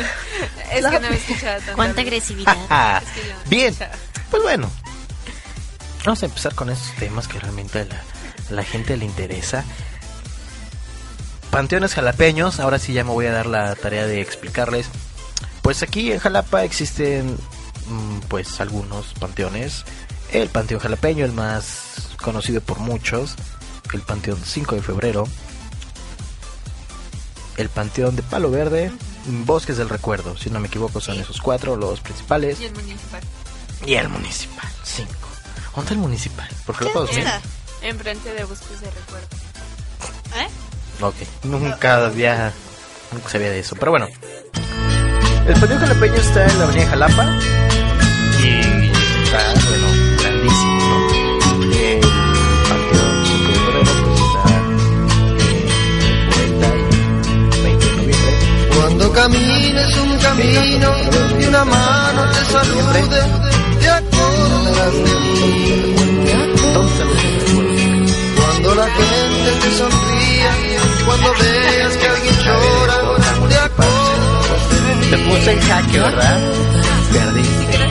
es 0.72 0.86
que 0.86 1.00
no 1.00 1.10
me 1.10 1.16
escuchaba 1.16 1.56
tanto. 1.58 1.74
Cuánta 1.74 2.00
agresividad. 2.00 2.56
Ah, 2.70 3.02
Es 3.04 3.10
que 3.12 3.28
yo 3.28 3.34
no 3.34 3.50
bien, 3.50 3.72
escuchaba. 3.74 3.94
pues 4.30 4.42
bueno. 4.42 4.70
Vamos 6.04 6.22
a 6.22 6.26
empezar 6.26 6.54
con 6.54 6.70
esos 6.70 6.94
temas 6.96 7.28
que 7.28 7.38
realmente 7.38 7.80
a 7.80 7.84
la, 7.84 8.02
a 8.50 8.52
la 8.52 8.64
gente 8.64 8.96
le 8.96 9.04
interesa. 9.04 9.64
Panteones 11.50 11.94
jalapeños, 11.94 12.60
ahora 12.60 12.78
sí 12.78 12.92
ya 12.92 13.04
me 13.04 13.10
voy 13.10 13.26
a 13.26 13.32
dar 13.32 13.46
la 13.46 13.74
tarea 13.74 14.06
de 14.06 14.20
explicarles. 14.20 14.88
Pues 15.62 15.82
aquí 15.82 16.12
en 16.12 16.18
Jalapa 16.18 16.64
existen 16.64 17.38
mm, 17.88 18.18
pues 18.28 18.60
algunos 18.60 19.14
panteones. 19.14 19.84
El 20.32 20.48
Panteón 20.48 20.80
Jalapeño, 20.80 21.24
el 21.24 21.32
más 21.32 22.10
conocido 22.20 22.60
por 22.60 22.80
muchos. 22.80 23.36
El 23.92 24.02
Panteón 24.02 24.38
5 24.44 24.74
de 24.74 24.82
Febrero. 24.82 25.28
El 27.56 27.68
Panteón 27.68 28.16
de 28.16 28.22
Palo 28.22 28.50
Verde. 28.50 28.92
Bosques 29.26 29.78
del 29.78 29.88
Recuerdo, 29.88 30.36
si 30.36 30.50
no 30.50 30.60
me 30.60 30.66
equivoco 30.66 31.00
son 31.00 31.18
esos 31.18 31.40
cuatro 31.40 31.76
los 31.76 32.00
principales. 32.00 32.60
Y 32.60 32.64
el 32.64 32.74
municipal. 32.74 33.22
Y 33.86 33.94
el 33.94 34.08
municipal, 34.10 34.68
5. 34.82 35.23
¿Dónde 35.76 35.92
el 35.94 35.98
municipal? 35.98 36.48
Porque 36.66 36.84
lo 36.84 36.92
puedo 36.92 37.06
ver. 37.06 37.26
Enfrente 37.82 38.32
de 38.32 38.44
Bosques 38.44 38.80
de 38.80 38.90
Recuerdo. 38.90 39.26
¿Eh? 40.36 40.48
Ok, 41.00 41.14
nunca 41.44 42.06
había. 42.06 42.52
Nunca 43.12 43.28
sabía 43.28 43.50
de 43.50 43.58
eso. 43.60 43.76
Pero 43.76 43.90
bueno, 43.92 44.06
el 45.46 45.54
Panteón 45.54 45.80
Jalapeño 45.80 46.14
está 46.14 46.46
en 46.46 46.58
la 46.58 46.64
avenida 46.64 46.86
Jalapa. 46.88 47.38
Y 48.42 48.48
está, 49.24 49.54
bueno, 49.68 49.88
grandísimo, 50.20 50.80
¿no? 50.80 50.96
El 51.74 52.00
Panteón 52.68 53.24
5 53.26 53.48
de 53.48 53.54
Febrero, 53.58 53.92
pues 54.04 54.20
está. 54.20 54.50
eh, 55.40 55.62
40 56.34 56.66
y 57.56 57.62
20 57.62 57.86
de 57.86 57.92
noviembre. 57.96 58.32
Cuando 58.76 59.12
camines 59.12 59.96
un 59.98 60.18
camino 60.18 60.88
y 61.40 61.44
una 61.46 61.64
mano 61.64 62.30
te 62.30 62.44
salude, 62.52 63.00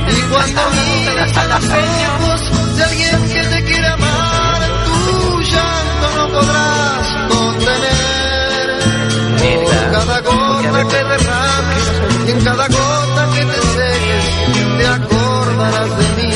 Y 0.06 0.22
cuando 0.30 0.62
mires 0.72 1.38
a 1.38 1.46
los 1.46 1.66
ojos 1.66 2.78
de 2.78 2.84
alguien 2.84 3.30
que 3.34 3.44
te 3.44 3.64
quiere 3.64 3.88
amar, 3.88 4.62
tu 4.86 5.42
llanto 5.42 6.08
no 6.16 6.28
podrás 6.34 7.08
contener. 7.30 8.68
Por 9.66 9.92
cada 9.92 10.22
gota 10.22 10.88
que 10.88 11.04
derrames 11.04 11.86
y 12.28 12.32
en 12.32 12.40
cada 12.44 12.68
gota 12.68 13.30
que 13.34 13.46
te 13.46 13.60
seques, 13.76 14.26
te 14.78 14.88
acordarás 14.88 15.92
de 15.98 16.08
mí. 16.22 16.34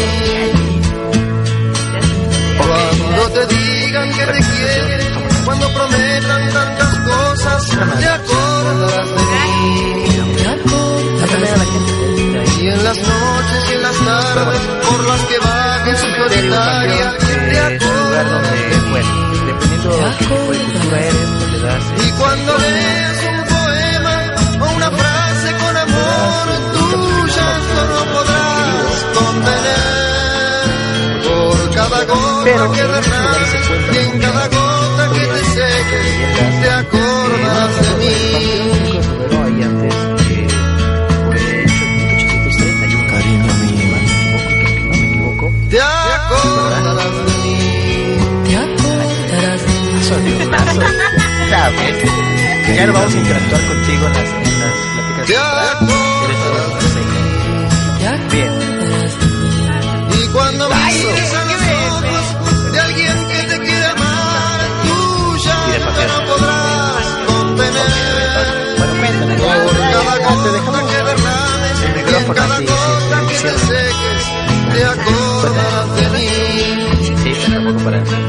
Cuando 2.58 3.22
te 3.30 3.44
digan 3.56 4.10
que 4.12 4.26
te 4.26 4.40
quieren, 4.40 5.14
cuando 5.46 5.70
prometan 5.72 6.50
tantas 6.52 6.94
cosas, 6.98 7.68
te 8.00 8.08
acordarás 8.08 9.08
de 9.08 9.22
mí. 9.22 9.27
En 12.78 12.84
las 12.84 12.98
noches 12.98 13.70
y 13.70 13.74
en 13.74 13.82
las 13.82 13.98
tardes, 13.98 14.62
por 14.88 15.04
las 15.06 15.22
que 15.22 15.38
solitaria, 15.98 17.18
te 17.18 17.60
lugar 17.60 17.80
acordarás 17.80 17.98
de 18.10 18.24
donde, 18.30 18.78
bueno, 18.90 19.12
dependiendo 19.46 19.90
de 19.90 19.98
qué 19.98 20.16
tipo 20.18 20.36
de 20.36 20.58
cultura 20.58 21.00
eres, 21.00 21.30
pues 21.38 21.52
le 21.52 21.60
das 21.60 21.84
Y 22.06 22.12
cuando 22.12 22.58
leas 22.58 23.20
un 23.32 23.40
poema 23.56 24.16
o 24.62 24.76
una 24.76 24.92
frase 24.92 25.50
con 25.62 25.78
amor, 25.78 26.46
tu 26.74 26.86
llanto 27.36 27.82
no 27.94 28.02
podrás 28.14 28.98
contener. 29.18 29.88
Por 31.28 31.58
cada 31.76 32.00
gota 32.06 32.64
que 32.76 32.84
derrames 32.84 33.52
y 33.94 33.98
en 33.98 34.12
cada 34.20 34.48
gota 34.48 35.04
que 35.14 35.26
te 35.26 35.44
seques, 35.46 36.62
te 36.62 36.70
acordarás 36.70 37.87
Mazo. 50.48 50.82
Ya. 51.50 51.72
Ya 52.76 52.86
no 52.86 52.94
vamos 52.94 53.14
a 53.14 53.18
interactuar 53.18 53.62
contigo 53.66 54.08
en 54.08 54.14
las, 54.14 54.30
en 54.30 54.60
las 54.60 54.74
pláticas. 54.94 55.30
Eres 56.24 56.40
una 56.50 58.18
Bien. 58.32 58.52
Y 60.12 60.28
cuando 60.28 60.70
mires 60.70 61.34
a 61.34 61.46
los 61.46 61.62
ojos 61.78 62.72
de 62.72 62.80
alguien 62.80 63.18
que 63.28 63.42
te 63.44 63.58
quiere 63.60 63.86
amar, 63.86 64.60
tu 64.84 65.38
llanto 65.38 66.02
no 66.08 66.18
podrás 66.26 67.08
contener. 67.28 68.78
Bueno, 68.78 68.94
cuéntame. 69.00 69.34
Ya, 69.38 69.54
te 70.44 70.50
dejamos 70.52 70.88
sin 77.98 78.27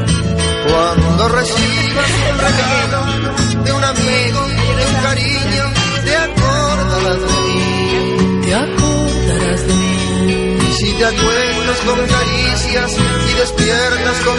Cuando 0.69 1.27
recibas 1.29 2.11
un 2.31 2.37
regalo 2.37 3.63
de 3.63 3.71
un 3.71 3.83
amigo, 3.83 4.47
de 4.77 4.85
un 4.85 4.95
cariño, 5.01 5.63
te 6.05 6.15
acordarás 6.15 7.19
de 7.19 7.27
mí. 7.27 8.41
Te 8.45 8.55
acordarás 8.55 9.67
de 9.67 9.73
mí. 9.73 10.57
Y 10.69 10.73
si 10.73 10.93
te 10.93 11.05
acuestas 11.05 11.77
con 11.85 11.99
caricias 12.07 12.97
y 13.31 13.33
despiertas 13.39 14.17
con 14.25 14.37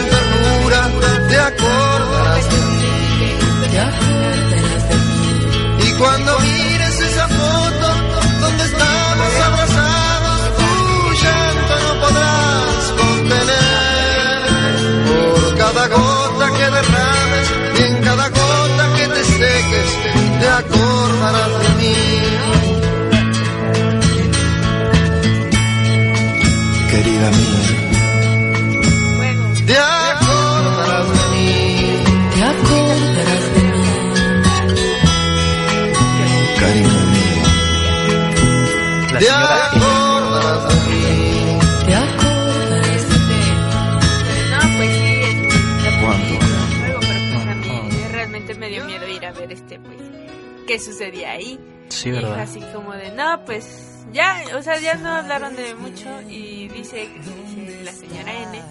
qué 51.01 51.11
sucedía 51.11 51.31
ahí. 51.31 51.59
Sí, 51.89 52.09
Y 52.09 52.11
¿verdad? 52.13 52.39
así 52.41 52.61
como 52.73 52.93
de, 52.93 53.11
no, 53.11 53.43
pues 53.45 54.05
ya, 54.13 54.43
o 54.57 54.61
sea, 54.61 54.79
ya 54.79 54.95
no 54.95 55.09
hablaron 55.09 55.55
de 55.55 55.75
mucho 55.75 56.09
y 56.29 56.67
dice, 56.69 57.09
dice 57.09 57.81
la 57.83 57.91
señora 57.91 58.33
N 58.43 58.61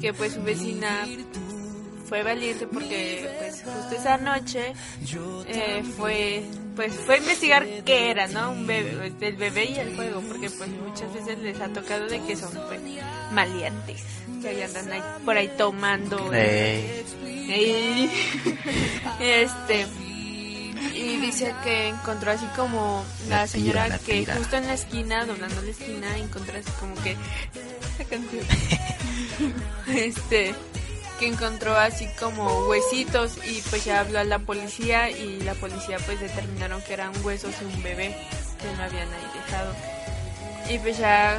que 0.00 0.12
pues 0.12 0.34
su 0.34 0.42
vecina 0.42 1.06
fue 2.08 2.22
valiente 2.22 2.66
porque 2.68 3.28
pues 3.40 3.62
justo 3.64 3.96
esa 3.96 4.16
noche 4.16 4.72
eh, 5.48 5.82
fue 5.96 6.44
pues 6.76 6.94
fue 6.94 7.16
a 7.16 7.18
investigar 7.18 7.66
qué 7.84 8.10
era, 8.12 8.28
¿no? 8.28 8.52
Un 8.52 8.66
bebé, 8.66 9.12
el 9.20 9.36
bebé 9.36 9.64
y 9.64 9.78
el 9.78 9.96
juego, 9.96 10.20
porque 10.20 10.48
pues 10.48 10.70
muchas 10.70 11.12
veces 11.12 11.36
les 11.40 11.60
ha 11.60 11.68
tocado 11.70 12.06
de 12.06 12.20
que 12.20 12.36
son 12.36 12.52
pues 12.68 12.80
maleantes, 13.32 14.04
que 14.40 14.48
ahí 14.48 14.62
andan 14.62 14.92
ahí, 14.92 15.02
por 15.24 15.36
ahí 15.36 15.50
tomando. 15.58 16.30
Eh. 16.32 17.04
Y, 17.50 18.10
este 19.20 19.86
y 20.94 21.16
dice 21.16 21.54
que 21.64 21.88
encontró 21.88 22.30
así 22.32 22.46
como 22.56 23.04
la 23.28 23.40
La 23.40 23.46
señora 23.46 23.84
tira, 23.84 23.96
la 23.96 23.98
que 24.02 24.12
tira. 24.12 24.36
justo 24.36 24.56
en 24.56 24.66
la 24.66 24.74
esquina, 24.74 25.24
doblando 25.24 25.62
la 25.62 25.70
esquina, 25.70 26.16
encontró 26.18 26.58
así 26.58 26.70
como 26.80 26.94
que 26.96 27.16
esa 27.94 28.04
canción. 28.08 28.44
este 29.88 30.54
que 31.18 31.26
encontró 31.26 31.76
así 31.76 32.08
como 32.20 32.68
huesitos 32.68 33.38
y 33.44 33.60
pues 33.70 33.84
ya 33.84 34.00
habló 34.00 34.20
a 34.20 34.24
la 34.24 34.38
policía 34.38 35.10
y 35.10 35.40
la 35.40 35.54
policía 35.54 35.98
pues 36.06 36.20
determinaron 36.20 36.80
que 36.82 36.92
eran 36.92 37.12
huesos 37.24 37.58
de 37.58 37.66
un 37.66 37.82
bebé 37.82 38.16
que 38.60 38.76
lo 38.76 38.84
habían 38.84 39.08
ahí 39.12 39.26
dejado 39.34 39.74
y 40.70 40.78
pues 40.78 40.98
ya 40.98 41.38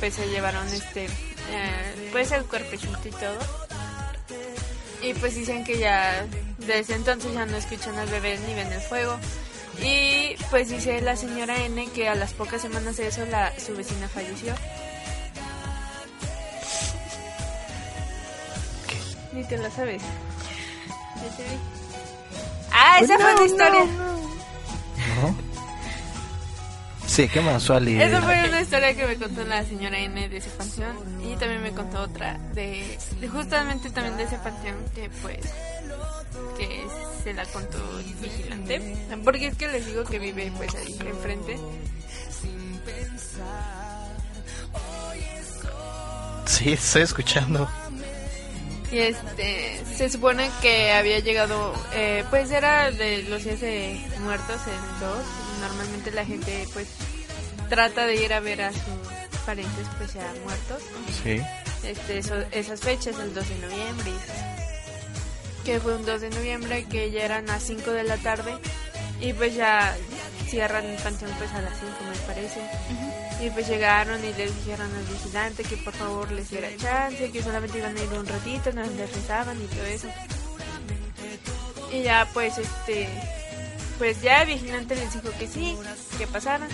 pues 0.00 0.14
se 0.14 0.26
llevaron 0.28 0.66
este 0.68 1.04
eh, 1.04 2.08
pues 2.10 2.32
el 2.32 2.44
cuerpecito 2.44 3.00
y 3.04 3.10
todo 3.10 3.38
y 5.02 5.14
pues 5.14 5.34
dicen 5.34 5.62
que 5.64 5.78
ya 5.78 6.26
desde 6.68 6.94
entonces 6.94 7.32
ya 7.32 7.46
no 7.46 7.56
escuchan 7.56 7.98
al 7.98 8.08
bebé 8.08 8.38
ni 8.46 8.54
ven 8.54 8.72
el 8.72 8.80
fuego 8.80 9.18
y 9.82 10.36
pues 10.50 10.68
dice 10.68 11.00
la 11.00 11.16
señora 11.16 11.64
N 11.64 11.88
que 11.92 12.08
a 12.08 12.14
las 12.14 12.34
pocas 12.34 12.62
semanas 12.62 12.96
de 12.96 13.08
eso 13.08 13.24
la 13.26 13.52
su 13.58 13.74
vecina 13.74 14.08
falleció 14.08 14.54
Ni 19.32 19.44
te 19.44 19.56
lo 19.56 19.70
sabes. 19.70 20.02
Ya 20.02 21.36
te 21.36 21.42
vi. 21.44 21.58
Ah, 22.72 22.98
esa 23.00 23.14
Pues 23.14 23.22
fue 23.22 23.34
una 23.34 23.44
historia. 23.44 23.84
¿No? 23.84 25.48
Sí, 27.06 27.28
qué 27.28 27.40
más. 27.40 27.62
Esa 27.62 28.22
fue 28.22 28.48
una 28.48 28.60
historia 28.60 28.94
que 28.94 29.06
me 29.06 29.16
contó 29.16 29.44
la 29.44 29.64
señora 29.64 29.98
N 29.98 30.28
de 30.28 30.36
ese 30.36 30.50
panteón. 30.50 30.96
Y 31.22 31.36
también 31.36 31.62
me 31.62 31.72
contó 31.72 32.02
otra 32.02 32.38
de, 32.54 32.98
de 33.20 33.28
justamente 33.28 33.90
también 33.90 34.16
de 34.16 34.24
ese 34.24 34.38
panteón 34.38 34.76
que 34.94 35.10
pues 35.22 35.40
que 36.56 36.86
se 37.22 37.32
la 37.34 37.44
contó 37.46 37.78
el 38.00 38.14
vigilante. 38.14 38.96
Porque 39.24 39.48
es 39.48 39.56
que 39.56 39.68
les 39.68 39.86
digo 39.86 40.04
que 40.04 40.18
vive 40.18 40.52
pues 40.56 40.74
ahí 40.74 40.96
enfrente. 41.06 41.58
Sí, 46.46 46.72
estoy 46.72 47.02
escuchando. 47.02 47.68
Y 48.90 48.98
este, 49.00 49.82
se 49.96 50.08
supone 50.08 50.50
que 50.62 50.92
había 50.92 51.18
llegado, 51.18 51.74
eh, 51.92 52.24
pues 52.30 52.50
era 52.50 52.90
de 52.90 53.22
los 53.24 53.44
días 53.44 53.60
de 53.60 54.00
muertos, 54.20 54.56
el 54.66 55.00
2. 55.00 55.18
Normalmente 55.60 56.10
la 56.10 56.24
gente 56.24 56.66
pues 56.72 56.88
trata 57.68 58.06
de 58.06 58.16
ir 58.24 58.32
a 58.32 58.40
ver 58.40 58.62
a 58.62 58.72
sus 58.72 58.80
parientes 59.44 59.86
pues 59.98 60.14
ya 60.14 60.32
muertos. 60.42 60.82
Sí. 61.22 61.42
Este, 61.86 62.18
eso- 62.18 62.42
esas 62.50 62.80
fechas, 62.80 63.18
el 63.18 63.34
2 63.34 63.46
de 63.48 63.54
noviembre. 63.58 64.10
y 64.10 64.57
Que 65.68 65.80
fue 65.80 65.96
un 65.96 66.06
2 66.06 66.22
de 66.22 66.30
noviembre 66.30 66.86
que 66.86 67.10
ya 67.10 67.26
eran 67.26 67.46
las 67.46 67.62
5 67.64 67.90
de 67.90 68.02
la 68.02 68.16
tarde. 68.16 68.56
Y 69.20 69.34
pues 69.34 69.54
ya 69.54 69.94
cierran 70.48 70.86
el 70.86 70.96
panteón 70.96 71.30
pues 71.36 71.52
a 71.52 71.60
las 71.60 71.78
5 71.78 71.92
me 72.10 72.16
parece. 72.26 72.60
Y 73.44 73.50
pues 73.50 73.68
llegaron 73.68 74.18
y 74.24 74.32
les 74.32 74.56
dijeron 74.64 74.90
al 74.90 75.04
vigilante 75.04 75.64
que 75.64 75.76
por 75.76 75.92
favor 75.92 76.32
les 76.32 76.48
diera 76.48 76.68
chance, 76.78 77.30
que 77.30 77.42
solamente 77.42 77.76
iban 77.76 77.94
a 77.94 78.02
ir 78.02 78.08
un 78.14 78.26
ratito, 78.26 78.72
no 78.72 78.82
les 78.82 79.14
rezaban 79.14 79.62
y 79.62 79.66
todo 79.66 79.84
eso. 79.84 80.08
Y 81.92 82.02
ya 82.02 82.26
pues 82.32 82.56
este, 82.56 83.06
pues 83.98 84.22
ya 84.22 84.44
el 84.44 84.48
vigilante 84.48 84.96
les 84.96 85.12
dijo 85.12 85.28
que 85.38 85.46
sí, 85.48 85.76
que 86.16 86.26
pasaran. 86.28 86.70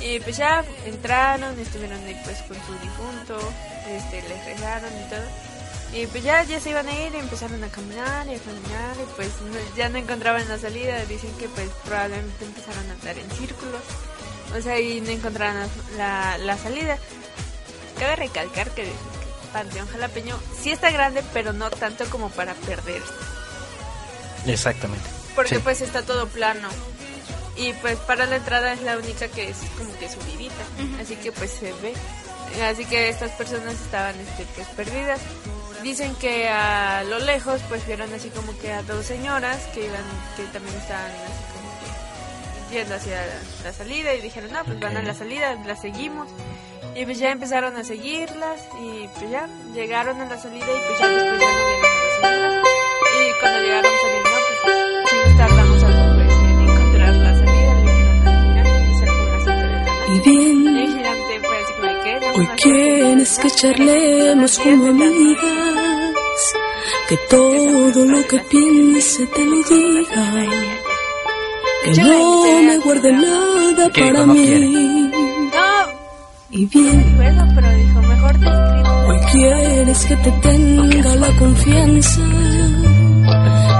Y 0.00 0.20
pues 0.20 0.36
ya 0.36 0.64
entraron, 0.86 1.58
estuvieron 1.58 1.98
ahí 2.04 2.16
pues 2.22 2.38
con 2.42 2.56
su 2.58 2.72
difunto, 2.80 3.40
este, 3.88 4.22
les 4.28 4.44
rezaron 4.44 4.92
y 5.04 5.10
todo. 5.10 5.49
Y 5.92 6.06
pues 6.06 6.22
ya, 6.22 6.44
ya 6.44 6.60
se 6.60 6.70
iban 6.70 6.86
a 6.88 6.92
ir, 6.92 7.14
empezaron 7.16 7.62
a 7.64 7.68
caminar 7.68 8.26
y 8.28 8.34
a 8.36 8.38
caminar 8.38 8.96
y 8.96 9.12
pues 9.16 9.28
no- 9.42 9.76
ya 9.76 9.88
no 9.88 9.98
encontraban 9.98 10.46
la 10.48 10.56
salida, 10.58 11.04
dicen 11.06 11.32
que 11.36 11.48
pues 11.48 11.68
probablemente 11.84 12.44
empezaron 12.44 12.88
a 12.88 12.92
andar 12.92 13.18
en 13.18 13.28
círculos, 13.32 13.82
o 14.56 14.62
sea, 14.62 14.78
y 14.78 15.00
no 15.00 15.10
encontraron 15.10 15.68
la, 15.96 16.38
la 16.38 16.56
salida. 16.56 16.96
Cabe 17.98 18.14
recalcar 18.16 18.70
que 18.70 18.82
el 18.82 18.92
Panteón 19.52 19.88
Jalapeño 19.88 20.38
sí 20.62 20.70
está 20.70 20.90
grande, 20.92 21.24
pero 21.32 21.52
no 21.52 21.70
tanto 21.70 22.04
como 22.08 22.30
para 22.30 22.54
perderse, 22.54 23.12
Exactamente. 24.46 25.04
porque 25.34 25.56
Sí. 25.56 25.60
pues 25.62 25.80
está 25.80 26.02
todo 26.02 26.28
plano. 26.28 26.68
Y 27.56 27.72
pues 27.74 27.98
para 27.98 28.26
la 28.26 28.36
entrada 28.36 28.72
es 28.72 28.80
la 28.82 28.96
única 28.96 29.26
que 29.28 29.50
es 29.50 29.56
como 29.76 29.92
que 29.98 30.08
subidita, 30.08 30.54
así 31.02 31.16
que 31.16 31.32
pues 31.32 31.50
se 31.50 31.72
ve. 31.82 31.92
Así 32.62 32.84
que 32.84 33.08
estas 33.08 33.30
personas 33.32 33.74
estaban 33.74 34.18
este, 34.20 34.44
pues 34.54 34.66
perdidas. 34.68 35.20
Dicen 35.82 36.14
que 36.16 36.48
a 36.48 37.04
lo 37.04 37.18
lejos 37.20 37.60
pues 37.68 37.86
vieron 37.86 38.12
así 38.12 38.28
como 38.30 38.56
que 38.58 38.72
a 38.72 38.82
dos 38.82 39.06
señoras 39.06 39.58
que 39.72 39.86
iban, 39.86 40.02
que 40.36 40.42
también 40.52 40.76
estaban 40.76 41.10
así 41.10 41.44
como 41.54 41.70
que 42.68 42.76
yendo 42.76 42.94
hacia 42.96 43.24
la 43.64 43.72
salida 43.72 44.14
y 44.14 44.20
dijeron, 44.20 44.52
no, 44.52 44.62
pues 44.64 44.78
van 44.78 44.96
a 44.96 45.02
la 45.02 45.14
salida, 45.14 45.54
las 45.66 45.80
seguimos. 45.80 46.28
Y 46.94 47.04
pues 47.04 47.18
ya 47.18 47.30
empezaron 47.30 47.76
a 47.76 47.84
seguirlas 47.84 48.60
y 48.82 49.08
pues 49.18 49.30
ya 49.30 49.48
llegaron 49.74 50.20
a 50.20 50.26
la 50.26 50.38
salida 50.38 50.66
y 50.66 50.80
pues 50.86 50.98
ya 50.98 51.08
después 51.08 51.40
ya 51.40 51.52
no 51.52 51.66
vieron 51.66 51.84
a. 52.24 52.62
Y 53.10 53.40
cuando 53.40 53.60
llegaron 53.60 53.92
salieron, 54.02 54.32
no, 54.32 54.38
pues 54.46 55.08
sí 55.08 55.16
nos 55.24 55.36
tardamos 55.36 55.82
algo 55.84 56.14
pues 56.14 56.32
en 56.34 56.60
encontrar 56.60 57.14
la 57.14 57.32
salida, 57.32 57.74
le 57.74 57.80
dijeron 57.80 58.28
al 58.28 58.54
la 58.54 58.62
noche. 58.64 60.12
Y 60.12 60.20
bien. 60.20 60.79
Hoy 62.36 62.46
quieres 62.62 63.38
que 63.38 63.50
charlemos 63.50 64.58
como 64.58 64.86
amigas, 64.86 66.14
que 67.08 67.16
todo 67.28 68.04
lo 68.04 68.26
que 68.28 68.38
piense 68.38 69.26
te 69.26 69.44
lo 69.44 69.56
diga, 69.62 70.46
que 71.84 72.02
no 72.02 72.62
me 72.62 72.78
guarde 72.78 73.12
nada 73.12 73.90
para 73.90 74.26
mí. 74.26 75.10
Y 76.50 76.66
bien, 76.66 77.18
hoy 79.08 79.20
quieres 79.32 80.04
que 80.06 80.16
te 80.16 80.30
tenga 80.30 81.14
la 81.16 81.36
confianza 81.36 82.20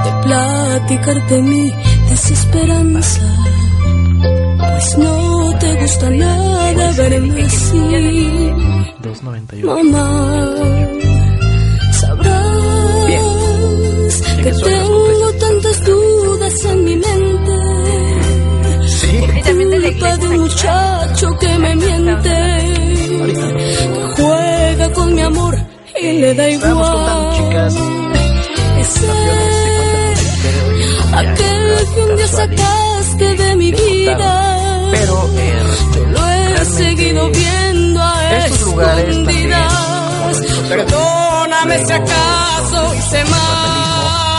de 0.03 0.11
platicarte 0.23 1.41
mi 1.41 1.73
desesperanza, 2.09 3.21
pues 4.59 4.97
no 4.97 5.30
te 5.71 5.81
gusta 5.81 6.09
nada 6.09 6.91
verme 6.97 7.43
así. 7.43 7.77
2.91. 9.01 9.65
Mamá, 9.65 10.07
sabrás 11.99 13.01
que 14.43 14.51
tengo 14.51 15.33
tantas 15.39 15.85
dudas 15.85 16.65
en 16.65 16.85
mi 16.85 16.95
mente. 16.95 17.31
Culpa 19.81 20.17
de 20.17 20.27
un 20.27 20.39
muchacho 20.41 21.37
que 21.39 21.57
me 21.59 21.75
miente, 21.75 22.29
que 23.25 24.13
juega 24.15 24.93
con 24.93 25.13
mi 25.15 25.21
amor 25.21 25.57
y 26.01 26.13
le 26.21 26.33
da 26.33 26.49
igual. 26.49 27.71
Ese 28.79 29.07
aquel 31.13 31.87
que 31.93 32.01
un 32.01 32.15
día 32.15 32.27
sacaste 32.27 33.35
de 33.35 33.55
mi 33.55 33.71
vida. 33.71 34.89
Pero 34.91 35.29
eh, 35.37 35.60
he 36.61 36.65
seguido 36.65 37.29
viendo 37.31 37.99
a 37.99 38.37
estos 38.37 38.61
lugares 38.61 39.09
escondidas. 39.09 39.73
Perdóname 40.69 41.85
si 41.85 41.93
acaso 41.93 42.95
hice 42.95 43.25
mal. 43.25 44.30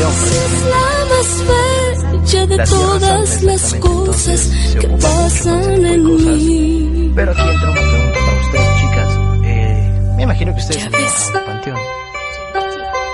Es 0.00 0.64
la 0.70 0.86
más 1.10 2.22
bella 2.22 2.46
de 2.46 2.56
todas 2.64 3.42
las 3.42 3.74
cosas 3.74 4.46
entonces, 4.46 4.76
que 4.80 4.88
pasan 4.88 5.86
en 5.86 6.04
mí. 6.04 7.12
Pero 7.16 7.32
aquí 7.32 7.40
entra 7.40 7.70
una 7.70 7.80
pregunta 7.80 8.18
para 8.24 8.40
ustedes, 8.46 8.80
chicas. 8.80 9.18
Eh, 9.44 10.12
me 10.16 10.22
imagino 10.22 10.54
que 10.54 10.60
ustedes 10.60 10.86
al 11.34 11.44
panteón. 11.44 11.78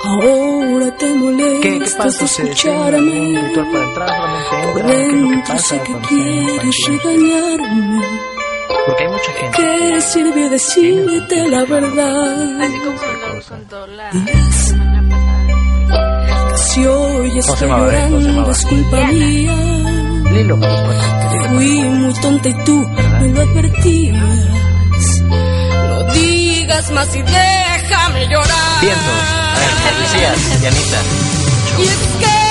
Ahora 0.04 0.96
te 0.98 1.06
¿Qué, 1.06 1.12
qué 1.62 1.70
molestas 1.78 1.94
pasa? 1.96 2.22
de 2.24 2.28
¿Se 2.28 2.42
tiene 2.42 2.50
escucharme. 2.52 2.96
algún 2.98 3.36
ritual 3.48 3.66
para 3.72 3.84
entrar? 3.84 4.08
¿Solamente 4.50 5.34
entran? 5.34 5.44
¿Qué 5.44 5.54
es 5.54 5.72
lo 5.72 5.84
que 5.84 5.92
pasa 5.94 6.08
quieres 6.08 6.86
regañarme. 6.86 8.04
Porque 8.86 9.02
hay 9.04 9.08
mucha 9.08 9.32
gente. 9.32 9.56
¿Qué 9.56 10.00
sirvió 10.02 10.50
decirte 10.50 11.48
la 11.48 11.64
verdad? 11.64 12.60
Así 12.60 12.78
como 12.80 12.96
lo 12.96 13.42
contó 13.48 13.86
la 13.86 14.10
si 16.74 16.84
hoy 16.86 17.30
se 17.30 17.38
estoy 17.38 17.56
se 17.56 17.66
llorando 17.66 18.50
es 18.50 18.64
culpa 18.66 19.06
mía. 19.06 19.54
Lilo. 20.32 20.58
Fui 21.48 21.82
muy 21.82 22.14
tonta 22.14 22.48
y 22.48 22.54
tú 22.64 22.88
me 23.20 23.28
lo 23.28 23.42
advertías. 23.42 24.38
No 25.88 26.12
digas 26.12 26.90
más 26.90 27.14
y 27.14 27.22
déjame 27.22 28.26
llorar. 28.26 28.80
Vientos. 28.80 29.20
A 29.54 29.58
ver, 29.58 29.94
decías, 30.00 30.60
Dianita. 30.60 31.00
Y 31.78 31.82
es 31.82 31.98
que 32.20 32.43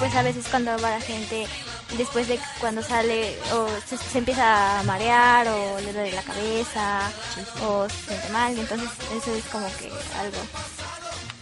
pues 0.00 0.14
a 0.16 0.22
veces 0.22 0.46
cuando 0.50 0.72
va 0.78 0.90
la 0.90 1.00
gente, 1.00 1.46
después 1.96 2.26
de 2.26 2.40
cuando 2.58 2.82
sale, 2.82 3.36
o 3.52 3.68
se, 3.86 3.98
se 3.98 4.18
empieza 4.18 4.80
a 4.80 4.82
marear, 4.82 5.46
o 5.46 5.78
le 5.78 5.92
duele 5.92 6.12
la 6.12 6.22
cabeza, 6.22 7.12
o 7.62 7.86
se 7.88 8.08
siente 8.08 8.28
mal, 8.30 8.58
entonces 8.58 8.88
eso 9.14 9.34
es 9.34 9.44
como 9.44 9.66
que 9.76 9.90
algo. 10.18 10.38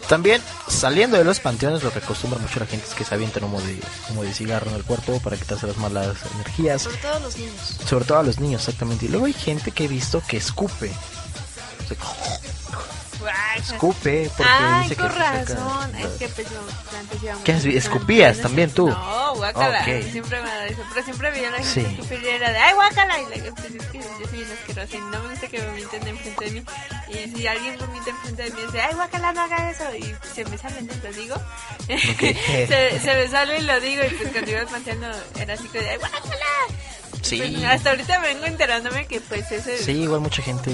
También, 0.08 0.42
saliendo 0.66 1.16
de 1.18 1.24
los 1.24 1.38
panteones, 1.38 1.84
lo 1.84 1.92
que 1.92 2.00
acostumbra 2.00 2.40
mucho 2.40 2.58
la 2.58 2.66
gente 2.66 2.86
es 2.88 2.94
que 2.94 3.04
se 3.04 3.14
avientan 3.14 3.44
humo 3.44 3.60
de, 3.60 3.78
humo 4.10 4.24
de 4.24 4.34
cigarro 4.34 4.70
en 4.70 4.76
el 4.76 4.84
cuerpo 4.84 5.20
para 5.20 5.36
quitarse 5.36 5.66
las 5.66 5.76
malas 5.76 6.16
energías. 6.34 6.82
Sobre 6.82 6.96
todo 6.96 7.20
los 7.20 7.36
niños. 7.36 7.76
Sobre 7.86 8.04
todo 8.06 8.18
a 8.18 8.22
los 8.24 8.40
niños, 8.40 8.62
exactamente. 8.62 9.04
Y 9.04 9.08
luego 9.08 9.26
hay 9.26 9.34
gente 9.34 9.70
que 9.70 9.84
he 9.84 9.88
visto 9.88 10.20
que 10.26 10.38
escupe. 10.38 10.90
O 11.84 11.88
sea, 11.88 11.96
escupe 13.56 14.30
porque 14.36 14.52
Ay, 14.52 14.82
dice 14.84 14.96
que 14.96 15.02
con 15.02 15.14
razón. 15.16 15.94
Es 15.96 16.06
que 16.18 16.28
pues 16.28 16.50
yo 16.50 16.60
antes 16.98 17.22
iba 17.22 17.34
¿Qué 17.44 17.76
escupías 17.76 18.38
también 18.40 18.70
tú? 18.70 18.88
No, 18.88 19.34
guácala. 19.36 19.80
Ok. 19.80 20.10
Siempre 20.12 20.40
me 20.42 20.48
da 20.48 20.66
eso. 20.66 20.82
Pero 20.92 21.04
siempre 21.04 21.30
veía 21.30 21.48
a 21.48 21.50
la 21.52 21.58
gente 21.58 21.72
Sí. 21.74 21.86
escupir 21.98 22.22
y 22.22 22.28
era 22.28 22.50
de, 22.50 22.58
ay, 22.58 22.74
guácala. 22.74 23.14
Y 23.20 23.22
la, 23.24 23.54
pues 23.54 23.74
es 23.74 23.86
que 23.86 23.98
yo 23.98 24.04
soy 24.28 24.36
bien 24.38 24.52
asquerosa 24.52 24.96
y 24.96 25.00
no 25.00 25.22
me 25.22 25.30
gusta 25.30 25.48
que 25.48 25.60
vomiten 25.66 26.08
enfrente 26.08 26.44
de 26.44 26.50
mí. 26.52 26.64
Y 27.08 27.36
si 27.36 27.46
alguien 27.46 27.78
vomita 27.78 28.10
enfrente 28.10 28.42
de 28.44 28.50
mí, 28.50 28.62
dice, 28.66 28.80
ay, 28.80 28.94
guácala, 28.94 29.32
no 29.32 29.40
haga 29.42 29.70
eso. 29.70 29.84
Y 29.96 30.14
se 30.34 30.44
me 30.44 30.58
sale, 30.58 30.82
¿no? 30.82 30.92
Lo 31.02 31.12
digo. 31.12 31.36
se, 31.88 33.00
se 33.00 33.14
me 33.14 33.28
sale 33.28 33.58
y 33.58 33.62
lo 33.62 33.80
digo. 33.80 34.02
Y 34.04 34.10
pues 34.14 34.30
cuando 34.32 34.50
iba 34.50 34.64
pateando 34.66 35.06
era 35.36 35.54
así 35.54 35.68
que 35.68 35.80
de, 35.80 35.90
ay, 35.90 35.96
guácala. 35.98 36.24
Sí. 37.22 37.38
Pues, 37.38 37.64
hasta 37.64 37.90
ahorita 37.90 38.18
vengo 38.20 38.46
enterándome 38.46 39.06
que 39.06 39.20
pues 39.20 39.50
ese... 39.50 39.76
Sí, 39.82 40.02
igual 40.02 40.20
mucha 40.20 40.40
gente 40.42 40.70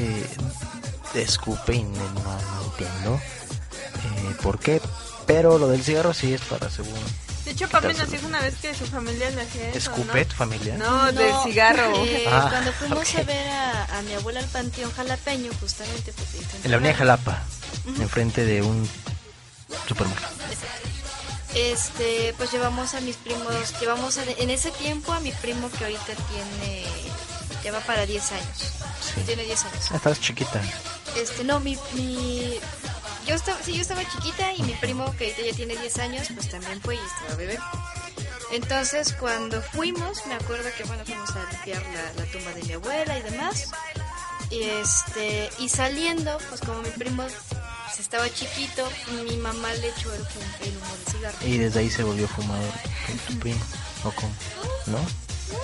escupe 1.23 1.75
y 1.75 1.83
no, 1.83 1.99
no 1.99 2.65
entiendo 2.65 3.21
eh, 3.21 4.35
por 4.43 4.59
qué. 4.59 4.81
Pero 5.27 5.59
lo 5.59 5.69
del 5.69 5.83
cigarro 5.83 6.13
sí 6.13 6.35
es 6.35 6.41
para 6.43 6.69
según. 6.71 6.93
De 7.45 7.51
hecho, 7.51 7.69
papi 7.69 7.93
nos 7.95 8.11
dijo 8.11 8.27
una 8.27 8.41
vez 8.41 8.55
que 8.57 8.75
su 8.75 8.87
familia 8.87 9.31
le 9.31 9.43
hacía 9.43 9.69
eso, 9.69 9.79
¿Escupe 9.91 10.21
¿no? 10.21 10.27
tu 10.27 10.35
familia? 10.35 10.77
No, 10.79 11.13
del 11.13 11.33
cigarro. 11.45 11.95
eh, 12.07 12.25
Ah, 12.27 12.47
cuando 12.51 12.73
fuimos 12.73 13.09
ok. 13.15 13.19
a 13.19 13.23
ver 13.23 13.49
a, 13.49 13.99
a 13.99 14.03
mi 14.03 14.15
abuela 14.15 14.41
al 14.41 14.47
panteón 14.47 14.91
jalapeño, 14.93 15.51
justamente. 15.61 16.13
Pues, 16.13 16.29
En 16.65 16.71
la 16.71 16.77
avenida 16.79 16.95
Jalapa, 16.97 17.43
Ujú. 17.87 18.01
enfrente 18.03 18.45
de 18.47 18.63
un 18.63 18.89
supermercado. 19.87 20.33
Este, 21.55 22.35
pues 22.37 22.51
llevamos 22.51 22.95
a 22.95 23.01
mis 23.01 23.17
primos, 23.17 23.55
llevamos 23.81 24.19
a- 24.19 24.25
en 24.25 24.51
ese 24.51 24.71
tiempo 24.73 25.13
a 25.13 25.21
mi 25.21 25.31
primo 25.31 25.71
que 25.71 25.85
ahorita 25.85 26.13
tiene, 26.31 26.85
ya 27.63 27.71
va 27.73 27.81
para 27.81 28.07
10 28.07 28.33
años. 28.33 28.73
Sí. 29.15 29.21
Tiene 29.25 29.45
10 29.45 29.65
años. 29.65 29.85
Ah, 29.93 29.97
estabas 29.97 30.21
chiquita. 30.21 30.61
Este, 31.17 31.45
no, 31.45 31.61
mi, 31.61 31.79
mi, 31.93 32.59
yo 33.27 33.35
estaba, 33.35 33.59
sí, 33.63 33.75
yo 33.75 33.83
estaba 33.83 34.03
chiquita 34.09 34.53
y 34.55 34.63
mi 34.63 34.73
primo 34.75 35.05
que 35.17 35.25
ahorita 35.31 35.43
ya 35.51 35.57
tiene 35.57 35.77
10 35.77 35.99
años, 35.99 36.27
pues 36.35 36.49
también 36.51 36.81
fue 36.83 36.97
y 36.97 36.99
estaba 36.99 37.37
bebé. 37.37 37.59
Entonces, 38.53 39.15
cuando 39.19 39.63
fuimos, 39.63 40.27
me 40.27 40.35
acuerdo 40.35 40.69
que, 40.77 40.85
bueno, 40.85 41.05
fuimos 41.05 41.31
a 41.31 41.51
limpiar 41.51 41.83
la, 42.17 42.25
tumba 42.27 42.53
de 42.53 42.63
mi 42.63 42.73
abuela 42.73 43.19
y 43.19 43.23
demás. 43.23 43.69
Y 44.51 44.63
este, 44.65 45.51
y 45.59 45.69
saliendo, 45.69 46.39
pues 46.49 46.61
como 46.61 46.83
mi 46.83 46.91
primo 46.91 47.25
pues, 47.25 47.99
estaba 47.99 48.29
chiquito, 48.33 48.87
mi 49.29 49.37
mamá 49.39 49.73
le 49.75 49.89
echó 49.89 50.13
el, 50.15 50.21
hum- 50.21 50.63
el 50.63 50.77
humo 50.77 50.97
de 51.05 51.11
cigarro. 51.13 51.39
Y 51.47 51.59
desde 51.59 51.81
ahí 51.81 51.91
se 51.91 52.03
volvió 52.03 52.29
fumador. 52.29 52.71
tu 53.27 53.39
primo. 53.39 53.61
¿O 54.05 54.11
cómo? 54.13 54.33
¿No? 54.87 54.99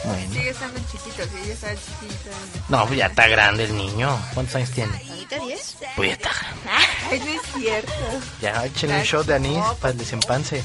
Bueno. 0.04 0.32
Sigue 0.32 0.50
estando 0.50 0.78
chiquito, 0.90 1.22
sí, 1.24 1.46
ya 1.46 1.52
está 1.52 1.68
chiquito. 1.74 2.30
No, 2.68 2.86
pues 2.86 2.98
ya 2.98 3.06
está 3.06 3.26
grande 3.28 3.64
el 3.64 3.76
niño. 3.76 4.18
¿Cuántos 4.34 4.54
años 4.56 4.70
tiene? 4.70 4.92
¿Ahorita 5.10 5.38
10? 5.38 5.76
Pues 5.96 6.08
ya 6.08 6.14
está 6.14 6.30
grande. 6.30 6.60
Ay, 7.10 7.20
no 7.20 7.26
es 7.26 7.40
cierto. 7.62 7.92
Ya, 8.40 8.64
échenle 8.66 8.96
un 8.98 9.02
shot 9.04 9.26
de 9.26 9.34
anís 9.34 9.64
para 9.80 9.92
el 9.92 9.98
desempance. 9.98 10.62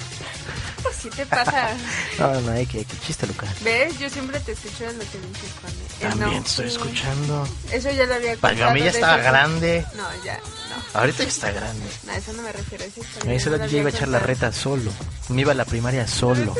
Pues, 0.83 0.95
¿Qué 1.01 1.09
te 1.09 1.25
pasa? 1.25 1.69
No, 2.19 2.39
no, 2.41 2.51
hay 2.51 2.65
que, 2.65 2.85
que 2.85 2.97
chiste, 2.99 3.25
Lucas. 3.27 3.49
¿Ves? 3.61 3.97
Yo 3.99 4.09
siempre 4.09 4.39
te 4.39 4.51
escucho 4.53 4.85
en 4.85 4.97
lo 4.97 5.03
que 5.03 5.17
dices, 5.19 5.51
Juan. 5.61 5.73
Eh, 5.73 5.95
También 6.01 6.31
no. 6.37 6.41
te 6.43 6.49
estoy 6.49 6.67
escuchando. 6.67 7.47
Eso 7.71 7.91
ya 7.91 8.05
lo 8.05 8.15
había 8.15 8.35
Para 8.37 8.53
contado. 8.53 8.73
mí 8.73 8.79
ya 8.81 8.89
estaba 8.91 9.15
eso. 9.21 9.23
grande. 9.31 9.85
No, 9.95 10.03
ya, 10.23 10.37
no. 10.37 10.99
Ahorita 10.99 11.23
ya 11.23 11.29
está 11.29 11.51
grande. 11.51 11.85
No, 12.03 12.11
a 12.13 12.17
eso 12.17 12.33
no 12.33 12.41
me 12.43 12.51
refiero. 12.51 12.83
Eso 12.85 13.01
Me 13.25 13.33
dice 13.33 13.49
la 13.49 13.65
yo 13.67 13.77
iba 13.79 13.89
a 13.89 13.91
echar 13.91 14.07
la 14.07 14.19
reta 14.19 14.51
solo. 14.53 14.91
Me 15.29 15.41
iba 15.41 15.51
a 15.51 15.55
la 15.55 15.65
primaria 15.65 16.07
solo. 16.07 16.55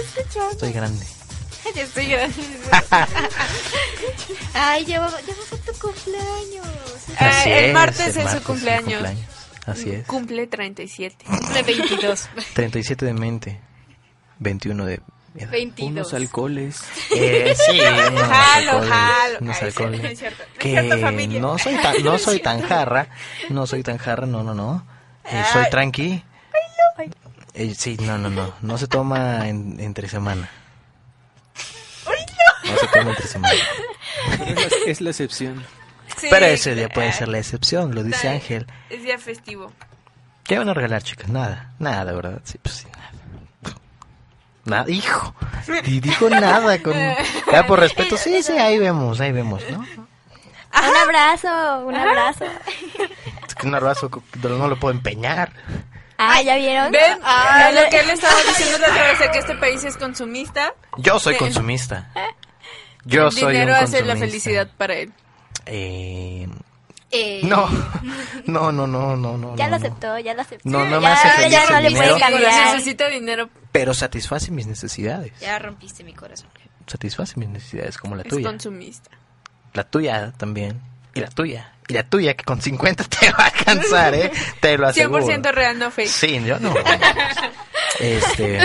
Estoy 0.52 0.74
grande. 0.74 1.06
Ya 1.76 1.82
estoy 1.84 2.06
grande. 2.08 2.36
Ay, 4.54 4.86
ya 4.86 5.00
va, 5.02 5.10
ya 5.10 5.34
va 5.34 5.58
tu 5.66 5.74
cumpleaños. 5.80 6.68
Ah, 7.20 7.30
Así 7.30 7.50
el 7.50 7.66
es, 7.66 7.74
martes 7.74 8.00
el 8.00 8.08
es 8.08 8.14
su 8.16 8.24
martes 8.24 8.42
cumpleaños. 8.44 9.04
Así 9.66 9.90
es. 9.92 10.06
Cumple 10.06 10.48
37. 10.48 11.26
Cumple 11.26 11.64
22. 11.64 12.30
37 12.54 13.06
de 13.08 13.14
mente. 13.14 13.60
21 14.40 14.86
de... 14.86 14.94
edad. 15.36 15.50
22. 15.52 15.92
Unos 15.92 16.14
alcoholes. 16.14 16.82
Eh, 17.12 17.56
sí, 17.58 17.80
unos 17.80 18.22
Jalo, 18.22 18.72
alcoholes, 18.72 18.90
jalo. 18.90 19.38
unos 19.42 19.58
Ay, 19.58 19.68
alcoholes. 19.68 20.02
no 20.02 20.08
es 20.08 20.20
cierto, 20.20 20.44
no 20.44 20.52
es 20.54 20.58
que 20.60 20.70
cierto, 20.70 21.40
no 21.42 21.58
soy 21.58 21.76
tan, 21.78 22.04
no 22.04 22.18
soy 22.20 22.40
tan 22.40 22.62
jarra, 22.62 23.08
no 23.50 23.68
soy 23.68 23.84
tan 23.84 23.98
jarra, 23.98 24.26
no, 24.28 24.44
no, 24.44 24.54
no. 24.54 24.86
Eh, 25.26 25.44
soy 25.52 25.64
Ay. 25.66 25.70
tranqui. 25.72 26.24
Eh, 27.54 27.74
sí, 27.78 27.98
no, 28.02 28.18
no, 28.18 28.30
no, 28.30 28.54
no 28.62 28.78
se 28.78 28.88
toma 28.88 29.48
en- 29.48 29.80
entre 29.80 30.08
semana. 30.10 30.50
No 32.72 32.78
se 32.78 32.88
toma 32.88 33.10
entre 33.12 33.28
semana. 33.28 33.54
Es 34.46 34.56
la, 34.56 34.92
es 34.92 35.02
la 35.02 35.10
excepción. 35.12 35.66
Sí, 36.18 36.28
Pero 36.30 36.46
ese 36.46 36.76
día 36.76 36.90
puede 36.90 37.12
ser 37.12 37.28
la 37.28 37.40
excepción, 37.40 37.94
lo 37.94 38.04
dice 38.04 38.16
está- 38.18 38.32
Ángel. 38.32 38.68
Es 38.90 39.04
día 39.04 39.18
festivo. 39.18 39.72
¿Qué 40.44 40.58
van 40.58 40.70
a 40.70 40.74
regalar, 40.74 41.02
chicas? 41.04 41.28
Nada, 41.30 41.72
nada, 41.80 42.14
¿verdad? 42.14 42.42
Sí, 42.44 42.58
pues 42.62 42.76
sí, 42.76 42.88
nada. 42.96 43.12
Nada, 44.66 44.90
hijo. 44.90 45.34
Y 45.84 46.00
dijo 46.00 46.30
nada 46.30 46.82
con... 46.82 46.94
Ya 47.52 47.66
por 47.68 47.80
respeto, 47.80 48.18
sí, 48.18 48.42
sí, 48.44 48.54
ahí 48.54 48.78
vemos, 48.80 49.20
ahí 49.20 49.32
vemos, 49.32 49.62
¿no? 49.72 49.80
Un 49.80 50.96
abrazo, 50.98 51.86
un 51.86 51.96
abrazo. 51.96 52.46
Es 53.48 53.56
que 53.56 53.68
un 53.68 53.76
abrazo 53.76 54.10
no 54.44 54.68
lo 54.68 54.80
puedo 54.80 54.94
empeñar. 54.94 55.52
Ah, 56.18 56.42
¿ya 56.42 56.56
vieron? 56.58 56.92
¿Ven? 56.92 57.20
Ah, 57.24 57.72
lo 57.74 57.90
que 57.90 58.00
él 58.00 58.10
estaba 58.10 58.36
diciendo 58.48 58.78
la 58.80 58.88
otra 58.90 59.04
vez 59.04 59.20
de 59.20 59.32
que 59.32 59.40
este 59.40 59.56
país 59.56 59.84
es 59.84 59.98
consumista. 59.98 60.74
Yo 60.98 61.20
soy 61.20 61.36
Eh, 61.36 61.38
consumista. 61.38 62.10
Yo 63.06 63.28
el 63.28 63.32
soy 63.32 63.54
dinero 63.54 63.74
un 63.78 63.84
hace 63.84 64.04
la 64.04 64.16
felicidad 64.16 64.70
para 64.78 64.96
él. 64.96 65.14
Eh, 65.66 66.48
Eh, 67.12 67.42
no, 67.44 67.70
no, 68.46 68.72
no, 68.72 68.88
no, 68.88 69.16
no, 69.16 69.38
no. 69.38 69.56
Ya 69.56 69.66
no, 69.70 69.78
lo 69.78 69.80
no. 69.80 69.86
aceptó, 69.86 70.20
ya 70.20 70.34
lo 70.34 70.42
aceptó. 70.42 70.68
No, 70.70 70.86
no 70.86 70.98
me 71.00 71.04
ya, 71.08 71.14
hace 71.14 71.30
feliz 71.30 71.52
ya 71.52 71.70
no 71.70 71.78
el 71.78 71.84
le 71.84 71.90
dinero. 71.90 72.08
puede 72.08 72.20
cambiar. 72.20 72.74
Necesita 72.76 73.08
dinero. 73.10 73.50
Pero 73.72 73.94
satisface 73.94 74.52
mis 74.52 74.68
necesidades. 74.68 75.32
Ya 75.40 75.58
rompiste 75.60 76.04
mi 76.04 76.14
corazón. 76.14 76.50
Satisface 76.88 77.40
mis 77.40 77.48
necesidades 77.50 77.98
como 77.98 78.16
la 78.16 78.24
Es 78.24 78.28
tuya. 78.30 78.48
consumista. 78.48 79.12
La 79.74 79.84
tuya 79.84 80.34
también. 80.38 80.82
Y 81.14 81.20
la 81.22 81.28
tuya. 81.30 81.74
Y 81.88 81.94
la 81.94 82.04
tuya 82.04 82.34
que 82.34 82.44
con 82.44 82.62
50 82.62 83.04
te 83.20 83.32
va 83.32 83.46
a 83.46 83.52
cansar, 83.52 84.14
¿eh? 84.16 84.32
Te 84.60 84.78
lo 84.78 84.88
aseguro. 84.90 85.26
100% 85.26 85.52
real, 85.54 85.78
no 85.80 85.92
fake. 85.92 86.10
Sí, 86.10 86.44
yo 86.44 86.60
no. 86.60 86.74
Este. 88.00 88.60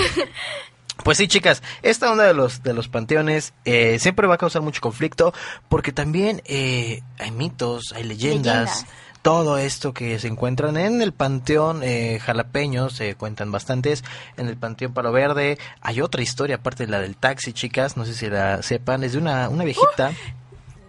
Pues 1.05 1.18
sí, 1.18 1.28
chicas, 1.28 1.62
esta 1.82 2.11
onda 2.11 2.24
de 2.24 2.34
los 2.34 2.62
de 2.62 2.74
los 2.74 2.88
panteones 2.88 3.53
eh, 3.64 3.98
siempre 3.98 4.26
va 4.26 4.34
a 4.34 4.38
causar 4.38 4.62
mucho 4.62 4.80
conflicto 4.80 5.32
porque 5.68 5.92
también 5.92 6.42
eh, 6.44 7.03
hay 7.18 7.30
mitos, 7.30 7.92
hay 7.94 8.05
leyendas, 8.05 8.44
Leyendas. 8.44 8.86
todo 9.22 9.59
esto 9.59 9.94
que 9.94 10.18
se 10.18 10.28
encuentran 10.28 10.76
en 10.76 11.01
el 11.01 11.12
panteón 11.12 11.82
eh, 11.82 12.20
jalapeño 12.22 12.90
se 12.90 13.14
cuentan 13.14 13.51
bastantes, 13.51 14.05
en 14.36 14.48
el 14.48 14.57
panteón 14.57 14.92
Palo 14.92 15.12
Verde 15.12 15.59
hay 15.80 16.01
otra 16.01 16.22
historia 16.22 16.57
aparte 16.57 16.86
de 16.86 16.92
la 16.92 17.01
del 17.01 17.16
taxi, 17.16 17.53
chicas, 17.53 17.96
no 17.96 18.05
sé 18.05 18.14
si 18.14 18.28
la 18.28 18.62
sepan, 18.62 19.05
es 19.05 19.12
de 19.12 19.18
una 19.18 19.48
una 19.48 19.64
viejita. 19.64 20.12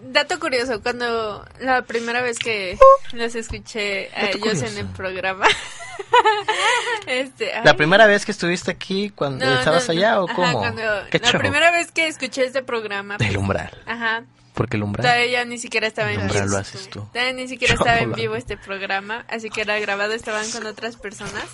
Dato 0.04 0.40
curioso, 0.42 0.82
cuando 0.82 1.46
la 1.62 1.84
primera 1.84 2.22
vez 2.22 2.38
que 2.38 2.78
los 3.14 3.34
escuché 3.34 4.10
a 4.14 4.32
ellos 4.32 4.62
en 4.62 4.78
el 4.78 4.88
programa. 4.88 5.46
este, 7.08 7.52
La 7.64 7.76
primera 7.76 8.08
vez 8.08 8.26
que 8.26 8.32
estuviste 8.32 8.72
aquí 8.72 9.10
cuando 9.10 9.46
no, 9.46 9.60
estabas 9.60 9.88
no, 9.88 9.92
allá 9.94 10.22
o 10.22 10.26
Ajá, 10.26 10.36
cómo? 10.36 10.60
cuando- 10.60 10.82
¿Qué 11.10 11.20
la 11.20 11.32
primera 11.40 11.72
vez 11.72 11.92
que 11.92 12.08
escuché 12.08 12.46
este 12.46 12.62
programa. 12.64 13.18
Del 13.18 13.38
umbral. 13.38 13.72
Ajá. 13.86 14.24
Porque 14.54 14.76
el 14.78 14.84
umbral. 14.84 15.06
Todavía 15.08 15.46
ni 15.46 15.58
siquiera 15.58 15.88
estaba 15.88 16.12
en 16.12 16.22
umbral 16.22 16.44
vivo. 16.44 16.54
lo 16.56 16.58
haces 16.60 16.90
tú. 16.90 17.08
Todavía 17.14 17.34
ni 17.34 17.48
siquiera 17.48 17.74
estaba 17.74 18.00
en 18.00 18.12
vivo 18.14 18.36
este 18.36 18.58
programa, 18.58 19.26
así 19.30 19.50
que 19.50 19.62
era 19.62 19.80
grabado, 19.80 20.12
estaban 20.14 20.50
con 20.52 20.66
otras 20.66 20.98
personas. 20.98 21.46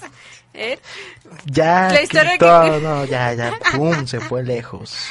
¿eh? 0.56 0.80
Ya, 1.46 1.90
La 1.92 2.02
historia 2.02 2.32
que 2.34 2.38
que- 2.40 2.46
todo, 2.46 2.80
no, 2.80 3.06
ya, 3.06 3.34
ya, 3.34 3.60
pum, 3.76 4.08
se 4.08 4.20
fue 4.20 4.44
lejos. 4.44 4.96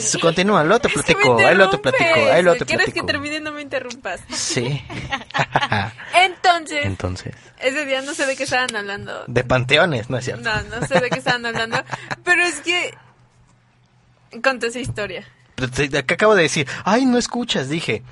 Su- 0.00 0.18
continúa, 0.20 0.64
luego 0.64 0.80
te 0.80 0.88
que 0.92 0.94
platico, 0.94 1.38
ahí 1.38 1.54
luego 1.54 1.70
te 1.72 1.78
platico, 1.78 2.04
ahí 2.32 2.42
luego 2.42 2.58
te 2.58 2.64
¿Quieres 2.64 2.86
que 2.86 2.92
platico. 2.92 3.06
termine? 3.06 3.40
No 3.40 3.52
me 3.52 3.62
interrumpas. 3.62 4.20
Sí. 4.34 4.82
Entonces, 6.14 6.84
Entonces, 6.86 7.34
ese 7.60 7.84
día 7.84 8.02
no 8.02 8.14
sé 8.14 8.26
de 8.26 8.36
qué 8.36 8.44
estaban 8.44 8.74
hablando. 8.74 9.24
de 9.26 9.44
panteones, 9.44 10.10
¿no 10.10 10.18
es 10.18 10.24
cierto? 10.24 10.42
No, 10.42 10.62
no 10.62 10.86
sé 10.86 10.98
de 11.00 11.10
qué 11.10 11.18
estaban 11.18 11.44
hablando. 11.46 11.82
Pero 12.24 12.42
es 12.44 12.60
que. 12.60 12.94
Conté 14.42 14.66
esa 14.68 14.80
historia. 14.80 15.26
¿Qué 16.06 16.14
acabo 16.14 16.34
de 16.34 16.42
decir? 16.42 16.66
Ay, 16.84 17.04
no 17.06 17.18
escuchas, 17.18 17.68
dije. 17.68 18.02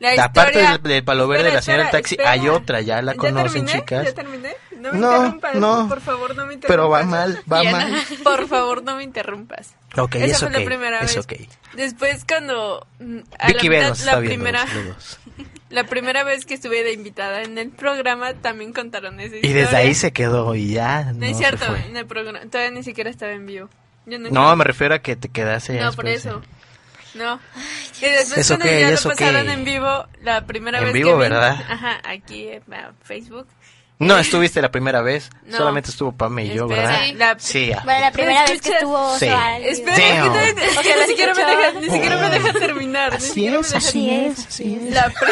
La 0.00 0.24
Aparte 0.24 0.58
historia- 0.58 0.78
del, 0.78 0.82
del 0.82 1.04
palo 1.04 1.28
verde 1.28 1.44
de 1.44 1.48
Espera, 1.50 1.54
la 1.58 1.62
señora 1.62 1.82
del 1.84 1.92
taxi, 1.92 2.14
espera. 2.14 2.30
hay 2.32 2.48
otra, 2.48 2.80
ya 2.80 3.00
la 3.02 3.12
¿Ya 3.12 3.18
conocen, 3.18 3.64
terminé? 3.66 3.72
chicas. 3.72 4.04
¿Ya 4.06 4.12
terminé? 4.14 4.56
No 4.80 4.92
me 4.92 4.98
No, 4.98 5.14
interrumpas, 5.16 5.54
no. 5.54 5.88
por 5.88 6.00
favor, 6.00 6.34
no 6.34 6.46
me 6.46 6.54
interrumpas. 6.54 6.66
Pero 6.66 6.88
va 6.88 7.02
mal, 7.04 7.38
va 7.50 7.60
Diana, 7.60 7.78
mal. 7.88 8.02
Por 8.24 8.48
favor, 8.48 8.82
no 8.82 8.96
me 8.96 9.04
interrumpas. 9.04 9.76
Ok, 9.96 10.16
Esa 10.16 10.24
es 10.26 10.38
fue 10.40 10.48
ok, 10.48 10.54
la 10.54 10.64
primera 10.64 11.00
es 11.02 11.14
vez. 11.14 11.24
ok. 11.24 11.32
Después 11.76 12.24
cuando 12.26 12.84
mm, 12.98 13.18
a 13.38 13.46
Vicky 13.46 13.68
la, 13.68 13.74
mitad- 13.92 14.04
la 14.04 14.18
primera 14.18 14.66
la 15.70 15.84
primera 15.84 16.24
vez 16.24 16.44
que 16.46 16.54
estuve 16.54 16.82
de 16.82 16.92
invitada 16.94 17.42
en 17.42 17.56
el 17.58 17.70
programa 17.70 18.34
también 18.34 18.72
contaron 18.72 19.20
esa 19.20 19.36
Y 19.36 19.38
historia. 19.38 19.56
desde 19.62 19.76
ahí 19.76 19.94
se 19.94 20.12
quedó 20.12 20.54
y 20.56 20.72
ya 20.72 21.04
No, 21.12 21.20
no, 21.20 21.26
es 21.26 21.38
cierto, 21.38 21.64
en 21.76 21.96
el 21.96 22.06
programa 22.06 22.40
todavía 22.50 22.72
ni 22.72 22.82
siquiera 22.82 23.08
estaba 23.08 23.30
en 23.30 23.46
vivo. 23.46 23.68
Yo 24.06 24.18
no, 24.18 24.30
No, 24.30 24.56
me 24.56 24.64
refiero 24.64 24.96
a 24.96 24.98
que 24.98 25.14
te 25.14 25.28
quedase 25.28 25.78
No, 25.80 25.92
por 25.92 26.08
eso. 26.08 26.42
eh. 26.44 26.61
No. 27.14 27.38
Y 28.00 28.06
después 28.06 28.38
Es 28.38 28.48
cuando 28.48 28.64
ok, 28.64 28.70
ya 28.70 28.88
es 28.90 29.04
lo 29.04 29.10
pasaron 29.10 29.50
en 29.50 29.64
vivo, 29.64 30.06
la 30.22 30.46
primera 30.46 30.78
En 30.78 30.84
vez 30.84 30.92
vivo, 30.94 31.10
que 31.10 31.14
vi- 31.16 31.20
¿verdad? 31.20 31.56
Ajá, 31.68 32.00
aquí 32.04 32.48
en 32.48 32.62
Facebook. 33.02 33.46
No 33.98 34.18
estuviste 34.18 34.60
la 34.60 34.72
primera 34.72 35.00
vez, 35.00 35.30
No. 35.44 35.58
solamente 35.58 35.90
estuvo 35.90 36.10
Pame 36.10 36.46
y 36.46 36.54
yo, 36.54 36.64
Espera, 36.64 36.82
¿verdad? 36.88 37.04
sí. 37.06 37.14
La- 37.14 37.38
Sí, 37.38 37.66
ya. 37.66 37.82
Bueno, 37.84 38.00
la 38.00 38.10
primera 38.10 38.44
vez 38.46 38.60
que 38.60 38.70
estuvo 38.70 39.16
Sí. 39.18 39.26
Espera, 39.26 39.94
que 39.96 40.78
O 40.78 40.82
sea, 40.82 40.94
ni 40.96 41.00
¿lo 41.02 41.06
siquiera 41.06 41.34
me 41.34 41.44
deja, 41.44 41.72
ni 41.80 41.90
siquiera 41.90 42.16
me 42.16 42.30
deja 42.30 42.52
terminar. 42.54 43.14
Así 43.14 43.46
es, 43.46 43.74
así 43.74 44.10
es, 44.10 44.46
así 44.48 44.80
es. 44.88 44.94
La, 44.94 45.12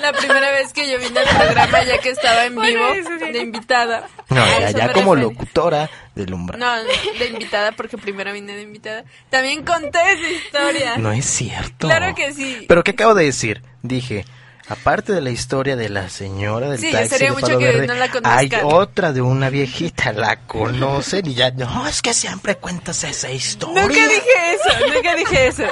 la 0.00 0.12
primera 0.12 0.50
vez 0.50 0.72
que 0.72 0.90
yo 0.90 0.98
vine 0.98 1.20
al 1.20 1.36
programa, 1.36 1.84
ya 1.84 1.98
que 1.98 2.10
estaba 2.10 2.44
en 2.46 2.54
vivo, 2.60 2.84
de 3.32 3.38
invitada. 3.38 4.08
No, 4.28 4.44
ya, 4.70 4.92
como 4.92 5.14
locutora 5.14 5.90
del 6.14 6.32
umbral. 6.34 6.58
No, 6.60 6.74
de 7.18 7.26
invitada, 7.28 7.72
porque 7.72 7.98
primero 7.98 8.32
vine 8.32 8.54
de 8.54 8.62
invitada. 8.62 9.04
También 9.28 9.64
conté 9.64 9.98
esa 10.12 10.28
historia. 10.30 10.96
No 10.98 11.12
es 11.12 11.24
cierto. 11.26 11.88
Claro 11.88 12.14
que 12.14 12.32
sí. 12.32 12.64
Pero 12.68 12.82
¿qué 12.84 12.92
acabo 12.92 13.14
de 13.14 13.24
decir? 13.24 13.62
Dije, 13.82 14.24
aparte 14.68 15.12
de 15.12 15.20
la 15.20 15.30
historia 15.30 15.74
de 15.76 15.88
la 15.88 16.08
señora 16.08 16.68
del 16.70 16.78
Sí, 16.78 16.90
taxi 16.92 17.08
sería 17.08 17.32
de 17.32 17.40
Palo 17.40 17.58
que 17.58 17.64
Verde, 17.64 17.86
no 17.86 17.94
la 17.94 18.08
conozcan. 18.08 18.38
hay 18.38 18.50
otra 18.62 19.12
de 19.12 19.20
una 19.22 19.50
viejita, 19.50 20.12
la 20.12 20.36
conocen 20.46 21.26
y 21.26 21.34
ya, 21.34 21.50
no, 21.50 21.86
es 21.86 22.02
que 22.02 22.14
siempre 22.14 22.56
cuentas 22.56 23.02
esa 23.04 23.30
historia. 23.30 23.82
Nunca 23.82 23.94
dije 23.94 24.54
eso, 24.54 24.94
nunca 24.94 25.14
dije 25.16 25.46
eso. 25.48 25.64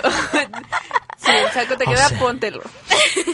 Si 1.30 1.36
el 1.36 1.52
saco 1.52 1.76
te 1.76 1.84
O 1.84 1.90
queda, 1.90 2.08
sea, 2.08 2.18
póntelo. 2.18 2.62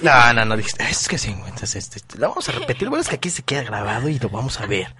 No, 0.02 0.32
no, 0.32 0.44
no, 0.44 0.56
dijiste, 0.56 0.84
es 0.88 1.08
que 1.08 1.18
si 1.18 1.30
encuentras 1.30 1.74
este, 1.74 1.98
este, 1.98 2.18
lo 2.18 2.28
vamos 2.28 2.48
a 2.48 2.52
repetir, 2.52 2.88
bueno 2.88 3.02
es 3.02 3.08
que 3.08 3.16
aquí 3.16 3.30
se 3.30 3.42
queda 3.42 3.62
grabado 3.62 4.08
y 4.08 4.18
lo 4.18 4.28
vamos 4.28 4.60
a 4.60 4.66
ver. 4.66 4.94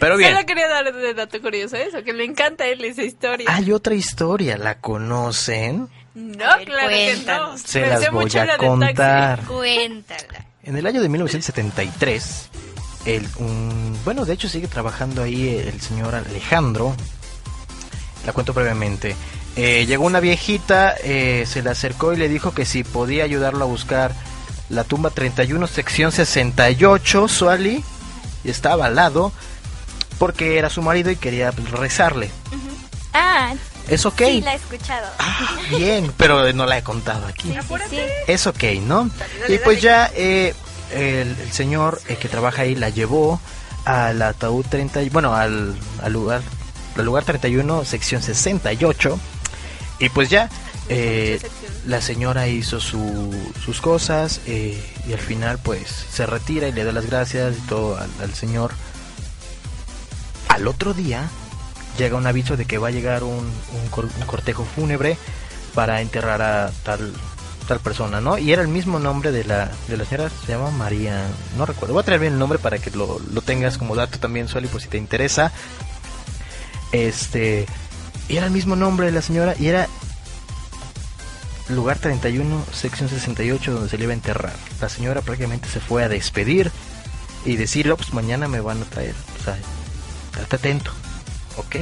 Pero 0.00 0.16
bien, 0.16 0.32
Solo 0.32 0.46
quería 0.46 0.68
dar 0.68 0.92
de 0.92 1.14
dato 1.14 1.40
curioso 1.40 1.76
eso, 1.76 2.02
que 2.02 2.12
le 2.12 2.24
encanta 2.24 2.64
a 2.64 2.66
él 2.68 2.84
esa 2.84 3.02
historia. 3.02 3.46
hay 3.52 3.72
otra 3.72 3.94
historia, 3.94 4.56
¿la 4.58 4.80
conocen? 4.80 5.88
No, 6.14 6.46
claro 6.64 6.88
que 6.88 7.16
no. 7.26 7.58
Se 7.58 7.80
Me 7.80 7.88
las 7.88 8.10
voy 8.10 8.30
a 8.38 8.44
la 8.44 8.56
contar. 8.56 9.40
Cuéntala. 9.44 10.46
En 10.62 10.76
el 10.76 10.86
año 10.86 11.02
de 11.02 11.08
1973, 11.08 12.48
el, 13.06 13.28
un, 13.38 13.98
bueno, 14.04 14.24
de 14.24 14.34
hecho 14.34 14.48
sigue 14.48 14.68
trabajando 14.68 15.22
ahí 15.22 15.48
el 15.48 15.80
señor 15.80 16.14
Alejandro. 16.14 16.94
La 18.24 18.32
cuento 18.32 18.52
brevemente. 18.54 19.14
Eh, 19.56 19.86
llegó 19.86 20.04
una 20.04 20.20
viejita, 20.20 20.94
eh, 21.04 21.44
se 21.48 21.62
le 21.62 21.70
acercó 21.70 22.12
y 22.12 22.16
le 22.16 22.28
dijo 22.28 22.52
que 22.52 22.64
si 22.64 22.82
podía 22.82 23.24
ayudarlo 23.24 23.64
a 23.64 23.68
buscar 23.68 24.12
la 24.68 24.82
tumba 24.84 25.10
31, 25.10 25.66
sección 25.68 26.10
68, 26.10 27.28
Suali, 27.28 27.84
y 28.42 28.50
estaba 28.50 28.86
al 28.86 28.96
lado, 28.96 29.32
porque 30.18 30.58
era 30.58 30.70
su 30.70 30.82
marido 30.82 31.10
y 31.10 31.16
quería 31.16 31.52
pues, 31.52 31.70
rezarle. 31.70 32.30
Ah, 33.12 33.54
Es 33.88 34.04
ok, 34.06 34.22
sí, 34.26 34.40
la 34.40 34.54
he 34.54 34.56
escuchado. 34.56 35.06
bien, 35.70 36.12
pero 36.16 36.52
no 36.52 36.66
la 36.66 36.78
he 36.78 36.82
contado 36.82 37.26
aquí. 37.28 37.52
Sí, 37.52 37.58
sí, 37.68 37.74
sí. 37.90 38.00
Es 38.26 38.46
ok, 38.48 38.64
¿no? 38.82 39.08
y 39.48 39.58
pues 39.58 39.80
ya 39.80 40.10
eh, 40.16 40.52
el, 40.92 41.36
el 41.40 41.52
señor 41.52 42.00
eh, 42.08 42.16
que 42.16 42.28
trabaja 42.28 42.62
ahí 42.62 42.74
la 42.74 42.88
llevó 42.88 43.40
al 43.84 44.20
ataúd 44.22 44.64
30, 44.68 45.02
y- 45.02 45.10
bueno, 45.10 45.34
al, 45.34 45.76
al 46.02 46.12
lugar, 46.12 46.42
al 46.96 47.04
lugar 47.04 47.22
31, 47.24 47.84
sección 47.84 48.20
68. 48.22 49.20
Y 49.98 50.08
pues 50.08 50.28
ya, 50.30 50.48
eh, 50.88 51.40
la 51.86 52.00
señora 52.00 52.48
hizo 52.48 52.80
su- 52.80 53.52
sus 53.64 53.80
cosas 53.80 54.40
eh, 54.46 54.82
y 55.06 55.12
al 55.12 55.20
final 55.20 55.58
pues 55.62 55.88
se 55.88 56.26
retira 56.26 56.68
y 56.68 56.72
le 56.72 56.84
da 56.84 56.92
las 56.92 57.06
gracias 57.06 57.54
y 57.56 57.60
todo 57.68 57.96
al, 57.96 58.10
al 58.20 58.34
señor. 58.34 58.72
Al 60.48 60.66
otro 60.68 60.94
día 60.94 61.28
llega 61.98 62.16
un 62.16 62.26
aviso 62.26 62.56
de 62.56 62.64
que 62.64 62.78
va 62.78 62.88
a 62.88 62.92
llegar 62.92 63.22
un, 63.24 63.38
un 63.38 63.88
cor- 63.90 64.08
un 64.20 64.26
cortejo 64.26 64.64
fúnebre 64.64 65.16
para 65.74 66.00
enterrar 66.00 66.42
a 66.42 66.70
tal 66.82 67.12
tal 67.66 67.80
persona, 67.80 68.20
¿no? 68.20 68.36
Y 68.36 68.52
era 68.52 68.60
el 68.60 68.68
mismo 68.68 68.98
nombre 68.98 69.32
de 69.32 69.42
la, 69.44 69.70
de 69.88 69.96
la 69.96 70.04
señora, 70.04 70.28
se 70.44 70.52
llama 70.52 70.70
María, 70.70 71.26
no 71.56 71.64
recuerdo, 71.64 71.94
voy 71.94 72.02
a 72.02 72.04
traer 72.04 72.20
bien 72.20 72.34
el 72.34 72.38
nombre 72.38 72.58
para 72.58 72.78
que 72.78 72.90
lo, 72.90 73.18
lo 73.32 73.40
tengas 73.40 73.78
como 73.78 73.94
dato 73.96 74.18
también, 74.18 74.48
Sueli, 74.48 74.68
por 74.68 74.82
si 74.82 74.88
te 74.88 74.98
interesa. 74.98 75.50
Este, 76.92 77.64
y 78.28 78.36
era 78.36 78.46
el 78.46 78.52
mismo 78.52 78.76
nombre 78.76 79.06
de 79.06 79.12
la 79.12 79.22
señora 79.22 79.54
y 79.58 79.68
era 79.68 79.88
lugar 81.68 81.98
31, 81.98 82.64
sección 82.72 83.08
68, 83.08 83.72
donde 83.72 83.88
se 83.88 83.96
le 83.98 84.04
iba 84.04 84.12
a 84.12 84.14
enterrar. 84.16 84.52
La 84.80 84.88
señora 84.88 85.22
prácticamente 85.22 85.68
se 85.68 85.80
fue 85.80 86.04
a 86.04 86.08
despedir 86.08 86.70
y 87.44 87.56
decir, 87.56 87.90
"Oh, 87.90 87.96
pues 87.96 88.12
mañana 88.12 88.48
me 88.48 88.60
van 88.60 88.82
a 88.82 88.84
traer, 88.84 89.14
o 89.40 89.44
sea, 89.44 89.56
estate 90.32 90.56
atento, 90.56 90.90
¿ok? 91.56 91.76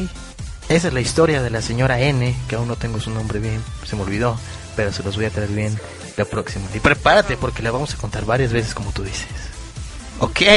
Esa 0.69 0.89
es 0.89 0.95
la 0.95 1.01
historia 1.01 1.43
de 1.43 1.51
la 1.51 1.61
señora 1.63 2.01
N, 2.01 2.35
que 2.49 2.57
aún 2.57 2.69
no 2.69 2.77
tengo 2.77 3.01
su 3.01 3.11
nombre 3.11 3.39
bien, 3.41 3.63
se 3.85 3.97
me 3.97 4.03
olvidó, 4.03 4.39
pero 4.77 4.93
se 4.93 5.03
los 5.03 5.17
voy 5.17 5.27
a 5.27 5.31
traer 5.31 5.51
bien 5.51 5.79
la 6.17 6.25
próxima. 6.25 6.67
Y 6.75 6.81
prepárate 6.81 7.37
porque 7.37 7.63
la 7.63 7.71
vamos 7.71 7.95
a 7.95 7.97
contar 7.97 8.25
varias 8.25 8.53
veces 8.53 8.75
como 8.75 8.93
tú 8.93 9.03
dices. 9.03 9.27
¿Ok? 10.19 10.41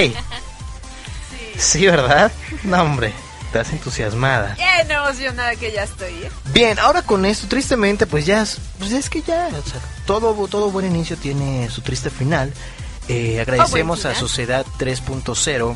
Sí, 1.58 1.86
¿verdad? 1.86 2.34
No, 2.66 2.82
hombre, 2.82 3.14
estás 3.62 3.72
entusiasmada. 3.74 4.56
Bien 4.56 4.92
emocionada 4.92 5.56
que 5.56 5.72
ya 5.72 5.84
estoy, 5.84 6.14
¿eh? 6.14 6.32
Bien, 6.54 6.78
ahora 6.80 7.02
con 7.02 7.26
esto, 7.26 7.48
tristemente, 7.48 8.06
pues 8.06 8.26
ya, 8.26 8.42
es- 8.42 8.60
pues 8.78 8.92
es 8.92 9.10
que 9.10 9.22
ya, 9.22 9.48
o 9.48 9.70
sea, 9.70 9.80
todo, 10.06 10.34
todo 10.48 10.72
buen 10.72 10.86
inicio 10.86 11.16
tiene 11.18 11.70
su 11.70 11.82
triste 11.82 12.10
final. 12.10 12.52
Eh, 13.08 13.40
agradecemos 13.40 14.06
Ah, 14.06 14.12
a. 14.12 14.16
Sociedad 14.16 14.66
3.0 14.78 15.76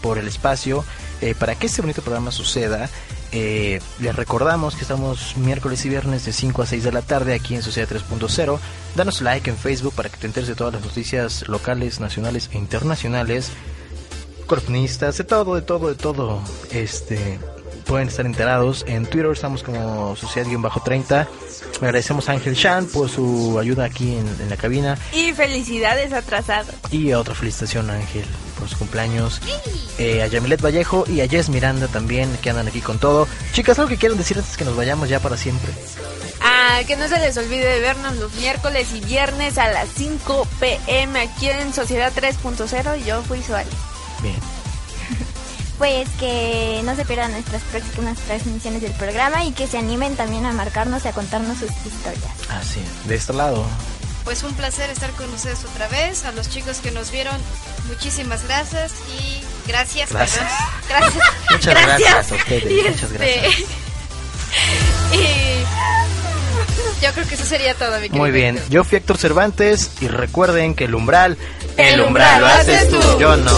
por 0.00 0.18
el 0.18 0.26
espacio. 0.28 0.84
Eh, 1.20 1.34
para 1.38 1.54
que 1.54 1.66
este 1.66 1.82
bonito 1.82 2.00
programa 2.02 2.32
suceda, 2.32 2.88
eh, 3.32 3.80
les 4.00 4.16
recordamos 4.16 4.74
que 4.74 4.82
estamos 4.82 5.36
miércoles 5.36 5.84
y 5.84 5.88
viernes 5.90 6.24
de 6.24 6.32
5 6.32 6.62
a 6.62 6.66
6 6.66 6.82
de 6.82 6.90
la 6.92 7.02
tarde 7.02 7.34
aquí 7.34 7.54
en 7.54 7.62
Sociedad 7.62 7.88
3.0. 7.88 8.58
Danos 8.96 9.20
like 9.20 9.48
en 9.50 9.56
Facebook 9.58 9.92
para 9.94 10.08
que 10.08 10.16
te 10.16 10.26
enteres 10.26 10.48
de 10.48 10.54
todas 10.56 10.72
las 10.72 10.82
noticias 10.82 11.46
locales, 11.46 12.00
nacionales 12.00 12.48
e 12.52 12.58
internacionales 12.58 13.50
de 14.56 15.24
todo, 15.24 15.54
de 15.54 15.62
todo, 15.62 15.88
de 15.88 15.94
todo. 15.94 16.40
Este 16.72 17.38
pueden 17.86 18.08
estar 18.08 18.26
enterados. 18.26 18.84
En 18.88 19.06
Twitter 19.06 19.30
estamos 19.32 19.62
como 19.62 20.16
Sociedad-30. 20.16 21.26
Agradecemos 21.76 22.28
a 22.28 22.32
Ángel 22.32 22.56
Chan 22.56 22.86
por 22.86 23.08
su 23.08 23.58
ayuda 23.60 23.84
aquí 23.84 24.16
en, 24.16 24.26
en 24.40 24.50
la 24.50 24.56
cabina. 24.56 24.98
Y 25.12 25.32
felicidades 25.32 26.12
atrasadas. 26.12 26.74
Y 26.90 27.12
otra 27.12 27.34
felicitación, 27.34 27.90
Ángel, 27.90 28.24
por 28.58 28.68
su 28.68 28.76
cumpleaños. 28.78 29.40
eh, 29.98 30.22
a 30.22 30.26
Yamilet 30.26 30.60
Vallejo 30.60 31.04
y 31.08 31.20
a 31.20 31.28
Jess 31.28 31.48
Miranda 31.48 31.86
también, 31.88 32.36
que 32.42 32.50
andan 32.50 32.66
aquí 32.68 32.80
con 32.80 32.98
todo. 32.98 33.26
Chicas, 33.52 33.78
¿algo 33.78 33.88
que 33.88 33.96
quieran 33.96 34.18
decir 34.18 34.36
antes 34.38 34.56
que 34.56 34.64
nos 34.64 34.76
vayamos 34.76 35.08
ya 35.08 35.20
para 35.20 35.36
siempre? 35.36 35.72
Ah, 36.42 36.80
que 36.86 36.96
no 36.96 37.06
se 37.08 37.18
les 37.18 37.36
olvide 37.36 37.66
de 37.66 37.80
vernos 37.80 38.16
los 38.16 38.32
miércoles 38.34 38.88
y 38.94 39.00
viernes 39.00 39.58
a 39.58 39.68
las 39.70 39.88
5 39.96 40.46
pm 40.58 41.20
aquí 41.20 41.48
en 41.48 41.72
Sociedad 41.72 42.12
3.0 42.14 43.00
y 43.00 43.04
yo 43.04 43.22
fui 43.22 43.42
Suárez. 43.42 43.72
Bien. 44.22 44.38
Pues 45.78 46.08
que 46.18 46.82
no 46.84 46.94
se 46.94 47.04
pierdan 47.06 47.32
nuestras 47.32 47.62
próximas 47.62 48.18
transmisiones 48.18 48.82
del 48.82 48.92
programa 48.92 49.44
y 49.44 49.52
que 49.52 49.66
se 49.66 49.78
animen 49.78 50.14
también 50.14 50.44
a 50.44 50.52
marcarnos 50.52 51.04
y 51.04 51.08
a 51.08 51.12
contarnos 51.12 51.58
sus 51.58 51.70
historias. 51.70 52.30
Así, 52.50 52.80
de 53.06 53.14
este 53.14 53.32
lado. 53.32 53.64
Pues 54.24 54.42
un 54.42 54.52
placer 54.52 54.90
estar 54.90 55.10
con 55.12 55.32
ustedes 55.32 55.64
otra 55.64 55.88
vez. 55.88 56.24
A 56.24 56.32
los 56.32 56.50
chicos 56.50 56.78
que 56.78 56.90
nos 56.90 57.10
vieron, 57.10 57.34
muchísimas 57.88 58.44
gracias 58.46 58.92
y 59.08 59.42
gracias. 59.66 60.12
Gracias. 60.12 60.44
perdón. 60.86 61.10
Gracias. 61.10 61.24
Muchas 61.50 61.82
gracias 61.86 62.32
a 62.32 62.34
ustedes, 62.34 62.70
Y 62.70 62.90
muchas 62.90 63.12
gracias. 63.12 63.54
y 65.14 65.60
yo 67.02 67.12
creo 67.12 67.26
que 67.26 67.34
eso 67.34 67.44
sería 67.44 67.74
todo, 67.74 67.92
mi 67.96 68.02
querido. 68.02 68.18
Muy 68.18 68.30
bien, 68.30 68.60
yo 68.68 68.84
fui 68.84 68.98
Héctor 68.98 69.16
Cervantes 69.16 69.92
y 70.00 70.08
recuerden 70.08 70.74
que 70.74 70.84
el 70.84 70.94
umbral, 70.94 71.38
El 71.76 72.00
umbral 72.00 72.40
lo 72.40 72.46
haces 72.46 72.88
tú, 72.88 72.98
yo 73.18 73.36
no. 73.36 73.52